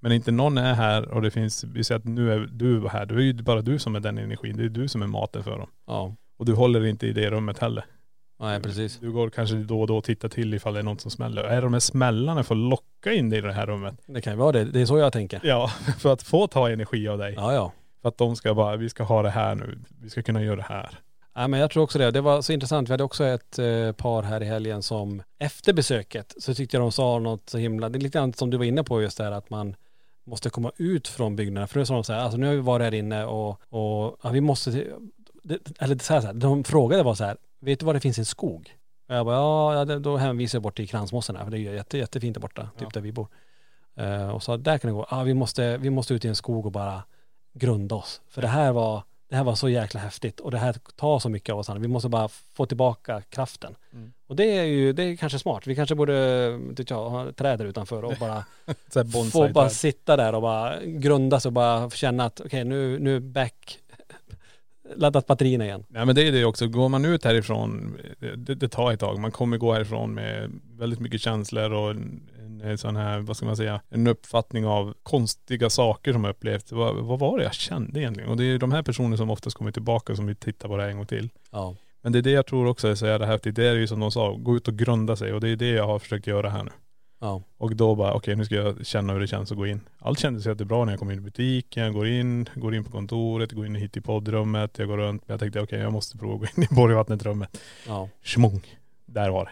Men 0.00 0.12
inte 0.12 0.30
någon 0.32 0.58
är 0.58 0.74
här 0.74 1.08
och 1.08 1.22
det 1.22 1.30
finns, 1.30 1.64
vi 1.64 1.84
säger 1.84 1.98
att 1.98 2.04
nu 2.04 2.32
är 2.32 2.38
du 2.52 2.88
här. 2.88 3.06
Det 3.06 3.14
är 3.14 3.18
ju 3.20 3.32
bara 3.32 3.62
du 3.62 3.78
som 3.78 3.96
är 3.96 4.00
den 4.00 4.18
energin. 4.18 4.56
Det 4.56 4.64
är 4.64 4.68
du 4.68 4.88
som 4.88 5.02
är 5.02 5.06
maten 5.06 5.44
för 5.44 5.58
dem. 5.58 5.68
Ja, 5.86 6.14
Och 6.38 6.46
du 6.46 6.52
håller 6.54 6.86
inte 6.86 7.06
i 7.06 7.12
det 7.12 7.30
rummet 7.30 7.58
heller. 7.58 7.84
nej 8.40 8.60
precis. 8.62 8.98
Du 8.98 9.12
går 9.12 9.30
kanske 9.30 9.56
då 9.56 9.80
och 9.80 9.86
då 9.86 9.96
och 9.96 10.04
tittar 10.04 10.28
till 10.28 10.54
ifall 10.54 10.74
det 10.74 10.80
är 10.80 10.84
något 10.84 11.00
som 11.00 11.10
smäller. 11.10 11.44
Är 11.44 11.62
de 11.62 11.72
här 11.72 11.80
smällarna 11.80 12.42
för 12.44 12.54
att 12.54 12.60
locka 12.60 13.12
in 13.12 13.30
dig 13.30 13.38
i 13.38 13.42
det 13.42 13.52
här 13.52 13.66
rummet? 13.66 13.94
Det 14.06 14.20
kan 14.20 14.32
ju 14.32 14.38
vara 14.38 14.52
det. 14.52 14.64
Det 14.64 14.80
är 14.80 14.86
så 14.86 14.98
jag 14.98 15.12
tänker. 15.12 15.40
Ja, 15.44 15.68
för 15.98 16.12
att 16.12 16.22
få 16.22 16.46
ta 16.46 16.70
energi 16.70 17.08
av 17.08 17.18
dig. 17.18 17.34
Ja, 17.36 17.52
ja. 17.54 17.72
För 18.02 18.08
att 18.08 18.18
de 18.18 18.36
ska 18.36 18.54
bara, 18.54 18.76
vi 18.76 18.88
ska 18.88 19.02
ha 19.02 19.22
det 19.22 19.30
här 19.30 19.54
nu. 19.54 19.78
Vi 20.02 20.10
ska 20.10 20.22
kunna 20.22 20.42
göra 20.42 20.56
det 20.56 20.62
här. 20.62 20.98
Ja, 21.34 21.48
men 21.48 21.60
jag 21.60 21.70
tror 21.70 21.82
också 21.82 21.98
det. 21.98 22.10
Det 22.10 22.20
var 22.20 22.42
så 22.42 22.52
intressant. 22.52 22.88
Vi 22.88 22.92
hade 22.92 23.04
också 23.04 23.24
ett 23.24 23.58
eh, 23.58 23.92
par 23.92 24.22
här 24.22 24.42
i 24.42 24.44
helgen 24.46 24.82
som 24.82 25.22
efter 25.38 25.72
besöket 25.72 26.34
så 26.38 26.54
tyckte 26.54 26.76
jag 26.76 26.84
de 26.84 26.92
sa 26.92 27.18
något 27.18 27.48
så 27.50 27.58
himla, 27.58 27.88
det 27.88 27.98
är 27.98 28.00
lite 28.00 28.18
grann 28.18 28.32
som 28.32 28.50
du 28.50 28.56
var 28.56 28.64
inne 28.64 28.84
på 28.84 29.02
just 29.02 29.18
där 29.18 29.32
att 29.32 29.50
man 29.50 29.76
måste 30.24 30.50
komma 30.50 30.72
ut 30.76 31.08
från 31.08 31.36
byggnaden. 31.36 31.68
För 31.68 31.78
nu 31.78 31.86
sa 31.86 31.94
de 31.94 32.04
så 32.04 32.12
här, 32.12 32.20
alltså 32.20 32.38
nu 32.38 32.46
har 32.46 32.54
vi 32.54 32.60
varit 32.60 32.84
här 32.84 32.94
inne 32.94 33.24
och, 33.24 33.48
och 33.50 34.16
ja, 34.22 34.30
vi 34.32 34.40
måste, 34.40 34.70
det, 35.42 35.58
eller 35.78 35.98
så 35.98 36.14
här, 36.14 36.20
så 36.20 36.26
här, 36.26 36.34
de 36.34 36.64
frågade 36.64 37.02
var 37.02 37.14
så 37.14 37.24
här, 37.24 37.36
vet 37.60 37.80
du 37.80 37.86
var 37.86 37.94
det 37.94 38.00
finns 38.00 38.18
en 38.18 38.24
skog? 38.26 38.76
Och 39.08 39.14
jag 39.14 39.26
bara, 39.26 39.36
ja, 39.74 39.84
då 39.84 40.16
hänvisar 40.16 40.56
jag 40.56 40.62
bort 40.62 40.76
till 40.76 40.88
Kransmossen 40.88 41.36
här, 41.36 41.44
för 41.44 41.50
det 41.50 41.58
är 41.58 41.74
jätte, 41.74 41.98
jättefint 41.98 42.34
där 42.34 42.40
borta, 42.40 42.62
typ 42.62 42.82
Ja. 42.82 42.88
där 42.94 43.00
vi 43.00 43.12
bor. 43.12 43.28
Eh, 43.96 44.28
och 44.28 44.42
sa, 44.42 44.56
där 44.56 44.78
kan 44.78 44.88
det 44.88 44.94
gå, 44.94 45.06
ja 45.10 45.22
vi 45.22 45.34
måste, 45.34 45.76
vi 45.76 45.90
måste 45.90 46.14
ut 46.14 46.24
i 46.24 46.28
en 46.28 46.36
skog 46.36 46.66
och 46.66 46.72
bara 46.72 47.02
grunda 47.52 47.94
oss. 47.94 48.20
För 48.28 48.42
det 48.42 48.48
här 48.48 48.72
var, 48.72 49.02
det 49.28 49.36
här 49.36 49.44
var 49.44 49.54
så 49.54 49.68
jäkla 49.68 50.00
häftigt 50.00 50.40
och 50.40 50.50
det 50.50 50.58
här 50.58 50.76
tar 50.96 51.18
så 51.18 51.28
mycket 51.28 51.52
av 51.52 51.58
oss 51.58 51.68
andra. 51.68 51.80
Vi 51.80 51.88
måste 51.88 52.08
bara 52.08 52.28
få 52.28 52.66
tillbaka 52.66 53.22
kraften. 53.28 53.74
Mm. 53.92 54.12
Och 54.26 54.36
det 54.36 54.58
är 54.58 54.64
ju, 54.64 54.92
det 54.92 55.02
är 55.02 55.16
kanske 55.16 55.38
smart. 55.38 55.66
Vi 55.66 55.74
kanske 55.74 55.94
borde, 55.94 56.48
vet 56.56 56.90
jag, 56.90 57.10
ha 57.10 57.32
träd 57.32 57.58
där 57.58 57.66
utanför 57.66 58.04
och 58.04 58.14
bara 58.20 58.44
få 59.32 59.48
bara 59.48 59.70
sitta 59.70 60.16
där 60.16 60.32
och 60.32 60.42
bara 60.42 60.84
grunda 60.84 61.40
sig 61.40 61.48
och 61.48 61.52
bara 61.52 61.90
känna 61.90 62.24
att 62.24 62.40
okej 62.40 62.64
nu, 62.64 62.98
nu 62.98 63.16
är 63.16 63.20
back, 63.20 63.78
laddat 64.96 65.26
batterierna 65.26 65.64
igen. 65.64 65.84
Nej 65.88 66.06
men 66.06 66.14
det 66.14 66.28
är 66.28 66.32
det 66.32 66.44
också. 66.44 66.66
Går 66.66 66.88
man 66.88 67.04
ut 67.04 67.24
härifrån, 67.24 67.96
det, 68.36 68.54
det 68.54 68.68
tar 68.68 68.92
ett 68.92 69.00
tag. 69.00 69.18
Man 69.18 69.30
kommer 69.30 69.56
gå 69.56 69.72
härifrån 69.72 70.14
med 70.14 70.50
väldigt 70.78 71.00
mycket 71.00 71.20
känslor 71.20 71.72
och 71.72 71.90
en, 71.90 72.22
en 72.64 72.78
sån 72.78 72.96
här, 72.96 73.18
vad 73.20 73.36
ska 73.36 73.46
man 73.46 73.56
säga, 73.56 73.80
en 73.88 74.06
uppfattning 74.06 74.66
av 74.66 74.94
konstiga 75.02 75.70
saker 75.70 76.12
som 76.12 76.24
jag 76.24 76.30
upplevt. 76.30 76.72
Vad, 76.72 76.96
vad 76.96 77.18
var 77.18 77.38
det 77.38 77.44
jag 77.44 77.54
kände 77.54 78.00
egentligen? 78.00 78.30
Och 78.30 78.36
det 78.36 78.44
är 78.44 78.58
de 78.58 78.72
här 78.72 78.82
personerna 78.82 79.16
som 79.16 79.30
oftast 79.30 79.56
kommer 79.56 79.72
tillbaka 79.72 80.16
som 80.16 80.26
vill 80.26 80.36
titta 80.36 80.68
på 80.68 80.76
det 80.76 80.82
här 80.82 80.90
en 80.90 80.96
gång 80.96 81.06
till. 81.06 81.30
Ja. 81.50 81.76
Men 82.02 82.12
det 82.12 82.18
är 82.18 82.22
det 82.22 82.30
jag 82.30 82.46
tror 82.46 82.66
också 82.66 82.88
är 82.88 82.94
så 82.94 83.06
jävla 83.06 83.26
häftigt. 83.26 83.56
Det 83.56 83.68
är 83.68 83.74
ju 83.74 83.86
som 83.86 84.00
de 84.00 84.10
sa, 84.10 84.32
gå 84.32 84.56
ut 84.56 84.68
och 84.68 84.74
grunda 84.74 85.16
sig 85.16 85.32
och 85.32 85.40
det 85.40 85.48
är 85.48 85.56
det 85.56 85.70
jag 85.70 85.86
har 85.86 85.98
försökt 85.98 86.26
göra 86.26 86.50
här 86.50 86.64
nu. 86.64 86.70
Ja. 87.24 87.42
Och 87.58 87.76
då 87.76 87.94
bara, 87.94 88.14
okej 88.14 88.36
nu 88.36 88.44
ska 88.44 88.54
jag 88.54 88.86
känna 88.86 89.12
hur 89.12 89.20
det 89.20 89.26
känns 89.26 89.50
att 89.52 89.58
gå 89.58 89.66
in. 89.66 89.80
Allt 89.98 90.18
kändes 90.18 90.46
jättebra 90.46 90.84
när 90.84 90.92
jag 90.92 90.98
kom 90.98 91.10
in 91.10 91.18
i 91.18 91.20
butiken, 91.20 91.82
jag 91.84 91.92
går 91.94 92.06
in, 92.06 92.48
går 92.54 92.74
in 92.74 92.84
på 92.84 92.90
kontoret, 92.90 93.52
går 93.52 93.66
in 93.66 93.74
hit 93.74 93.96
i 93.96 94.00
poddrummet, 94.00 94.78
jag 94.78 94.88
går 94.88 94.96
runt. 94.98 95.22
Men 95.28 95.32
jag 95.32 95.40
tänkte 95.40 95.60
okej 95.60 95.78
jag 95.78 95.92
måste 95.92 96.18
prova 96.18 96.34
att 96.34 96.40
gå 96.40 96.46
in 96.62 96.68
i 96.70 96.74
Borgvattnet-rummet. 96.74 97.60
Ja. 97.86 98.08
Schmung. 98.22 98.60
Där 99.06 99.30
var 99.30 99.44
det. 99.44 99.50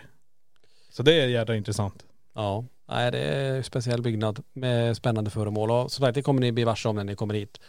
Så 0.90 1.02
det 1.02 1.20
är 1.20 1.26
jävla 1.28 1.56
intressant. 1.56 2.04
Ja. 2.34 2.64
Nej 2.88 3.10
det 3.10 3.18
är 3.18 3.56
en 3.56 3.64
speciell 3.64 4.02
byggnad 4.02 4.42
med 4.52 4.96
spännande 4.96 5.30
föremål 5.30 5.70
och 5.70 5.92
som 5.92 6.04
sagt 6.04 6.14
det 6.14 6.22
kommer 6.22 6.40
ni 6.40 6.52
bli 6.52 6.64
varse 6.64 6.88
om 6.88 6.96
när 6.96 7.04
ni 7.04 7.14
kommer 7.14 7.34
hit. 7.34 7.60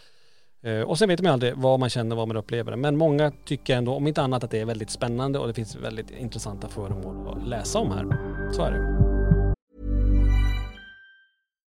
Eh, 0.64 0.82
Och 0.82 0.98
sen 0.98 1.10
vet 1.10 1.22
man 1.22 1.32
aldrig 1.32 1.54
vad 1.56 1.80
man 1.80 1.90
känner, 1.90 2.16
vad 2.16 2.28
man 2.28 2.38
upplever. 2.38 2.76
Men 2.76 2.98
många 2.98 3.32
tycker 3.46 3.78
ändå, 3.78 3.94
om 3.96 4.08
inte 4.08 4.22
annat, 4.22 4.44
att 4.44 4.52
det 4.52 4.60
är 4.60 4.66
väldigt 4.66 4.90
spännande 4.90 5.40
och 5.40 5.48
det 5.48 5.54
finns 5.54 5.76
väldigt 5.76 6.12
intressanta 6.12 6.68
föremål 6.70 7.28
att 7.38 7.48
läsa 7.48 7.80
om 7.80 7.92
här. 7.92 8.06
Så 8.54 8.62
är 8.62 8.72
det. 8.72 9.11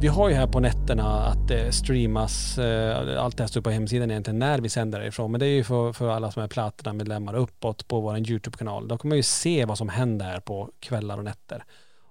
Vi 0.00 0.08
har 0.08 0.28
ju 0.28 0.34
här 0.34 0.46
på 0.46 0.60
nätterna 0.60 1.26
att 1.26 1.48
det 1.48 1.72
streamas, 1.72 2.58
eh, 2.58 3.24
allt 3.24 3.36
det 3.36 3.42
här 3.42 3.48
står 3.48 3.60
på 3.60 3.70
hemsidan 3.70 4.10
egentligen 4.10 4.38
när 4.38 4.58
vi 4.58 4.68
sänder 4.68 5.06
ifrån. 5.06 5.30
Men 5.30 5.40
det 5.40 5.46
är 5.46 5.50
ju 5.50 5.64
för, 5.64 5.92
för 5.92 6.08
alla 6.08 6.30
som 6.30 6.42
är 6.42 6.48
Platina-medlemmar 6.48 7.34
uppåt 7.34 7.88
på 7.88 8.00
vår 8.00 8.18
YouTube-kanal. 8.18 8.88
Då 8.88 8.98
kan 8.98 9.08
man 9.08 9.16
ju 9.16 9.22
se 9.22 9.64
vad 9.64 9.78
som 9.78 9.88
händer 9.88 10.26
här 10.26 10.40
på 10.40 10.70
kvällar 10.80 11.18
och 11.18 11.24
nätter. 11.24 11.64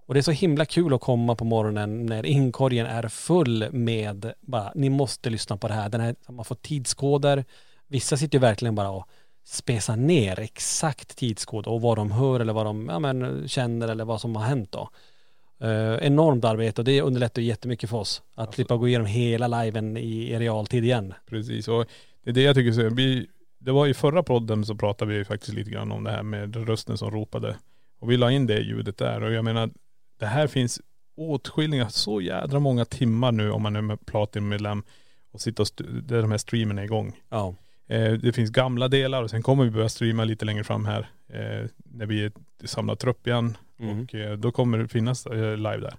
Och 0.06 0.14
det 0.14 0.20
är 0.20 0.22
så 0.22 0.32
himla 0.32 0.66
kul 0.66 0.94
att 0.94 1.02
komma 1.02 1.36
på 1.36 1.46
morgonen 1.46 2.06
när 2.06 2.26
inkorgen 2.26 2.86
är 2.86 3.08
full 3.08 3.68
med 3.72 4.34
bara, 4.42 4.72
ni 4.76 4.90
måste 4.90 5.30
lyssna 5.30 5.58
på 5.58 5.68
det 5.68 5.74
här. 5.74 5.90
Den 5.90 6.02
här 6.02 6.16
man 6.28 6.46
får 6.46 6.56
tidskoder. 6.56 7.46
Vissa 7.88 8.18
sitter 8.18 8.38
ju 8.38 8.42
verkligen 8.42 8.76
bara 8.76 8.90
och 8.90 9.08
spesar 9.46 9.96
ner 9.96 10.40
exakt 10.40 11.18
tidskod 11.18 11.68
och 11.68 11.82
vad 11.82 11.98
de 11.98 12.12
hör 12.12 12.40
eller 12.40 12.54
vad 12.54 12.66
de 12.66 12.90
ja, 12.90 13.00
men, 13.00 13.48
känner 13.48 13.88
eller 13.88 14.06
vad 14.06 14.22
som 14.22 14.36
har 14.36 14.44
hänt 14.44 14.72
då. 14.72 14.90
Eh, 15.62 16.08
enormt 16.08 16.46
arbete 16.46 16.82
och 16.82 16.86
det 16.86 17.02
underlättar 17.02 17.42
jättemycket 17.42 17.90
för 17.90 17.98
oss 17.98 18.22
att 18.36 18.54
slippa 18.54 18.78
gå 18.78 18.88
igenom 18.88 19.08
hela 19.08 19.48
liven 19.48 19.98
i, 19.98 20.32
i 20.32 20.40
realtid 20.40 20.84
igen. 20.84 21.14
Precis 21.30 21.68
och 21.68 21.86
det 22.24 22.30
är 22.30 22.34
det 22.34 22.42
jag 22.42 22.56
tycker 22.56 22.72
så, 22.72 22.96
vi, 22.96 23.28
det 23.60 23.72
var 23.72 23.88
i 23.88 23.94
förra 23.94 24.24
podden 24.24 24.66
så 24.66 24.76
pratade 24.76 25.18
vi 25.18 25.26
faktiskt 25.26 25.54
lite 25.54 25.72
grann 25.72 25.92
om 25.92 26.04
det 26.04 26.12
här 26.12 26.24
med 26.24 26.68
rösten 26.68 26.98
som 26.98 27.12
ropade. 27.12 27.56
Och 28.00 28.12
vi 28.12 28.18
la 28.18 28.32
in 28.32 28.48
det 28.48 28.60
ljudet 28.60 28.98
där 28.98 29.24
och 29.24 29.34
jag 29.34 29.46
menar 29.46 29.70
det 30.20 30.26
här 30.26 30.48
finns 30.48 30.82
åtskilliga, 31.18 31.90
så 31.90 32.22
jädra 32.22 32.60
många 32.60 32.86
timmar 32.86 33.32
nu 33.32 33.52
om 33.52 33.62
man 33.62 33.76
är 33.76 33.82
med 33.82 34.06
Platin-medlem 34.06 34.84
och 35.32 35.42
sitter 35.42 35.64
och 35.64 35.68
där 36.04 36.22
de 36.22 36.32
här 36.32 36.38
streamen 36.38 36.80
är 36.80 36.84
igång. 36.84 37.20
Ja. 37.30 37.56
Eh, 37.88 38.14
det 38.14 38.34
finns 38.34 38.50
gamla 38.50 38.88
delar 38.88 39.24
och 39.24 39.30
sen 39.30 39.44
kommer 39.44 39.64
vi 39.64 39.72
börja 39.72 39.90
streama 39.90 40.24
lite 40.24 40.46
längre 40.46 40.64
fram 40.64 40.86
här. 40.86 41.10
Eh, 41.28 41.70
när 41.78 42.06
vi 42.06 42.32
samlar 42.64 42.96
trupp 42.96 43.28
igen. 43.28 43.58
Mm. 43.80 44.04
Och 44.04 44.16
eh, 44.16 44.38
då 44.38 44.52
kommer 44.52 44.78
det 44.78 44.88
finnas 44.88 45.26
eh, 45.26 45.58
live 45.58 45.78
där. 45.78 45.94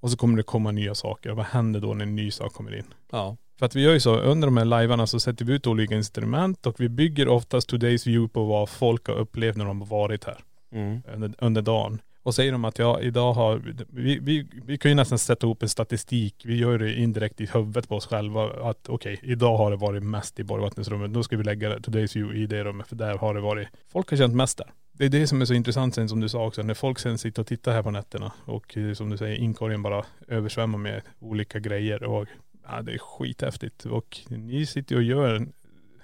Och 0.00 0.10
så 0.10 0.16
kommer 0.16 0.36
det 0.36 0.42
komma 0.42 0.70
nya 0.70 0.94
saker. 0.94 1.30
Vad 1.30 1.46
händer 1.46 1.80
då 1.80 1.94
när 1.94 2.04
en 2.04 2.16
ny 2.16 2.30
sak 2.30 2.52
kommer 2.52 2.76
in? 2.76 2.84
Ja. 3.12 3.36
För 3.58 3.66
att 3.66 3.76
vi 3.76 3.82
gör 3.82 3.92
ju 3.92 4.00
så, 4.00 4.16
under 4.16 4.46
de 4.48 4.56
här 4.56 4.64
livearna 4.64 5.06
så 5.06 5.20
sätter 5.20 5.44
vi 5.44 5.52
ut 5.52 5.66
olika 5.66 5.94
instrument 5.94 6.66
och 6.66 6.80
vi 6.80 6.88
bygger 6.88 7.28
oftast 7.28 7.72
today's 7.72 8.06
view 8.06 8.28
på 8.32 8.44
vad 8.44 8.68
folk 8.68 9.06
har 9.08 9.14
upplevt 9.14 9.56
när 9.56 9.64
de 9.64 9.80
har 9.80 9.88
varit 9.88 10.24
här 10.24 10.38
Mm. 10.72 11.02
under, 11.14 11.34
under 11.38 11.62
dagen. 11.62 12.00
Och 12.24 12.34
säger 12.34 12.52
de 12.52 12.64
att 12.64 12.78
ja, 12.78 13.00
idag 13.00 13.32
har, 13.32 13.74
vi, 13.88 14.18
vi, 14.18 14.46
vi 14.64 14.78
kan 14.78 14.90
ju 14.90 14.94
nästan 14.94 15.18
sätta 15.18 15.46
ihop 15.46 15.62
en 15.62 15.68
statistik, 15.68 16.42
vi 16.44 16.56
gör 16.56 16.78
det 16.78 16.94
indirekt 16.94 17.40
i 17.40 17.46
huvudet 17.46 17.88
på 17.88 17.96
oss 17.96 18.06
själva 18.06 18.70
att 18.70 18.88
okej, 18.88 19.20
idag 19.22 19.56
har 19.56 19.70
det 19.70 19.76
varit 19.76 20.02
mest 20.02 20.40
i 20.40 20.44
Borgvattensrummet, 20.44 21.14
då 21.14 21.22
ska 21.22 21.36
vi 21.36 21.44
lägga 21.44 21.76
today's 21.76 22.14
view 22.14 22.42
i 22.42 22.46
det 22.46 22.64
rummet 22.64 22.88
för 22.88 22.96
där 22.96 23.18
har 23.18 23.34
det 23.34 23.40
varit, 23.40 23.68
folk 23.92 24.10
har 24.10 24.16
känt 24.16 24.34
mest 24.34 24.58
där. 24.58 24.72
Det 24.92 25.04
är 25.04 25.08
det 25.08 25.26
som 25.26 25.40
är 25.40 25.44
så 25.44 25.54
intressant 25.54 25.94
sen 25.94 26.08
som 26.08 26.20
du 26.20 26.28
sa 26.28 26.46
också, 26.46 26.62
när 26.62 26.74
folk 26.74 26.98
sen 26.98 27.18
sitter 27.18 27.42
och 27.42 27.46
tittar 27.46 27.72
här 27.72 27.82
på 27.82 27.90
nätterna 27.90 28.32
och 28.44 28.76
eh, 28.76 28.92
som 28.92 29.10
du 29.10 29.16
säger, 29.16 29.36
inkorgen 29.36 29.82
bara 29.82 30.04
översvämmar 30.28 30.78
med 30.78 31.02
olika 31.18 31.58
grejer 31.58 32.02
och 32.02 32.28
ja, 32.66 32.82
det 32.82 32.92
är 32.92 32.98
skithäftigt. 32.98 33.84
Och 33.86 34.20
ni 34.28 34.66
sitter 34.66 34.96
och 34.96 35.02
gör 35.02 35.34
en, 35.34 35.52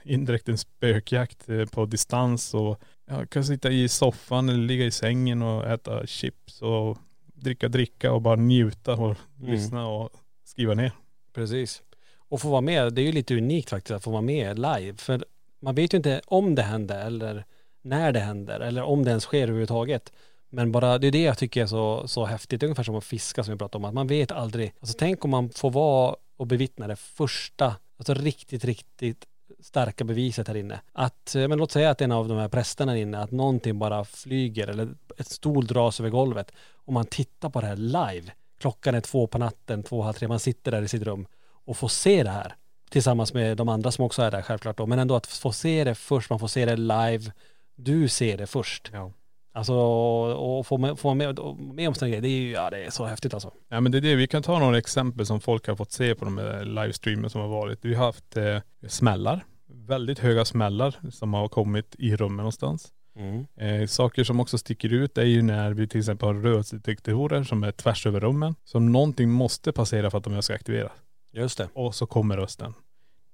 indirekt 0.04 0.48
en 0.48 0.58
spökjakt 0.58 1.48
eh, 1.48 1.64
på 1.64 1.86
distans 1.86 2.54
och 2.54 2.80
ja, 3.10 3.26
kan 3.26 3.44
sitta 3.44 3.70
i 3.70 3.88
soffan 3.88 4.48
eller 4.48 4.66
ligga 4.66 4.84
i 4.84 4.90
sängen 4.90 5.42
och 5.42 5.66
äta 5.66 6.06
chips 6.06 6.62
och 6.62 6.98
dricka 7.34 7.68
dricka 7.68 8.12
och 8.12 8.22
bara 8.22 8.36
njuta 8.36 8.92
och 8.94 9.16
Mm. 9.40 9.52
lyssna 9.52 9.86
och 9.88 10.10
skriva 10.44 10.74
ner. 10.74 10.92
Precis. 11.32 11.82
Och 12.18 12.40
få 12.40 12.48
vara 12.50 12.60
med, 12.60 12.92
det 12.92 13.02
är 13.02 13.06
ju 13.06 13.12
lite 13.12 13.36
unikt 13.36 13.70
faktiskt 13.70 13.90
att 13.90 14.04
få 14.04 14.10
vara 14.10 14.22
med 14.22 14.58
live. 14.58 14.94
För 14.96 15.24
man 15.60 15.74
vet 15.74 15.94
ju 15.94 15.96
inte 15.96 16.20
om 16.26 16.54
det 16.54 16.62
händer 16.62 17.06
eller 17.06 17.44
när 17.82 18.12
det 18.12 18.20
händer 18.20 18.60
eller 18.60 18.82
om 18.82 19.04
det 19.04 19.10
ens 19.10 19.24
sker 19.24 19.42
överhuvudtaget. 19.42 20.12
Men 20.50 20.72
bara, 20.72 20.98
det 20.98 21.06
är 21.06 21.10
det 21.12 21.22
jag 21.22 21.38
tycker 21.38 21.62
är 21.62 21.66
så, 21.66 22.08
så 22.08 22.24
häftigt. 22.24 22.62
Ungefär 22.62 22.82
som 22.82 22.94
att 22.96 23.04
fiska 23.04 23.44
som 23.44 23.52
vi 23.54 23.58
pratade 23.58 23.82
om. 23.82 23.84
Att 23.84 23.94
man 23.94 24.06
vet 24.06 24.32
aldrig. 24.32 24.72
Alltså 24.80 24.96
tänk 24.98 25.24
om 25.24 25.30
man 25.30 25.50
får 25.50 25.70
vara 25.70 26.16
och 26.36 26.46
bevittna 26.46 26.86
det 26.86 26.96
första, 26.96 27.76
alltså 27.96 28.14
riktigt, 28.14 28.64
riktigt 28.64 29.24
starka 29.62 30.04
beviset 30.04 30.48
här 30.48 30.56
inne. 30.56 30.80
Att, 30.92 31.34
eh, 31.34 31.48
men 31.48 31.58
låt 31.58 31.70
säga 31.70 31.90
att 31.90 32.00
en 32.00 32.12
av 32.12 32.28
de 32.28 32.38
här 32.38 32.48
prästerna 32.48 32.92
här 32.92 32.98
inne, 32.98 33.18
att 33.18 33.30
någonting 33.30 33.78
bara 33.78 34.04
flyger 34.04 34.68
eller 34.68 34.88
ett 35.16 35.28
stol 35.28 35.66
dras 35.66 36.00
över 36.00 36.10
golvet. 36.10 36.52
Och 36.74 36.92
man 36.92 37.06
tittar 37.06 37.50
på 37.50 37.60
det 37.60 37.66
här 37.66 37.76
live. 37.76 38.32
Klockan 38.60 38.94
är 38.94 39.00
två 39.00 39.26
på 39.26 39.38
natten, 39.38 39.82
två, 39.82 40.02
halv 40.02 40.14
tre. 40.14 40.28
Man 40.28 40.40
sitter 40.40 40.70
där 40.70 40.82
i 40.82 40.88
sitt 40.88 41.02
rum 41.02 41.26
och 41.64 41.76
får 41.76 41.88
se 41.88 42.22
det 42.22 42.30
här. 42.30 42.54
Tillsammans 42.90 43.34
med 43.34 43.56
de 43.56 43.68
andra 43.68 43.90
som 43.90 44.04
också 44.04 44.22
är 44.22 44.30
där 44.30 44.42
självklart 44.42 44.76
då. 44.76 44.86
Men 44.86 44.98
ändå 44.98 45.14
att 45.14 45.26
få 45.26 45.52
se 45.52 45.84
det 45.84 45.94
först, 45.94 46.30
man 46.30 46.38
får 46.38 46.48
se 46.48 46.64
det 46.64 46.76
live. 46.76 47.32
Du 47.74 48.08
ser 48.08 48.38
det 48.38 48.46
först. 48.46 48.90
Ja. 48.92 49.12
Alltså 49.52 49.74
och 49.74 50.66
få 50.66 50.78
med, 50.78 50.98
få 50.98 51.14
med, 51.14 51.38
med 51.58 51.88
om 51.88 51.94
sådana 51.94 52.08
grejer, 52.08 52.22
det 52.22 52.28
är 52.28 52.40
ju, 52.40 52.50
ja 52.50 52.70
det 52.70 52.84
är 52.84 52.90
så 52.90 53.04
häftigt 53.04 53.34
alltså. 53.34 53.52
Ja 53.68 53.80
men 53.80 53.92
det 53.92 53.98
är 53.98 54.02
det, 54.02 54.14
vi 54.14 54.26
kan 54.26 54.42
ta 54.42 54.58
några 54.58 54.78
exempel 54.78 55.26
som 55.26 55.40
folk 55.40 55.66
har 55.66 55.76
fått 55.76 55.92
se 55.92 56.14
på 56.14 56.24
de 56.24 56.38
här 56.38 56.64
livestreamen 56.64 57.30
som 57.30 57.40
har 57.40 57.48
varit. 57.48 57.78
Vi 57.82 57.94
har 57.94 58.06
haft 58.06 58.36
eh, 58.36 58.58
smällar, 58.88 59.44
väldigt 59.66 60.18
höga 60.18 60.44
smällar 60.44 60.96
som 61.10 61.34
har 61.34 61.48
kommit 61.48 61.94
i 61.98 62.16
rummen 62.16 62.36
någonstans. 62.36 62.92
Mm. 63.16 63.46
Eh, 63.56 63.86
saker 63.86 64.24
som 64.24 64.40
också 64.40 64.58
sticker 64.58 64.92
ut 64.92 65.18
är 65.18 65.24
ju 65.24 65.42
när 65.42 65.70
vi 65.70 65.88
till 65.88 66.00
exempel 66.00 66.26
har 66.26 66.34
rörelsedetektorer 66.34 67.44
som 67.44 67.64
är 67.64 67.72
tvärs 67.72 68.06
över 68.06 68.20
rummen. 68.20 68.54
Som 68.64 68.92
någonting 68.92 69.30
måste 69.30 69.72
passera 69.72 70.10
för 70.10 70.18
att 70.18 70.24
de 70.24 70.42
ska 70.42 70.54
aktiveras. 70.54 70.92
Just 71.32 71.58
det, 71.58 71.68
Och 71.74 71.94
så 71.94 72.06
kommer 72.06 72.36
rösten. 72.36 72.74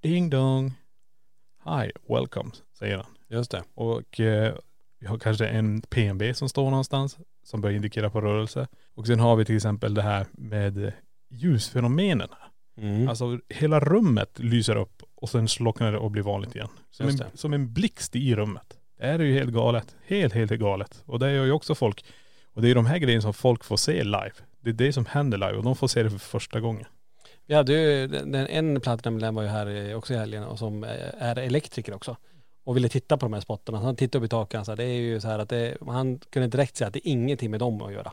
Ding 0.02 0.30
dong. 0.30 0.72
Hi, 1.64 1.92
welcome, 2.08 2.50
säger 2.78 2.96
han. 2.96 3.06
just 3.28 3.50
det. 3.50 3.62
Och 3.74 4.20
eh, 4.20 4.54
vi 4.98 5.06
har 5.06 5.18
kanske 5.18 5.46
en 5.46 5.80
PNB 5.80 6.34
som 6.34 6.48
står 6.48 6.70
någonstans 6.70 7.18
som 7.44 7.60
börjar 7.60 7.76
indikera 7.76 8.10
på 8.10 8.20
rörelse. 8.20 8.66
Och 8.94 9.06
sen 9.06 9.20
har 9.20 9.36
vi 9.36 9.44
till 9.44 9.56
exempel 9.56 9.94
det 9.94 10.02
här 10.02 10.26
med 10.32 10.92
ljusfenomenen. 11.30 12.28
Mm. 12.76 13.08
Alltså 13.08 13.38
hela 13.48 13.80
rummet 13.80 14.38
lyser 14.38 14.76
upp 14.76 15.02
och 15.14 15.28
sen 15.28 15.48
slocknar 15.48 15.92
det 15.92 15.98
och 15.98 16.10
blir 16.10 16.22
vanligt 16.22 16.54
igen. 16.54 16.68
Som 16.90 17.08
en, 17.08 17.18
som 17.34 17.52
en 17.52 17.72
blixt 17.72 18.16
i 18.16 18.34
rummet. 18.34 18.78
Det 18.98 19.04
är 19.04 19.18
ju 19.18 19.34
helt 19.34 19.52
galet. 19.52 19.96
Helt, 20.06 20.34
helt 20.34 20.50
galet. 20.50 21.02
Och 21.06 21.18
det 21.18 21.32
gör 21.32 21.44
ju 21.44 21.52
också 21.52 21.74
folk. 21.74 22.04
Och 22.52 22.62
det 22.62 22.70
är 22.70 22.74
de 22.74 22.86
här 22.86 22.98
grejerna 22.98 23.22
som 23.22 23.34
folk 23.34 23.64
får 23.64 23.76
se 23.76 24.04
live. 24.04 24.32
Det 24.60 24.70
är 24.70 24.74
det 24.74 24.92
som 24.92 25.06
händer 25.06 25.38
live 25.38 25.52
och 25.52 25.62
de 25.62 25.76
får 25.76 25.88
se 25.88 26.02
det 26.02 26.10
för 26.10 26.18
första 26.18 26.60
gången. 26.60 26.86
Vi 27.46 27.54
hade 27.54 27.72
ju, 27.72 28.06
den, 28.06 28.34
en 28.34 28.80
platinamedlem 28.80 29.34
var 29.34 29.42
ju 29.42 29.48
här 29.48 29.94
också 29.94 30.14
i 30.14 30.16
helgen 30.16 30.44
och 30.44 30.58
som 30.58 30.84
eh, 30.84 30.90
är 31.18 31.38
elektriker 31.38 31.94
också. 31.94 32.16
Och 32.66 32.76
ville 32.76 32.88
titta 32.88 33.16
på 33.16 33.26
de 33.26 33.32
här 33.32 33.40
spottarna. 33.40 33.78
Han 33.78 33.96
tittade 33.96 34.24
upp 34.24 34.26
i 34.26 34.28
taket 34.28 34.60
och 34.60 34.66
sa 34.66 34.76
det 34.76 34.84
är 34.84 35.00
ju 35.00 35.20
så 35.20 35.28
här 35.28 35.38
att 35.38 35.48
det, 35.48 35.76
han 35.86 36.18
kunde 36.18 36.48
direkt 36.48 36.76
säga 36.76 36.88
att 36.88 36.94
det 36.94 37.08
är 37.08 37.12
ingenting 37.12 37.50
med 37.50 37.60
dem 37.60 37.82
att 37.82 37.92
göra. 37.92 38.12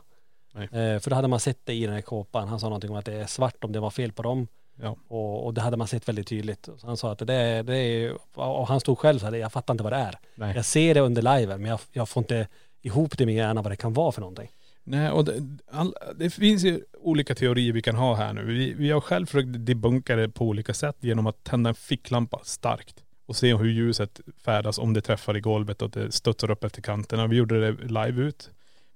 Eh, 0.54 0.98
för 1.00 1.10
då 1.10 1.16
hade 1.16 1.28
man 1.28 1.40
sett 1.40 1.58
det 1.64 1.74
i 1.74 1.84
den 1.84 1.94
här 1.94 2.00
kåpan. 2.00 2.48
Han 2.48 2.60
sa 2.60 2.66
någonting 2.66 2.90
om 2.90 2.96
att 2.96 3.04
det 3.04 3.14
är 3.14 3.26
svart 3.26 3.64
om 3.64 3.72
det 3.72 3.80
var 3.80 3.90
fel 3.90 4.12
på 4.12 4.22
dem. 4.22 4.48
Ja. 4.80 4.96
Och, 5.08 5.46
och 5.46 5.54
det 5.54 5.60
hade 5.60 5.76
man 5.76 5.88
sett 5.88 6.08
väldigt 6.08 6.26
tydligt. 6.26 6.68
Så 6.76 6.86
han 6.86 6.96
sa 6.96 7.12
att 7.12 7.18
det 7.18 7.34
är, 7.34 7.62
det 7.62 7.76
är 7.76 8.16
och 8.34 8.68
han 8.68 8.80
stod 8.80 8.98
själv 8.98 9.18
så 9.18 9.26
här, 9.26 9.34
jag 9.34 9.52
fattar 9.52 9.74
inte 9.74 9.84
vad 9.84 9.92
det 9.92 9.96
är. 9.96 10.18
Nej. 10.34 10.56
Jag 10.56 10.64
ser 10.64 10.94
det 10.94 11.00
under 11.00 11.38
liven 11.38 11.60
men 11.60 11.70
jag, 11.70 11.80
jag 11.92 12.08
får 12.08 12.20
inte 12.20 12.48
ihop 12.82 13.18
det 13.18 13.24
i 13.24 13.26
min 13.26 13.36
hjärna 13.36 13.62
vad 13.62 13.72
det 13.72 13.76
kan 13.76 13.92
vara 13.92 14.12
för 14.12 14.20
någonting. 14.20 14.50
Nej 14.84 15.10
och 15.10 15.24
det, 15.24 15.58
all, 15.70 15.94
det 16.16 16.30
finns 16.30 16.64
ju 16.64 16.84
olika 17.00 17.34
teorier 17.34 17.72
vi 17.72 17.82
kan 17.82 17.96
ha 17.96 18.14
här 18.14 18.32
nu. 18.32 18.44
Vi, 18.44 18.74
vi 18.74 18.90
har 18.90 19.00
själv 19.00 19.26
försökt 19.26 19.66
debunka 19.66 20.16
det 20.16 20.28
på 20.28 20.44
olika 20.44 20.74
sätt 20.74 20.96
genom 21.00 21.26
att 21.26 21.44
tända 21.44 21.68
en 21.68 21.74
ficklampa 21.74 22.40
starkt. 22.44 23.03
Och 23.26 23.36
se 23.36 23.54
hur 23.56 23.64
ljuset 23.70 24.20
färdas 24.44 24.78
om 24.78 24.92
det 24.92 25.00
träffar 25.00 25.36
i 25.36 25.40
golvet 25.40 25.82
och 25.82 25.90
det 25.90 26.12
studsar 26.12 26.50
upp 26.50 26.64
efter 26.64 26.82
kanterna. 26.82 27.26
Vi 27.26 27.36
gjorde 27.36 27.60
det 27.72 27.84
live 27.84 28.22
ut. 28.22 28.50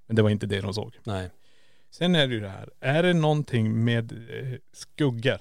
Men 0.07 0.15
det 0.15 0.21
var 0.21 0.29
inte 0.29 0.45
det 0.45 0.61
de 0.61 0.73
såg. 0.73 0.95
Nej. 1.03 1.29
Sen 1.91 2.15
är 2.15 2.27
det 2.27 2.33
ju 2.33 2.39
det 2.39 2.49
här. 2.49 2.69
Är 2.79 3.03
det 3.03 3.13
någonting 3.13 3.83
med 3.83 4.11
eh, 4.11 4.59
skuggor? 4.73 5.39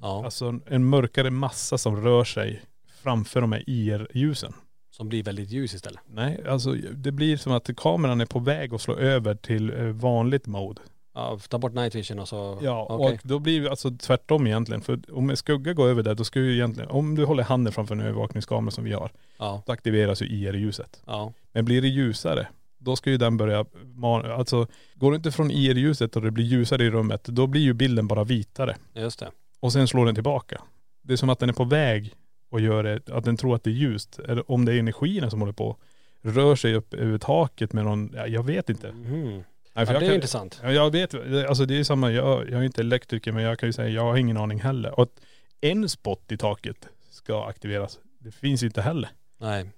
Ja, 0.00 0.24
Alltså 0.24 0.60
en 0.66 0.84
mörkare 0.84 1.30
massa 1.30 1.78
som 1.78 1.96
rör 2.04 2.24
sig 2.24 2.62
framför 3.02 3.40
de 3.40 3.52
här 3.52 3.62
IR-ljusen. 3.66 4.52
som 4.90 5.08
blir 5.08 5.22
väldigt 5.22 5.50
ljus 5.50 5.74
istället. 5.74 6.00
Nej, 6.06 6.44
alltså 6.48 6.72
det 6.72 7.12
blir 7.12 7.36
som 7.36 7.52
att 7.52 7.76
kameran 7.76 8.20
är 8.20 8.26
på 8.26 8.38
väg 8.38 8.74
att 8.74 8.80
slå 8.80 8.94
över 8.96 9.34
till 9.34 9.70
eh, 9.70 9.84
vanligt 9.84 10.46
mode. 10.46 10.82
Ja, 11.16 11.38
ta 11.48 11.58
bort 11.58 11.72
night 11.74 11.94
vision 11.94 12.18
och 12.18 12.28
så. 12.28 12.58
Ja, 12.62 12.86
okej. 12.90 13.12
och 13.14 13.20
då 13.22 13.38
blir 13.38 13.60
det 13.60 13.70
alltså 13.70 13.90
tvärtom 13.90 14.46
egentligen. 14.46 14.80
För 14.82 14.98
om 15.12 15.30
en 15.30 15.36
skugga 15.36 15.72
går 15.72 15.88
över 15.88 16.02
där, 16.02 16.14
då 16.14 16.24
ska 16.24 16.40
ju 16.40 16.54
egentligen, 16.54 16.90
om 16.90 17.14
du 17.14 17.24
håller 17.24 17.42
handen 17.42 17.72
framför 17.72 17.94
en 17.94 18.00
övervakningskamera 18.00 18.70
som 18.70 18.84
vi 18.84 18.92
har, 18.92 19.10
Ja, 19.38 19.62
då 19.66 19.72
aktiveras 19.72 20.22
ju 20.22 20.26
IR-ljuset. 20.26 21.02
ja, 21.06 21.32
Men 21.52 21.64
blir 21.64 21.82
det 21.82 21.88
ljusare, 21.88 22.46
då 22.78 22.96
ska 22.96 23.10
ju 23.10 23.16
den 23.16 23.36
börja, 23.36 23.64
man- 23.94 24.30
alltså 24.32 24.66
går 24.94 25.10
du 25.10 25.16
inte 25.16 25.30
från 25.32 25.50
IR-ljuset 25.50 26.16
och 26.16 26.22
det 26.22 26.30
blir 26.30 26.44
ljusare 26.44 26.84
i 26.84 26.90
rummet, 26.90 27.24
då 27.24 27.46
blir 27.46 27.62
ju 27.62 27.72
bilden 27.72 28.06
bara 28.06 28.24
vitare. 28.24 28.76
just 28.94 29.18
det. 29.18 29.30
Och 29.60 29.72
sen 29.72 29.88
slår 29.88 30.06
den 30.06 30.14
tillbaka. 30.14 30.62
Det 31.02 31.12
är 31.12 31.16
som 31.16 31.28
att 31.30 31.38
den 31.38 31.48
är 31.48 31.52
på 31.52 31.64
väg 31.64 32.12
och 32.50 32.60
gör 32.60 32.82
det, 32.82 33.08
att 33.10 33.24
den 33.24 33.36
tror 33.36 33.54
att 33.54 33.64
det 33.64 33.70
är 33.70 33.74
ljust. 33.74 34.18
Eller 34.18 34.50
om 34.50 34.64
det 34.64 34.72
är 34.74 34.78
energierna 34.78 35.30
som 35.30 35.40
håller 35.40 35.52
på, 35.52 35.76
rör 36.22 36.56
sig 36.56 36.74
upp 36.74 36.94
över 36.94 37.18
taket 37.18 37.72
med 37.72 37.84
någon, 37.84 38.12
ja, 38.16 38.26
jag 38.26 38.42
vet 38.42 38.70
inte. 38.70 38.92
Mhm. 38.92 39.44
Nej, 39.76 39.86
för 39.86 39.94
Ja, 39.94 40.00
det 40.00 40.06
är 40.06 40.08
kan- 40.08 40.14
intressant. 40.14 40.60
Ja, 40.62 40.72
jag 40.72 40.90
vet, 40.90 41.14
alltså 41.48 41.66
det 41.66 41.78
är 41.78 41.84
samma, 41.84 42.12
jag, 42.12 42.50
jag 42.50 42.60
är 42.60 42.62
inte 42.64 42.80
elektriker 42.80 43.32
men 43.32 43.42
jag 43.42 43.58
kan 43.58 43.68
ju 43.68 43.72
säga, 43.72 43.88
jag 43.88 44.02
har 44.02 44.16
ingen 44.16 44.36
aning 44.36 44.60
heller. 44.60 44.90
Och 44.98 45.02
att 45.02 45.20
en 45.60 45.88
spot 45.88 46.32
i 46.32 46.36
taket 46.36 46.88
ska 47.10 47.44
aktiveras, 47.46 47.98
det 48.18 48.30
finns 48.30 48.62
inte 48.62 48.82
heller. 48.82 49.10
Nej. 49.40 49.70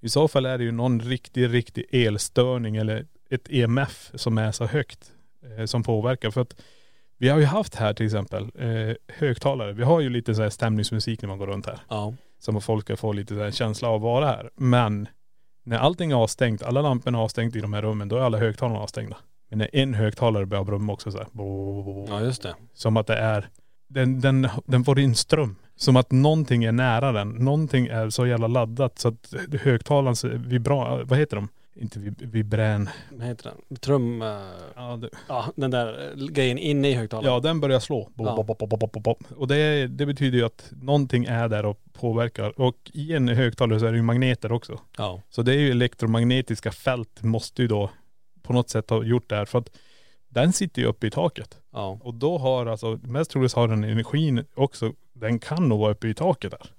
I 0.00 0.08
så 0.08 0.28
fall 0.28 0.46
är 0.46 0.58
det 0.58 0.64
ju 0.64 0.72
någon 0.72 1.00
riktig, 1.00 1.54
riktig 1.54 1.84
elstörning 1.90 2.76
eller 2.76 3.06
ett 3.30 3.48
EMF 3.50 4.10
som 4.14 4.38
är 4.38 4.52
så 4.52 4.66
högt 4.66 5.12
eh, 5.58 5.64
som 5.64 5.82
påverkar. 5.82 6.30
För 6.30 6.40
att 6.40 6.60
Vi 7.18 7.28
har 7.28 7.38
ju 7.38 7.44
haft 7.44 7.74
här 7.74 7.94
till 7.94 8.06
exempel 8.06 8.42
eh, 8.58 8.94
högtalare. 9.08 9.72
Vi 9.72 9.82
har 9.84 10.00
ju 10.00 10.10
lite 10.10 10.34
så 10.34 10.42
här 10.42 10.50
stämningsmusik 10.50 11.22
när 11.22 11.28
man 11.28 11.38
går 11.38 11.46
runt 11.46 11.66
här. 11.66 11.80
Ja. 11.88 12.14
Som 12.38 12.60
folk 12.60 12.84
ska 12.84 12.96
få 12.96 13.12
lite 13.12 13.34
så 13.34 13.42
här 13.42 13.50
känsla 13.50 13.88
av 13.88 13.94
att 13.96 14.02
vara 14.02 14.26
här. 14.26 14.50
Men 14.56 15.08
när 15.66 15.78
allting 15.78 16.10
är 16.10 16.16
avstängt, 16.16 16.62
alla 16.62 16.82
lamporna 16.82 17.18
är 17.18 17.22
avstängt 17.22 17.56
i 17.56 17.60
de 17.60 17.72
här 17.72 17.82
rummen, 17.82 18.08
då 18.08 18.16
är 18.16 18.20
alla 18.20 18.38
högtalarna 18.38 18.78
avstängda. 18.78 19.16
Men 19.48 19.58
när 19.58 19.70
en 19.72 19.94
högtalare 19.94 20.46
börjar 20.46 20.64
brumma 20.64 20.92
också 20.92 21.10
så 21.10 21.18
här, 21.18 21.26
Ja 22.08 22.20
just 22.20 22.42
det. 22.42 22.54
som 22.74 22.96
att 22.96 23.06
det 23.06 23.16
är, 23.16 23.48
den, 23.88 24.20
den, 24.20 24.48
den 24.64 24.84
får 24.84 24.98
in 24.98 25.14
ström. 25.14 25.56
Som 25.76 25.96
att 25.96 26.12
någonting 26.12 26.64
är 26.64 26.72
nära 26.72 27.12
den. 27.12 27.28
Någonting 27.28 27.86
är 27.86 28.10
så 28.10 28.26
jävla 28.26 28.46
laddat 28.46 28.98
så 28.98 29.08
att 29.08 29.34
högtalarens 29.60 30.24
vibra, 30.24 31.04
vad 31.04 31.18
heter 31.18 31.36
de? 31.36 31.48
Inte 31.78 31.98
vib, 31.98 32.20
vibrän. 32.32 32.88
Vad 33.12 33.26
heter 33.26 33.50
den? 33.68 33.76
Trum... 33.78 34.22
eh, 34.22 34.28
Ja, 34.76 34.96
det, 34.96 35.08
Ja 35.28 35.44
den 35.56 35.70
där 35.70 36.10
eh, 36.18 36.26
grejen 36.26 36.58
inne 36.58 36.90
i 36.90 36.94
högtalaren. 36.94 37.32
ja 37.34 37.40
den 37.40 37.60
börjar 37.60 37.80
slå. 37.80 38.10
Bo, 38.14 38.24
Ja. 38.24 38.42
bo, 38.42 39.00
bo. 39.00 39.14
Och 39.36 39.48
det, 39.48 39.86
det 39.86 40.06
betyder 40.06 40.38
ju 40.38 40.44
att 40.44 40.72
någonting 40.82 41.24
är 41.24 41.48
där 41.48 41.66
och 41.66 41.80
påverkar. 41.92 42.60
Och 42.60 42.90
i 42.94 43.12
en 43.12 43.28
högtalare 43.28 43.80
så 43.80 43.86
är 43.86 43.90
det 43.92 43.96
ju 43.96 44.02
magneter 44.02 44.52
också. 44.52 44.80
Ja. 44.98 45.22
Så 45.30 45.42
det 45.42 45.52
är 45.54 45.58
ju 45.58 45.70
elektromagnetiska 45.70 46.72
fält 46.72 47.22
måste 47.22 47.62
ju 47.62 47.68
då 47.68 47.90
på 48.42 48.52
något 48.52 48.70
sätt 48.70 48.90
ha 48.90 49.04
gjort 49.04 49.28
det 49.28 49.36
här. 49.36 49.44
För 49.44 49.58
att 49.58 49.70
den 50.28 50.52
sitter 50.52 50.82
ju 50.82 50.88
uppe 50.88 51.06
i 51.06 51.10
taket. 51.10 51.58
Ja. 51.72 51.98
Och 52.02 52.14
då 52.14 52.38
har 52.38 52.66
alltså, 52.66 52.98
mest 53.02 53.30
troligt 53.30 53.52
har 53.52 53.68
den 53.68 53.84
energin 53.84 54.44
också, 54.54 54.92
den 55.12 55.38
kan 55.38 55.68
nog 55.68 55.80
vara 55.80 55.92
uppe 55.92 56.08
i 56.08 56.14
taket 56.14 56.50
där. 56.50 56.70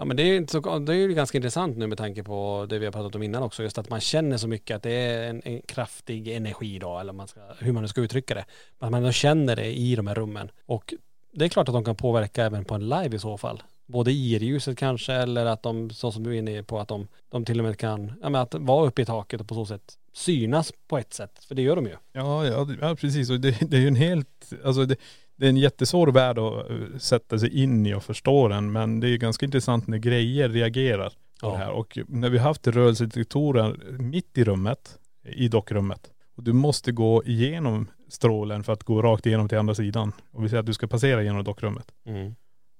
Ja 0.00 0.04
men 0.04 0.16
det 0.16 0.22
är 0.22 0.26
ju 0.26 0.36
inte 0.36 0.52
så, 0.52 0.78
det 0.78 0.92
är 0.92 0.96
ju 0.96 1.14
ganska 1.14 1.38
intressant 1.38 1.76
nu 1.76 1.86
med 1.86 1.98
tanke 1.98 2.22
på 2.22 2.66
det 2.68 2.78
vi 2.78 2.84
har 2.84 2.92
pratat 2.92 3.14
om 3.14 3.22
innan 3.22 3.42
också. 3.42 3.62
Just 3.62 3.78
att 3.78 3.90
man 3.90 4.00
känner 4.00 4.36
så 4.36 4.48
mycket 4.48 4.76
att 4.76 4.82
det 4.82 4.92
är 4.92 5.30
en, 5.30 5.42
en 5.44 5.62
kraftig 5.62 6.28
energi 6.28 6.78
då, 6.78 6.98
eller 6.98 7.12
man 7.12 7.28
ska, 7.28 7.40
hur 7.58 7.72
man 7.72 7.82
nu 7.82 7.88
ska 7.88 8.00
uttrycka 8.00 8.34
det. 8.34 8.44
Att 8.78 8.90
man 8.90 8.94
ändå 8.94 9.12
känner 9.12 9.56
det 9.56 9.78
i 9.78 9.96
de 9.96 10.06
här 10.06 10.14
rummen. 10.14 10.50
Och 10.66 10.94
det 11.32 11.44
är 11.44 11.48
klart 11.48 11.68
att 11.68 11.74
de 11.74 11.84
kan 11.84 11.96
påverka 11.96 12.44
även 12.44 12.64
på 12.64 12.74
en 12.74 12.88
live 12.88 13.16
i 13.16 13.18
så 13.18 13.38
fall. 13.38 13.62
Både 13.86 14.10
i 14.10 14.38
ljuset 14.38 14.78
kanske 14.78 15.12
eller 15.12 15.46
att 15.46 15.62
de, 15.62 15.90
så 15.90 16.12
som 16.12 16.22
du 16.22 16.34
är 16.34 16.38
inne 16.38 16.62
på, 16.62 16.80
att 16.80 16.88
de, 16.88 17.08
de 17.28 17.44
till 17.44 17.58
och 17.58 17.64
med 17.64 17.78
kan, 17.78 18.12
ja 18.22 18.28
men 18.28 18.40
att 18.40 18.54
vara 18.54 18.86
uppe 18.86 19.02
i 19.02 19.04
taket 19.04 19.40
och 19.40 19.48
på 19.48 19.54
så 19.54 19.66
sätt 19.66 19.94
synas 20.12 20.72
på 20.88 20.98
ett 20.98 21.14
sätt. 21.14 21.44
För 21.44 21.54
det 21.54 21.62
gör 21.62 21.76
de 21.76 21.86
ju. 21.86 21.96
Ja, 22.12 22.46
ja, 22.46 22.66
ja 22.80 22.96
precis. 22.96 23.30
Och 23.30 23.40
det, 23.40 23.58
det 23.60 23.76
är 23.76 23.80
ju 23.80 23.88
en 23.88 23.96
helt, 23.96 24.52
alltså 24.64 24.84
det, 24.84 24.96
det 25.40 25.46
är 25.46 25.50
en 25.50 25.56
jättesvår 25.56 26.06
värld 26.06 26.38
att 26.38 26.70
eh, 26.70 26.76
sätta 26.98 27.38
sig 27.38 27.62
in 27.62 27.86
i 27.86 27.94
och 27.94 28.02
förstå 28.04 28.48
den. 28.48 28.72
Men 28.72 29.00
det 29.00 29.08
är 29.08 29.16
ganska 29.16 29.46
intressant 29.46 29.86
när 29.86 29.98
grejer 29.98 30.48
reagerar 30.48 31.08
på 31.08 31.14
Ja. 31.46 31.50
det 31.50 31.56
här. 31.56 31.70
Och 31.70 31.98
när 32.08 32.30
vi 32.30 32.38
har 32.38 32.44
haft 32.48 32.66
rörelsedetektorer 32.66 33.76
mitt 33.98 34.38
i 34.38 34.44
rummet, 34.44 34.98
i 35.24 35.48
dockrummet. 35.48 36.10
Och 36.36 36.42
du 36.42 36.52
måste 36.52 36.92
gå 36.92 37.22
igenom 37.24 37.88
strålen 38.08 38.64
för 38.64 38.72
att 38.72 38.82
gå 38.82 39.02
rakt 39.02 39.26
igenom 39.26 39.48
till 39.48 39.58
andra 39.58 39.74
sidan. 39.74 40.12
Och 40.32 40.44
vi 40.44 40.48
säger 40.48 40.60
att 40.60 40.66
du 40.66 40.74
ska 40.74 40.86
passera 40.86 41.22
genom 41.22 41.44
dockrummet. 41.44 41.86
Mm. 42.06 42.34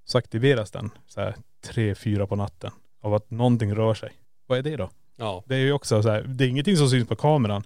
Så 0.04 0.18
aktiveras 0.18 0.70
den 0.70 0.90
så 1.06 1.20
här 1.20 1.34
tre, 1.66 1.94
fyra 1.94 2.26
på 2.26 2.36
natten 2.36 2.70
av 3.02 3.14
att 3.14 3.30
någonting 3.30 3.74
rör 3.74 3.94
sig. 3.94 4.10
Vad 4.46 4.58
är 4.58 4.62
det 4.62 4.76
då? 4.76 4.90
Ja. 5.16 5.44
Det 5.46 5.54
är 5.54 5.58
ju 5.58 5.72
också 5.72 6.02
så 6.02 6.08
här, 6.10 6.22
det 6.22 6.44
är 6.44 6.48
ingenting 6.48 6.76
som 6.76 6.88
syns 6.88 7.08
på 7.08 7.16
kameran. 7.16 7.62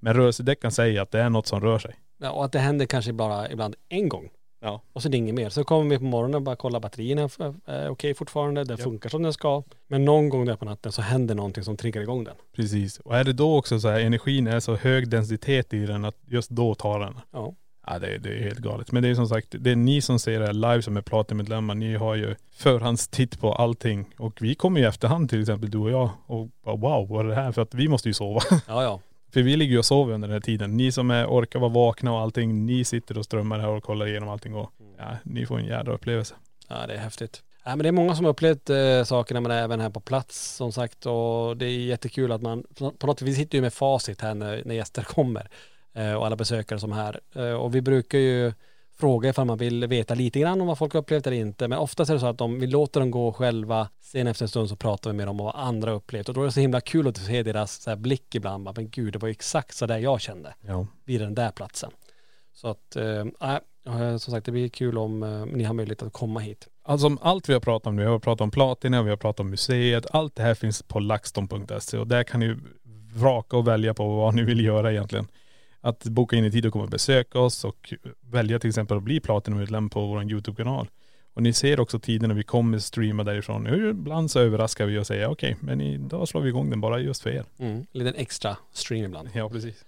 Men 0.00 0.14
rörelsedäckaren 0.14 0.72
säger 0.72 1.00
att 1.00 1.10
det 1.10 1.20
är 1.20 1.30
något 1.30 1.46
som 1.46 1.60
rör 1.60 1.78
sig. 1.78 1.94
Ja. 2.18 2.30
Och 2.30 2.44
att 2.44 2.52
det 2.52 2.58
händer 2.58 2.86
kanske 2.86 3.12
bara 3.12 3.50
ibland 3.50 3.74
en 3.88 4.08
gång. 4.08 4.28
Ja. 4.60 4.82
Och 4.92 5.02
så 5.02 5.08
är 5.08 5.10
det 5.10 5.16
inget 5.16 5.34
mer. 5.34 5.48
Så 5.50 5.64
kommer 5.64 5.90
vi 5.90 5.98
på 5.98 6.04
morgonen 6.04 6.34
och 6.34 6.42
bara 6.42 6.56
kolla 6.56 6.80
batterierna 6.80 7.28
är 7.66 7.88
okej 7.90 8.14
fortfarande. 8.14 8.64
Den 8.64 8.76
Ja. 8.78 8.84
funkar 8.84 9.08
som 9.08 9.22
den 9.22 9.32
ska. 9.32 9.62
Men 9.88 10.04
någon 10.04 10.28
gång 10.28 10.44
där 10.46 10.56
på 10.56 10.64
natten 10.64 10.92
så 10.92 11.02
händer 11.02 11.34
någonting 11.34 11.64
som 11.64 11.76
triggar 11.76 12.02
igång 12.02 12.24
den. 12.24 12.34
Precis. 12.56 12.98
Och 13.00 13.16
är 13.16 13.24
det 13.24 13.32
då 13.32 13.56
också 13.58 13.80
så 13.80 13.88
här, 13.88 14.00
energin 14.00 14.46
är 14.46 14.60
så 14.60 14.74
hög 14.76 15.08
densitet 15.08 15.74
i 15.74 15.86
den 15.86 16.04
att 16.04 16.16
just 16.26 16.50
då 16.50 16.74
tar 16.74 17.00
den. 17.00 17.14
Ja. 17.32 17.54
Ja 17.86 17.98
det, 17.98 18.06
är- 18.14 18.18
det 18.18 18.28
är 18.38 18.42
helt 18.42 18.58
galet. 18.58 18.92
Men 18.92 19.02
det 19.02 19.08
är 19.08 19.14
som 19.14 19.26
sagt, 19.28 19.48
det 19.58 19.70
är 19.70 19.76
ni 19.76 20.00
som 20.00 20.18
ser 20.18 20.40
det 20.40 20.46
här 20.46 20.52
live 20.52 20.82
som 20.82 20.96
är 20.96 21.00
Platinumedlemmar. 21.02 21.74
Ni 21.74 21.94
har 21.96 22.14
ju 22.14 22.34
förhandstitt 22.52 23.40
på 23.40 23.52
allting. 23.52 24.04
Och 24.18 24.42
vi 24.42 24.54
kommer 24.54 24.80
ju 24.80 24.86
efterhand 24.86 25.30
till 25.30 25.40
exempel 25.40 25.70
du 25.70 25.78
och 25.78 25.90
jag 25.90 26.10
och 26.26 26.48
bara 26.64 26.76
wow 26.76 27.08
vad 27.08 27.24
är 27.26 27.28
det 27.28 27.34
här? 27.34 27.52
För 27.52 27.62
att 27.62 27.74
vi 27.74 27.88
måste 27.88 28.08
ju 28.08 28.14
sova. 28.14 28.40
Ja, 28.50 28.82
ja. 28.82 29.00
För 29.34 29.42
vi 29.42 29.56
ligger 29.56 29.72
ju 29.72 29.78
och 29.78 29.84
sover 29.84 30.14
under 30.14 30.28
den 30.28 30.32
här 30.32 30.40
tiden. 30.40 30.76
Ni 30.76 30.92
som 30.92 31.10
är, 31.10 31.26
orkar 31.26 31.58
vara 31.58 31.70
vakna 31.70 32.12
och 32.12 32.20
allting, 32.20 32.66
ni 32.66 32.84
sitter 32.84 33.18
och 33.18 33.24
strömmar 33.24 33.58
här 33.58 33.68
och 33.68 33.84
kollar 33.84 34.06
igenom 34.06 34.28
allting 34.28 34.54
och 34.54 34.70
ja, 34.98 35.16
ni 35.22 35.46
får 35.46 35.58
en 35.58 35.64
jädra 35.64 35.94
upplevelse. 35.94 36.34
Ja, 36.68 36.86
det 36.86 36.94
är 36.94 36.98
häftigt. 36.98 37.42
Ja, 37.64 37.76
men 37.76 37.78
det 37.78 37.88
är 37.88 37.92
många 37.92 38.14
som 38.14 38.24
har 38.24 38.32
upplevt 38.32 38.70
eh, 38.70 39.04
sakerna 39.04 39.40
men 39.40 39.50
även 39.50 39.80
här 39.80 39.90
på 39.90 40.00
plats 40.00 40.56
som 40.56 40.72
sagt 40.72 41.06
och 41.06 41.56
det 41.56 41.66
är 41.66 41.70
jättekul 41.70 42.32
att 42.32 42.42
man 42.42 42.64
på 42.98 43.06
något 43.06 43.22
vis, 43.22 43.28
vi 43.28 43.34
sitter 43.34 43.58
ju 43.58 43.62
med 43.62 43.74
facit 43.74 44.20
här 44.20 44.34
när, 44.34 44.62
när 44.64 44.74
gäster 44.74 45.02
kommer 45.02 45.48
eh, 45.94 46.12
och 46.12 46.26
alla 46.26 46.36
besökare 46.36 46.78
som 46.78 46.92
är 46.92 46.96
här 46.96 47.20
eh, 47.34 47.52
och 47.52 47.74
vi 47.74 47.80
brukar 47.80 48.18
ju 48.18 48.52
fråga 49.04 49.30
ifall 49.30 49.46
man 49.46 49.58
vill 49.58 49.86
veta 49.86 50.14
lite 50.14 50.40
grann 50.40 50.60
om 50.60 50.66
vad 50.66 50.78
folk 50.78 50.92
har 50.92 51.00
upplevt 51.00 51.26
eller 51.26 51.36
inte 51.36 51.68
men 51.68 51.78
oftast 51.78 52.10
är 52.10 52.14
det 52.14 52.20
så 52.20 52.26
att 52.26 52.38
de, 52.38 52.60
vi 52.60 52.66
låter 52.66 53.00
dem 53.00 53.10
gå 53.10 53.32
själva 53.32 53.88
sen 54.00 54.26
efter 54.26 54.44
en 54.44 54.48
stund 54.48 54.68
så 54.68 54.76
pratar 54.76 55.10
vi 55.10 55.16
med 55.16 55.26
dem 55.26 55.40
om 55.40 55.46
vad 55.46 55.54
andra 55.56 55.92
upplevt 55.92 56.28
och 56.28 56.34
då 56.34 56.40
är 56.40 56.44
det 56.44 56.52
så 56.52 56.60
himla 56.60 56.80
kul 56.80 57.08
att 57.08 57.16
se 57.16 57.42
deras 57.42 57.82
så 57.82 57.90
här, 57.90 57.96
blick 57.96 58.34
ibland 58.34 58.68
men 58.76 58.90
gud 58.90 59.12
det 59.12 59.18
var 59.18 59.28
ju 59.28 59.32
exakt 59.32 59.76
så 59.76 59.86
där 59.86 59.98
jag 59.98 60.20
kände 60.20 60.54
Ja. 60.60 60.86
vid 61.04 61.20
den 61.20 61.34
där 61.34 61.50
platsen. 61.50 61.90
Så 62.54 62.68
att, 62.68 62.96
äh, 62.96 64.16
som 64.18 64.32
sagt 64.32 64.46
det 64.46 64.52
blir 64.52 64.68
kul 64.68 64.98
om 64.98 65.22
eh, 65.22 65.46
ni 65.46 65.64
har 65.64 65.74
möjlighet 65.74 66.02
att 66.02 66.12
komma 66.12 66.40
hit. 66.40 66.68
Alltså 66.82 67.06
om 67.06 67.18
allt 67.22 67.48
vi 67.48 67.52
har 67.52 67.60
pratat 67.60 67.86
om 67.86 67.96
nu, 67.96 68.02
vi 68.02 68.08
har 68.08 68.18
pratat 68.18 68.40
om 68.40 68.50
Platina, 68.50 69.02
vi 69.02 69.10
har 69.10 69.16
pratat 69.16 69.40
om 69.40 69.50
museet, 69.50 70.06
allt 70.10 70.36
det 70.36 70.42
här 70.42 70.54
finns 70.54 70.82
på 70.82 71.00
laxton.se 71.00 71.98
och 71.98 72.06
där 72.06 72.22
kan 72.24 72.40
ni 72.40 72.56
vraka 73.14 73.56
och 73.56 73.68
välja 73.68 73.94
på 73.94 74.16
vad 74.16 74.34
ni 74.34 74.42
vill 74.42 74.64
göra 74.64 74.92
egentligen. 74.92 75.26
Att 75.84 76.04
boka 76.04 76.36
in 76.36 76.44
i 76.44 76.50
tid 76.50 76.66
och 76.66 76.72
komma 76.72 76.84
och 76.84 76.90
besöka 76.90 77.38
oss 77.38 77.64
och 77.64 77.94
välja 78.30 78.58
till 78.58 78.68
exempel 78.68 78.96
att 78.96 79.02
bli 79.02 79.20
Platinum-medlem 79.20 79.90
på 79.90 80.06
vår 80.06 80.22
YouTube-kanal. 80.22 80.88
Och 81.34 81.42
ni 81.42 81.52
ser 81.52 81.80
också 81.80 81.98
tiden 81.98 82.28
när 82.28 82.36
vi 82.36 82.42
kommer 82.42 82.78
streama 82.78 83.24
därifrån. 83.24 83.90
Ibland 83.90 84.30
så 84.30 84.40
överraskar 84.40 84.86
vi 84.86 84.98
och 84.98 85.06
säger 85.06 85.26
okej, 85.26 85.56
men 85.60 85.80
idag 85.80 86.28
slår 86.28 86.40
vi 86.40 86.48
igång 86.48 86.70
den 86.70 86.80
bara 86.80 86.98
just 86.98 87.22
för 87.22 87.30
er. 87.30 87.44
Mm. 87.58 87.76
En 87.76 87.86
liten 87.92 88.14
extra 88.14 88.56
stream 88.72 89.04
ibland. 89.04 89.28
Ja 89.34 89.48
precis. 89.48 89.84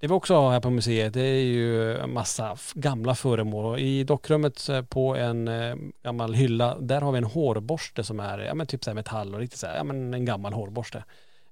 Det 0.00 0.06
vi 0.06 0.12
också 0.12 0.34
har 0.34 0.50
här 0.50 0.60
på 0.60 0.70
museet 0.70 1.14
det 1.14 1.20
är 1.20 1.42
ju 1.42 1.96
en 1.96 2.12
massa 2.12 2.56
gamla 2.74 3.14
föremål. 3.14 3.64
Och 3.64 3.80
I 3.80 4.04
dockrummet 4.04 4.68
på 4.88 5.16
en 5.16 5.48
eh, 5.48 5.76
gammal 6.02 6.34
hylla, 6.34 6.78
där 6.78 7.00
har 7.00 7.12
vi 7.12 7.18
en 7.18 7.24
hårborste 7.24 8.04
som 8.04 8.20
är 8.20 8.38
ja, 8.38 8.54
men 8.54 8.66
typ 8.66 8.84
så 8.84 8.90
här 8.90 8.94
metall 8.94 9.34
och 9.34 9.40
riktigt 9.40 9.58
så 9.58 9.66
här, 9.66 9.76
ja, 9.76 9.84
men 9.84 10.14
en 10.14 10.24
gammal 10.24 10.52
hårborste. 10.52 11.04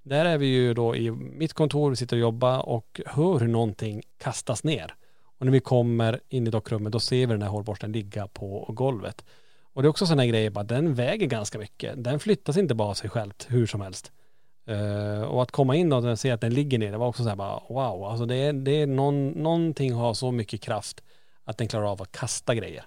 Där 0.07 0.24
är 0.24 0.38
vi 0.38 0.46
ju 0.46 0.74
då 0.74 0.96
i 0.96 1.11
mitt 1.11 1.52
kontor, 1.52 1.90
vi 1.90 1.96
sitter 1.96 2.16
och 2.16 2.20
jobbar 2.20 2.68
och 2.68 3.00
hör 3.07 3.38
hur 3.38 3.48
någonting 3.48 4.02
kastas 4.18 4.64
ner. 4.64 4.94
Och 5.38 5.46
när 5.46 5.52
vi 5.52 5.61
kommer 5.61 6.20
in 6.28 6.46
i 6.46 6.50
dockrummet 6.50 6.92
då 6.92 7.00
ser 7.00 7.26
vi 7.26 7.32
den 7.32 7.42
här 7.42 7.48
hårborsten 7.48 7.92
ligga 7.92 8.26
på 8.26 8.70
golvet. 8.74 9.24
Och 9.72 9.82
det 9.82 9.86
är 9.86 9.90
också 9.90 10.07
sådana 10.07 10.26
grejer, 10.26 10.50
bara 10.50 10.64
den 10.64 10.94
väger 10.94 11.26
ganska 11.26 11.59
mycket. 11.59 12.04
Den 12.04 12.20
flyttas 12.20 12.57
inte 12.57 12.74
bara 12.74 12.88
av 12.88 12.94
sig 12.94 13.11
självt 13.11 13.46
hur 13.48 13.66
som 13.66 13.80
helst. 13.80 14.12
Eh, 14.66 15.22
och 15.22 15.42
att 15.42 15.50
komma 15.50 15.76
in 15.76 15.92
och 15.92 16.18
se 16.18 16.30
att 16.30 16.40
den 16.40 16.54
ligger 16.54 16.78
ner, 16.78 16.92
det 16.92 16.98
var 16.98 17.07
också 17.07 17.22
så 17.22 17.28
här 17.28 17.36
bara 17.36 17.61
wow, 17.68 18.04
alltså 18.04 18.26
det 18.26 18.36
är, 18.36 18.52
det 18.52 18.82
är 18.82 18.86
någon, 18.86 19.28
någonting 19.28 19.92
har 19.92 20.14
så 20.14 20.32
mycket 20.32 20.61
kraft 20.61 21.02
att 21.44 21.59
den 21.59 21.68
klarar 21.68 21.92
av 21.92 22.02
att 22.02 22.12
kasta 22.12 22.54
grejer. 22.54 22.84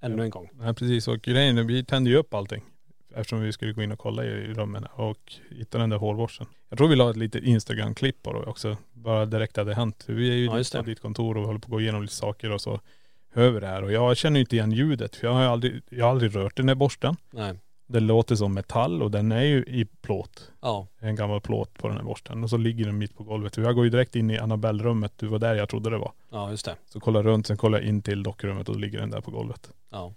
Ännu 0.00 0.22
en 0.22 0.30
gång. 0.30 0.50
Nej 0.52 0.74
precis 0.74 1.08
och 1.08 1.20
grejen 1.20 1.58
är, 1.58 1.62
vi 1.62 1.84
tände 1.84 2.10
ju 2.10 2.16
upp 2.16 2.34
allting. 2.34 2.64
Eftersom 3.14 3.40
vi 3.40 3.52
skulle 3.52 3.72
gå 3.72 3.82
in 3.82 3.92
och 3.92 3.98
kolla 3.98 4.24
i 4.24 4.54
rummen 4.54 4.86
och 4.94 5.32
hitta 5.50 5.78
den 5.78 5.90
där 5.90 5.96
hårborsten. 5.96 6.46
Jag 6.68 6.78
tror 6.78 6.88
vi 6.88 6.96
la 6.96 7.10
ett 7.10 7.16
litet 7.16 7.44
Instagram-klipp 7.44 8.22
på 8.22 8.32
det 8.32 8.38
också. 8.38 8.76
Bara 8.92 9.26
direkt 9.26 9.56
hade 9.56 9.74
hänt. 9.74 10.04
Vi 10.06 10.30
är 10.30 10.34
ju 10.34 10.44
Ja, 10.44 10.82
på 10.82 10.82
ditt 10.82 11.00
kontor 11.00 11.36
och 11.38 11.46
håller 11.46 11.58
på 11.58 11.64
att 11.64 11.70
gå 11.70 11.80
igenom 11.80 12.02
lite 12.02 12.14
saker 12.14 12.52
och 12.52 12.60
så 12.60 12.80
hör 13.32 13.50
vi 13.50 13.60
det 13.60 13.66
här. 13.66 13.82
Och 13.82 13.92
jag 13.92 14.16
känner 14.16 14.40
inte 14.40 14.56
igen 14.56 14.72
ljudet 14.72 15.16
för 15.16 15.26
jag 15.26 15.34
har 15.34 15.42
aldrig, 15.42 15.82
jag 15.88 16.04
har 16.04 16.10
aldrig 16.10 16.36
rört 16.36 16.56
den 16.56 16.66
där 16.66 16.74
borsten. 16.74 17.16
Nej. 17.30 17.54
Det 17.86 18.00
låter 18.00 18.36
som 18.36 18.54
metall 18.54 19.02
och 19.02 19.10
den 19.10 19.32
är 19.32 19.42
ju 19.42 19.64
i 19.64 19.84
plåt. 20.00 20.50
Ja. 20.60 20.86
En 20.98 21.16
gammal 21.16 21.40
plåt 21.40 21.78
på 21.78 21.88
den 21.88 21.96
här 21.96 22.04
borsten. 22.04 22.44
Och 22.44 22.50
så 22.50 22.56
ligger 22.56 22.84
den 22.84 22.98
mitt 22.98 23.16
på 23.16 23.24
golvet. 23.24 23.56
Jag 23.56 23.74
går 23.74 23.84
ju 23.84 23.90
direkt 23.90 24.16
in 24.16 24.30
i 24.30 24.38
Annabelle-rummet. 24.38 25.12
Du 25.16 25.26
var 25.26 25.38
där 25.38 25.54
jag 25.54 25.68
trodde 25.68 25.90
det 25.90 25.98
var. 25.98 26.12
Ja, 26.30 26.50
just 26.50 26.64
det. 26.64 26.76
Så 26.86 27.00
kollar 27.00 27.22
runt, 27.22 27.46
sen 27.46 27.56
kollar 27.56 27.78
jag 27.78 27.88
in 27.88 28.02
till 28.02 28.22
dockrummet 28.22 28.68
och 28.68 28.74
då 28.74 28.80
ligger 28.80 28.98
den 29.00 29.10
där 29.10 29.20
på 29.20 29.30
golvet. 29.30 29.70
Ja. 29.90 30.14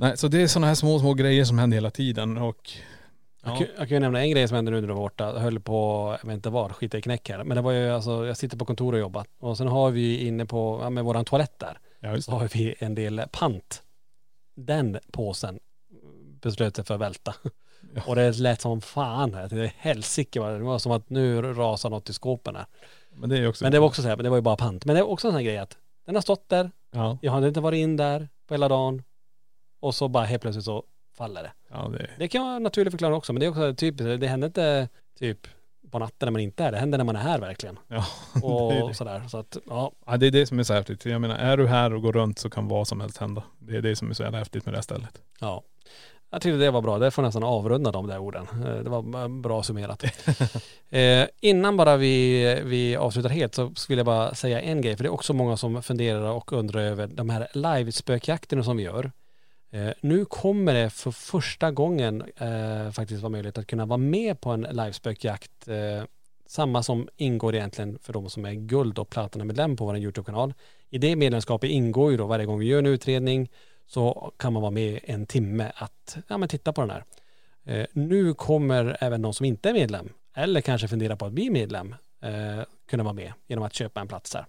Nej, 0.00 0.16
så 0.16 0.28
det 0.28 0.42
är 0.42 0.46
sådana 0.46 0.66
här 0.66 0.74
små, 0.74 0.98
små 0.98 1.14
grejer 1.14 1.44
som 1.44 1.58
händer 1.58 1.74
hela 1.74 1.90
tiden 1.90 2.38
och 2.38 2.70
Jag, 3.42 3.52
ja, 3.52 3.58
kan, 3.58 3.66
jag 3.78 3.88
kan 3.88 3.96
ju 3.96 4.00
nämna 4.00 4.20
en 4.20 4.30
grej 4.30 4.48
som 4.48 4.54
hände 4.54 4.70
nu 4.70 4.80
när 4.80 4.88
du 4.88 4.94
var 4.94 5.00
borta. 5.00 5.24
Jag 5.24 5.40
höll 5.40 5.60
på, 5.60 6.16
jag 6.22 6.28
vet 6.28 6.34
inte 6.34 6.50
var, 6.50 6.68
skita 6.68 6.98
i 6.98 7.02
knäck 7.02 7.28
här. 7.28 7.44
Men 7.44 7.56
det 7.56 7.62
var 7.62 7.72
ju 7.72 7.90
alltså, 7.90 8.26
jag 8.26 8.36
sitter 8.36 8.56
på 8.56 8.64
kontor 8.64 8.92
och 8.92 8.98
jobbar. 8.98 9.26
Och 9.38 9.56
sen 9.56 9.68
har 9.68 9.90
vi 9.90 10.26
inne 10.26 10.46
på, 10.46 10.80
ja, 10.82 10.90
med 10.90 11.04
våran 11.04 11.24
toalett 11.24 11.58
där. 11.58 11.78
ja 12.00 12.20
Så 12.20 12.32
har 12.32 12.48
vi 12.52 12.74
en 12.78 12.94
del 12.94 13.22
pant. 13.32 13.82
Den 14.56 14.98
påsen 15.12 15.58
beslöt 16.42 16.76
sig 16.76 16.84
för 16.84 16.94
att 16.94 17.00
välta. 17.00 17.34
Ja. 17.94 18.02
Och 18.06 18.16
det 18.16 18.38
lät 18.38 18.60
som 18.60 18.80
fan 18.80 19.34
här. 19.34 19.48
Det 19.48 19.64
är 19.64 19.72
helsike 19.76 20.40
vad 20.40 20.52
det 20.52 20.58
var 20.58 20.78
som 20.78 20.92
att 20.92 21.10
nu 21.10 21.42
rasar 21.42 21.90
något 21.90 22.10
i 22.10 22.12
skåpen 22.12 22.56
här. 22.56 22.66
Men 23.10 23.30
det 23.30 23.38
är 23.38 23.48
också.. 23.48 23.64
Men 23.64 23.72
det 23.72 23.80
var 23.80 23.86
också 23.86 24.02
så 24.02 24.08
här, 24.08 24.16
men 24.16 24.24
det 24.24 24.30
var 24.30 24.36
ju 24.36 24.42
bara 24.42 24.56
pant. 24.56 24.84
Men 24.84 24.96
det 24.96 25.02
var 25.02 25.10
också 25.10 25.28
en 25.28 25.32
sån 25.32 25.38
här 25.38 25.44
grej 25.44 25.58
att 25.58 25.76
den 26.06 26.14
har 26.14 26.22
stått 26.22 26.48
där, 26.48 26.70
Ja, 26.90 27.18
jag 27.22 27.32
hade 27.32 27.48
inte 27.48 27.60
varit 27.60 27.78
in 27.78 27.96
där 27.96 28.28
på 28.46 28.54
hela 28.54 28.68
dagen 28.68 29.02
och 29.80 29.94
så 29.94 30.08
bara 30.08 30.24
helt 30.24 30.42
plötsligt 30.42 30.64
så 30.64 30.82
faller 31.16 31.42
det. 31.42 31.52
ja 31.70 31.88
det 31.98 32.10
Det 32.18 32.28
kan 32.28 32.42
vara 32.44 32.56
en 32.56 32.62
naturlig 32.62 32.92
förklaring 32.92 33.14
också 33.16 33.32
men 33.32 33.40
det 33.40 33.46
är 33.46 33.50
också 33.50 33.74
typiskt, 33.74 34.20
det 34.20 34.26
hände 34.26 34.46
inte 34.46 34.88
typ 35.18 35.46
på 35.90 35.98
natten 35.98 36.26
när 36.26 36.30
man 36.30 36.40
inte 36.40 36.64
är 36.64 36.66
det. 36.66 36.76
Det 36.76 36.80
händer 36.80 36.98
när 36.98 37.04
man 37.04 37.16
är 37.16 37.20
här 37.20 37.38
verkligen. 37.38 37.78
Ja, 37.88 38.04
det 38.34 38.40
Och 38.42 38.88
det. 38.88 38.94
sådär. 38.94 39.22
Så 39.28 39.38
att, 39.38 39.56
ja. 39.68 39.92
Ja, 40.06 40.16
det 40.16 40.26
är 40.26 40.30
det 40.30 40.46
som 40.46 40.58
är 40.58 40.62
så 40.62 40.74
häftigt. 40.74 41.04
Jag 41.04 41.20
menar, 41.20 41.36
är 41.36 41.56
du 41.56 41.66
här 41.66 41.94
och 41.94 42.02
går 42.02 42.12
runt 42.12 42.38
så 42.38 42.50
kan 42.50 42.68
vad 42.68 42.88
som 42.88 43.00
helst 43.00 43.18
hända. 43.18 43.42
Det 43.58 43.76
är 43.76 43.82
det 43.82 43.96
som 43.96 44.10
är 44.10 44.14
så 44.14 44.22
jävla 44.22 44.38
häftigt 44.38 44.64
med 44.64 44.72
det 44.74 44.76
här 44.76 44.82
stället. 44.82 45.22
Ja. 45.40 45.62
Jag 46.30 46.42
tyckte 46.42 46.56
det 46.56 46.70
var 46.70 46.80
bra. 46.82 46.98
Det 46.98 47.10
får 47.10 47.22
nästan 47.22 47.44
avrunda 47.44 47.90
de 47.92 48.06
där 48.06 48.18
orden. 48.18 48.46
Eh, 48.66 48.82
Det 48.82 48.90
var 48.90 49.28
bra 49.40 49.62
summerat. 49.62 50.04
eh, 50.90 51.26
innan 51.40 51.76
bara 51.76 51.96
vi, 51.96 52.44
vi 52.64 52.96
avslutar 52.96 53.28
helt 53.30 53.54
så 53.54 53.74
skulle 53.74 53.98
jag 53.98 54.06
bara 54.06 54.34
säga 54.34 54.60
en 54.60 54.80
grej. 54.80 54.96
För 54.96 55.04
det 55.04 55.08
är 55.08 55.12
också 55.12 55.32
många 55.32 55.56
som 55.56 55.82
funderar 55.82 56.30
och 56.30 56.52
undrar 56.52 56.80
över 56.80 57.06
de 57.06 57.30
här 57.30 57.48
live-spökjakterna 57.52 58.62
som 58.62 58.76
vi 58.76 58.82
gör. 58.82 59.12
Eh, 59.70 59.90
nu 60.00 60.24
kommer 60.24 60.74
det 60.74 60.90
för 60.90 61.10
första 61.10 61.70
gången 61.70 62.24
eh, 62.36 62.90
faktiskt 62.90 63.22
vara 63.22 63.30
möjligt 63.30 63.58
att 63.58 63.66
kunna 63.66 63.86
vara 63.86 63.96
med 63.96 64.40
på 64.40 64.50
en 64.50 64.62
livespökjakt. 64.62 65.68
Eh, 65.68 66.04
samma 66.46 66.82
som 66.82 67.08
ingår 67.16 67.54
egentligen 67.54 67.98
för 68.02 68.12
de 68.12 68.30
som 68.30 68.44
är 68.44 68.52
guld 68.52 68.98
och 68.98 69.10
platinamedlem 69.10 69.76
på 69.76 69.84
vår 69.84 69.96
YouTube-kanal. 69.96 70.54
I 70.90 70.98
det 70.98 71.16
medlemskapet 71.16 71.70
ingår 71.70 72.10
ju 72.10 72.16
då 72.16 72.26
varje 72.26 72.46
gång 72.46 72.58
vi 72.58 72.66
gör 72.66 72.78
en 72.78 72.86
utredning 72.86 73.48
så 73.86 74.32
kan 74.36 74.52
man 74.52 74.62
vara 74.62 74.70
med 74.70 75.00
en 75.02 75.26
timme 75.26 75.72
att 75.74 76.18
ja, 76.28 76.38
men 76.38 76.48
titta 76.48 76.72
på 76.72 76.80
den 76.80 76.90
här. 76.90 77.04
Eh, 77.64 77.86
nu 77.92 78.34
kommer 78.34 78.96
även 79.00 79.22
de 79.22 79.34
som 79.34 79.46
inte 79.46 79.68
är 79.68 79.72
medlem 79.72 80.08
eller 80.34 80.60
kanske 80.60 80.88
funderar 80.88 81.16
på 81.16 81.26
att 81.26 81.32
bli 81.32 81.50
medlem 81.50 81.94
eh, 82.20 82.64
kunna 82.90 83.02
vara 83.02 83.14
med 83.14 83.32
genom 83.46 83.64
att 83.64 83.74
köpa 83.74 84.00
en 84.00 84.08
plats 84.08 84.30
där. 84.30 84.46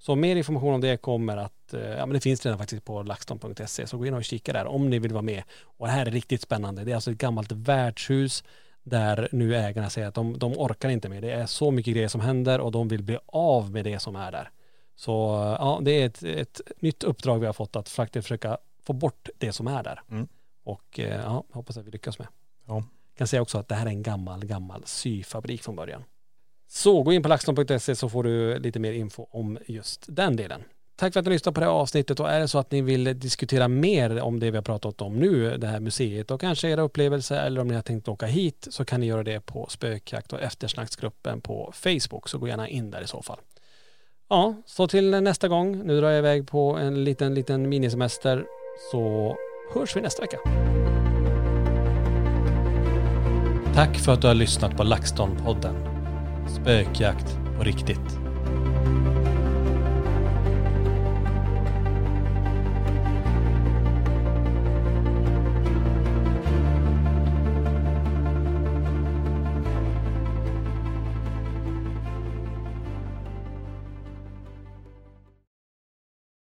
Så 0.00 0.16
mer 0.16 0.36
information 0.36 0.74
om 0.74 0.80
det 0.80 0.96
kommer 0.96 1.36
att, 1.36 1.74
eh, 1.74 1.80
ja 1.80 2.06
men 2.06 2.14
det 2.14 2.20
finns 2.20 2.46
redan 2.46 2.58
faktiskt 2.58 2.84
på 2.84 3.02
laxton.se 3.02 3.86
så 3.86 3.98
gå 3.98 4.06
in 4.06 4.14
och 4.14 4.24
kika 4.24 4.52
där 4.52 4.66
om 4.66 4.90
ni 4.90 4.98
vill 4.98 5.12
vara 5.12 5.22
med. 5.22 5.42
Och 5.62 5.86
det 5.86 5.92
här 5.92 6.06
är 6.06 6.10
riktigt 6.10 6.42
spännande. 6.42 6.84
Det 6.84 6.90
är 6.90 6.94
alltså 6.94 7.10
ett 7.10 7.18
gammalt 7.18 7.52
värdshus 7.52 8.44
där 8.82 9.28
nu 9.32 9.56
ägarna 9.56 9.90
säger 9.90 10.08
att 10.08 10.14
de, 10.14 10.38
de 10.38 10.52
orkar 10.52 10.88
inte 10.88 11.08
med. 11.08 11.22
Det 11.22 11.30
är 11.30 11.46
så 11.46 11.70
mycket 11.70 11.94
grejer 11.94 12.08
som 12.08 12.20
händer 12.20 12.60
och 12.60 12.72
de 12.72 12.88
vill 12.88 13.02
bli 13.02 13.18
av 13.26 13.70
med 13.70 13.84
det 13.84 13.98
som 13.98 14.16
är 14.16 14.32
där. 14.32 14.50
Så 14.96 15.10
ja, 15.58 15.80
det 15.82 15.90
är 15.90 16.06
ett, 16.06 16.22
ett 16.22 16.60
nytt 16.80 17.02
uppdrag 17.02 17.38
vi 17.38 17.46
har 17.46 17.52
fått 17.52 17.76
att 17.76 17.88
faktiskt 17.88 18.24
försöka 18.24 18.58
få 18.82 18.92
bort 18.92 19.28
det 19.38 19.52
som 19.52 19.66
är 19.66 19.82
där. 19.82 20.02
Mm. 20.10 20.28
Och 20.64 21.00
eh, 21.00 21.20
ja, 21.20 21.44
hoppas 21.52 21.76
att 21.76 21.86
vi 21.86 21.90
lyckas 21.90 22.18
med. 22.18 22.28
Ja. 22.66 22.84
Kan 23.16 23.26
säga 23.26 23.42
också 23.42 23.58
att 23.58 23.68
det 23.68 23.74
här 23.74 23.86
är 23.86 23.90
en 23.90 24.02
gammal, 24.02 24.44
gammal 24.44 24.82
syfabrik 24.86 25.62
från 25.62 25.76
början. 25.76 26.04
Så 26.72 27.02
gå 27.02 27.12
in 27.12 27.22
på 27.22 27.28
laxton.se 27.28 27.96
så 27.96 28.08
får 28.08 28.22
du 28.24 28.58
lite 28.58 28.78
mer 28.78 28.92
info 28.92 29.26
om 29.30 29.58
just 29.66 30.04
den 30.08 30.36
delen. 30.36 30.62
Tack 30.96 31.12
för 31.12 31.20
att 31.20 31.24
du 31.24 31.30
lyssnade 31.30 31.54
på 31.54 31.60
det 31.60 31.66
här 31.66 31.72
avsnittet 31.72 32.20
och 32.20 32.30
är 32.30 32.40
det 32.40 32.48
så 32.48 32.58
att 32.58 32.70
ni 32.70 32.82
vill 32.82 33.20
diskutera 33.20 33.68
mer 33.68 34.20
om 34.20 34.40
det 34.40 34.50
vi 34.50 34.56
har 34.56 34.62
pratat 34.62 35.02
om 35.02 35.16
nu, 35.16 35.56
det 35.56 35.66
här 35.66 35.80
museet 35.80 36.30
och 36.30 36.40
kanske 36.40 36.68
era 36.68 36.82
upplevelser 36.82 37.46
eller 37.46 37.60
om 37.60 37.68
ni 37.68 37.74
har 37.74 37.82
tänkt 37.82 38.08
åka 38.08 38.26
hit 38.26 38.66
så 38.70 38.84
kan 38.84 39.00
ni 39.00 39.06
göra 39.06 39.22
det 39.22 39.40
på 39.40 39.66
spökjakt 39.70 40.32
och 40.32 40.40
eftersnacksgruppen 40.40 41.40
på 41.40 41.72
Facebook 41.74 42.28
så 42.28 42.38
gå 42.38 42.48
gärna 42.48 42.68
in 42.68 42.90
där 42.90 43.02
i 43.02 43.06
så 43.06 43.22
fall. 43.22 43.38
Ja, 44.28 44.54
så 44.66 44.86
till 44.86 45.10
nästa 45.10 45.48
gång. 45.48 45.86
Nu 45.86 46.00
drar 46.00 46.10
jag 46.10 46.18
iväg 46.18 46.48
på 46.48 46.76
en 46.76 47.04
liten, 47.04 47.34
liten 47.34 47.68
minisemester 47.68 48.44
så 48.92 49.36
hörs 49.74 49.96
vi 49.96 50.00
nästa 50.00 50.22
vecka. 50.22 50.38
Tack 53.74 53.98
för 53.98 54.12
att 54.12 54.20
du 54.20 54.26
har 54.26 54.34
lyssnat 54.34 54.76
på 54.76 54.82
LaxTon-podden. 54.82 55.89
Spökjakt 56.54 57.38
på 57.58 57.64
riktigt. 57.64 58.18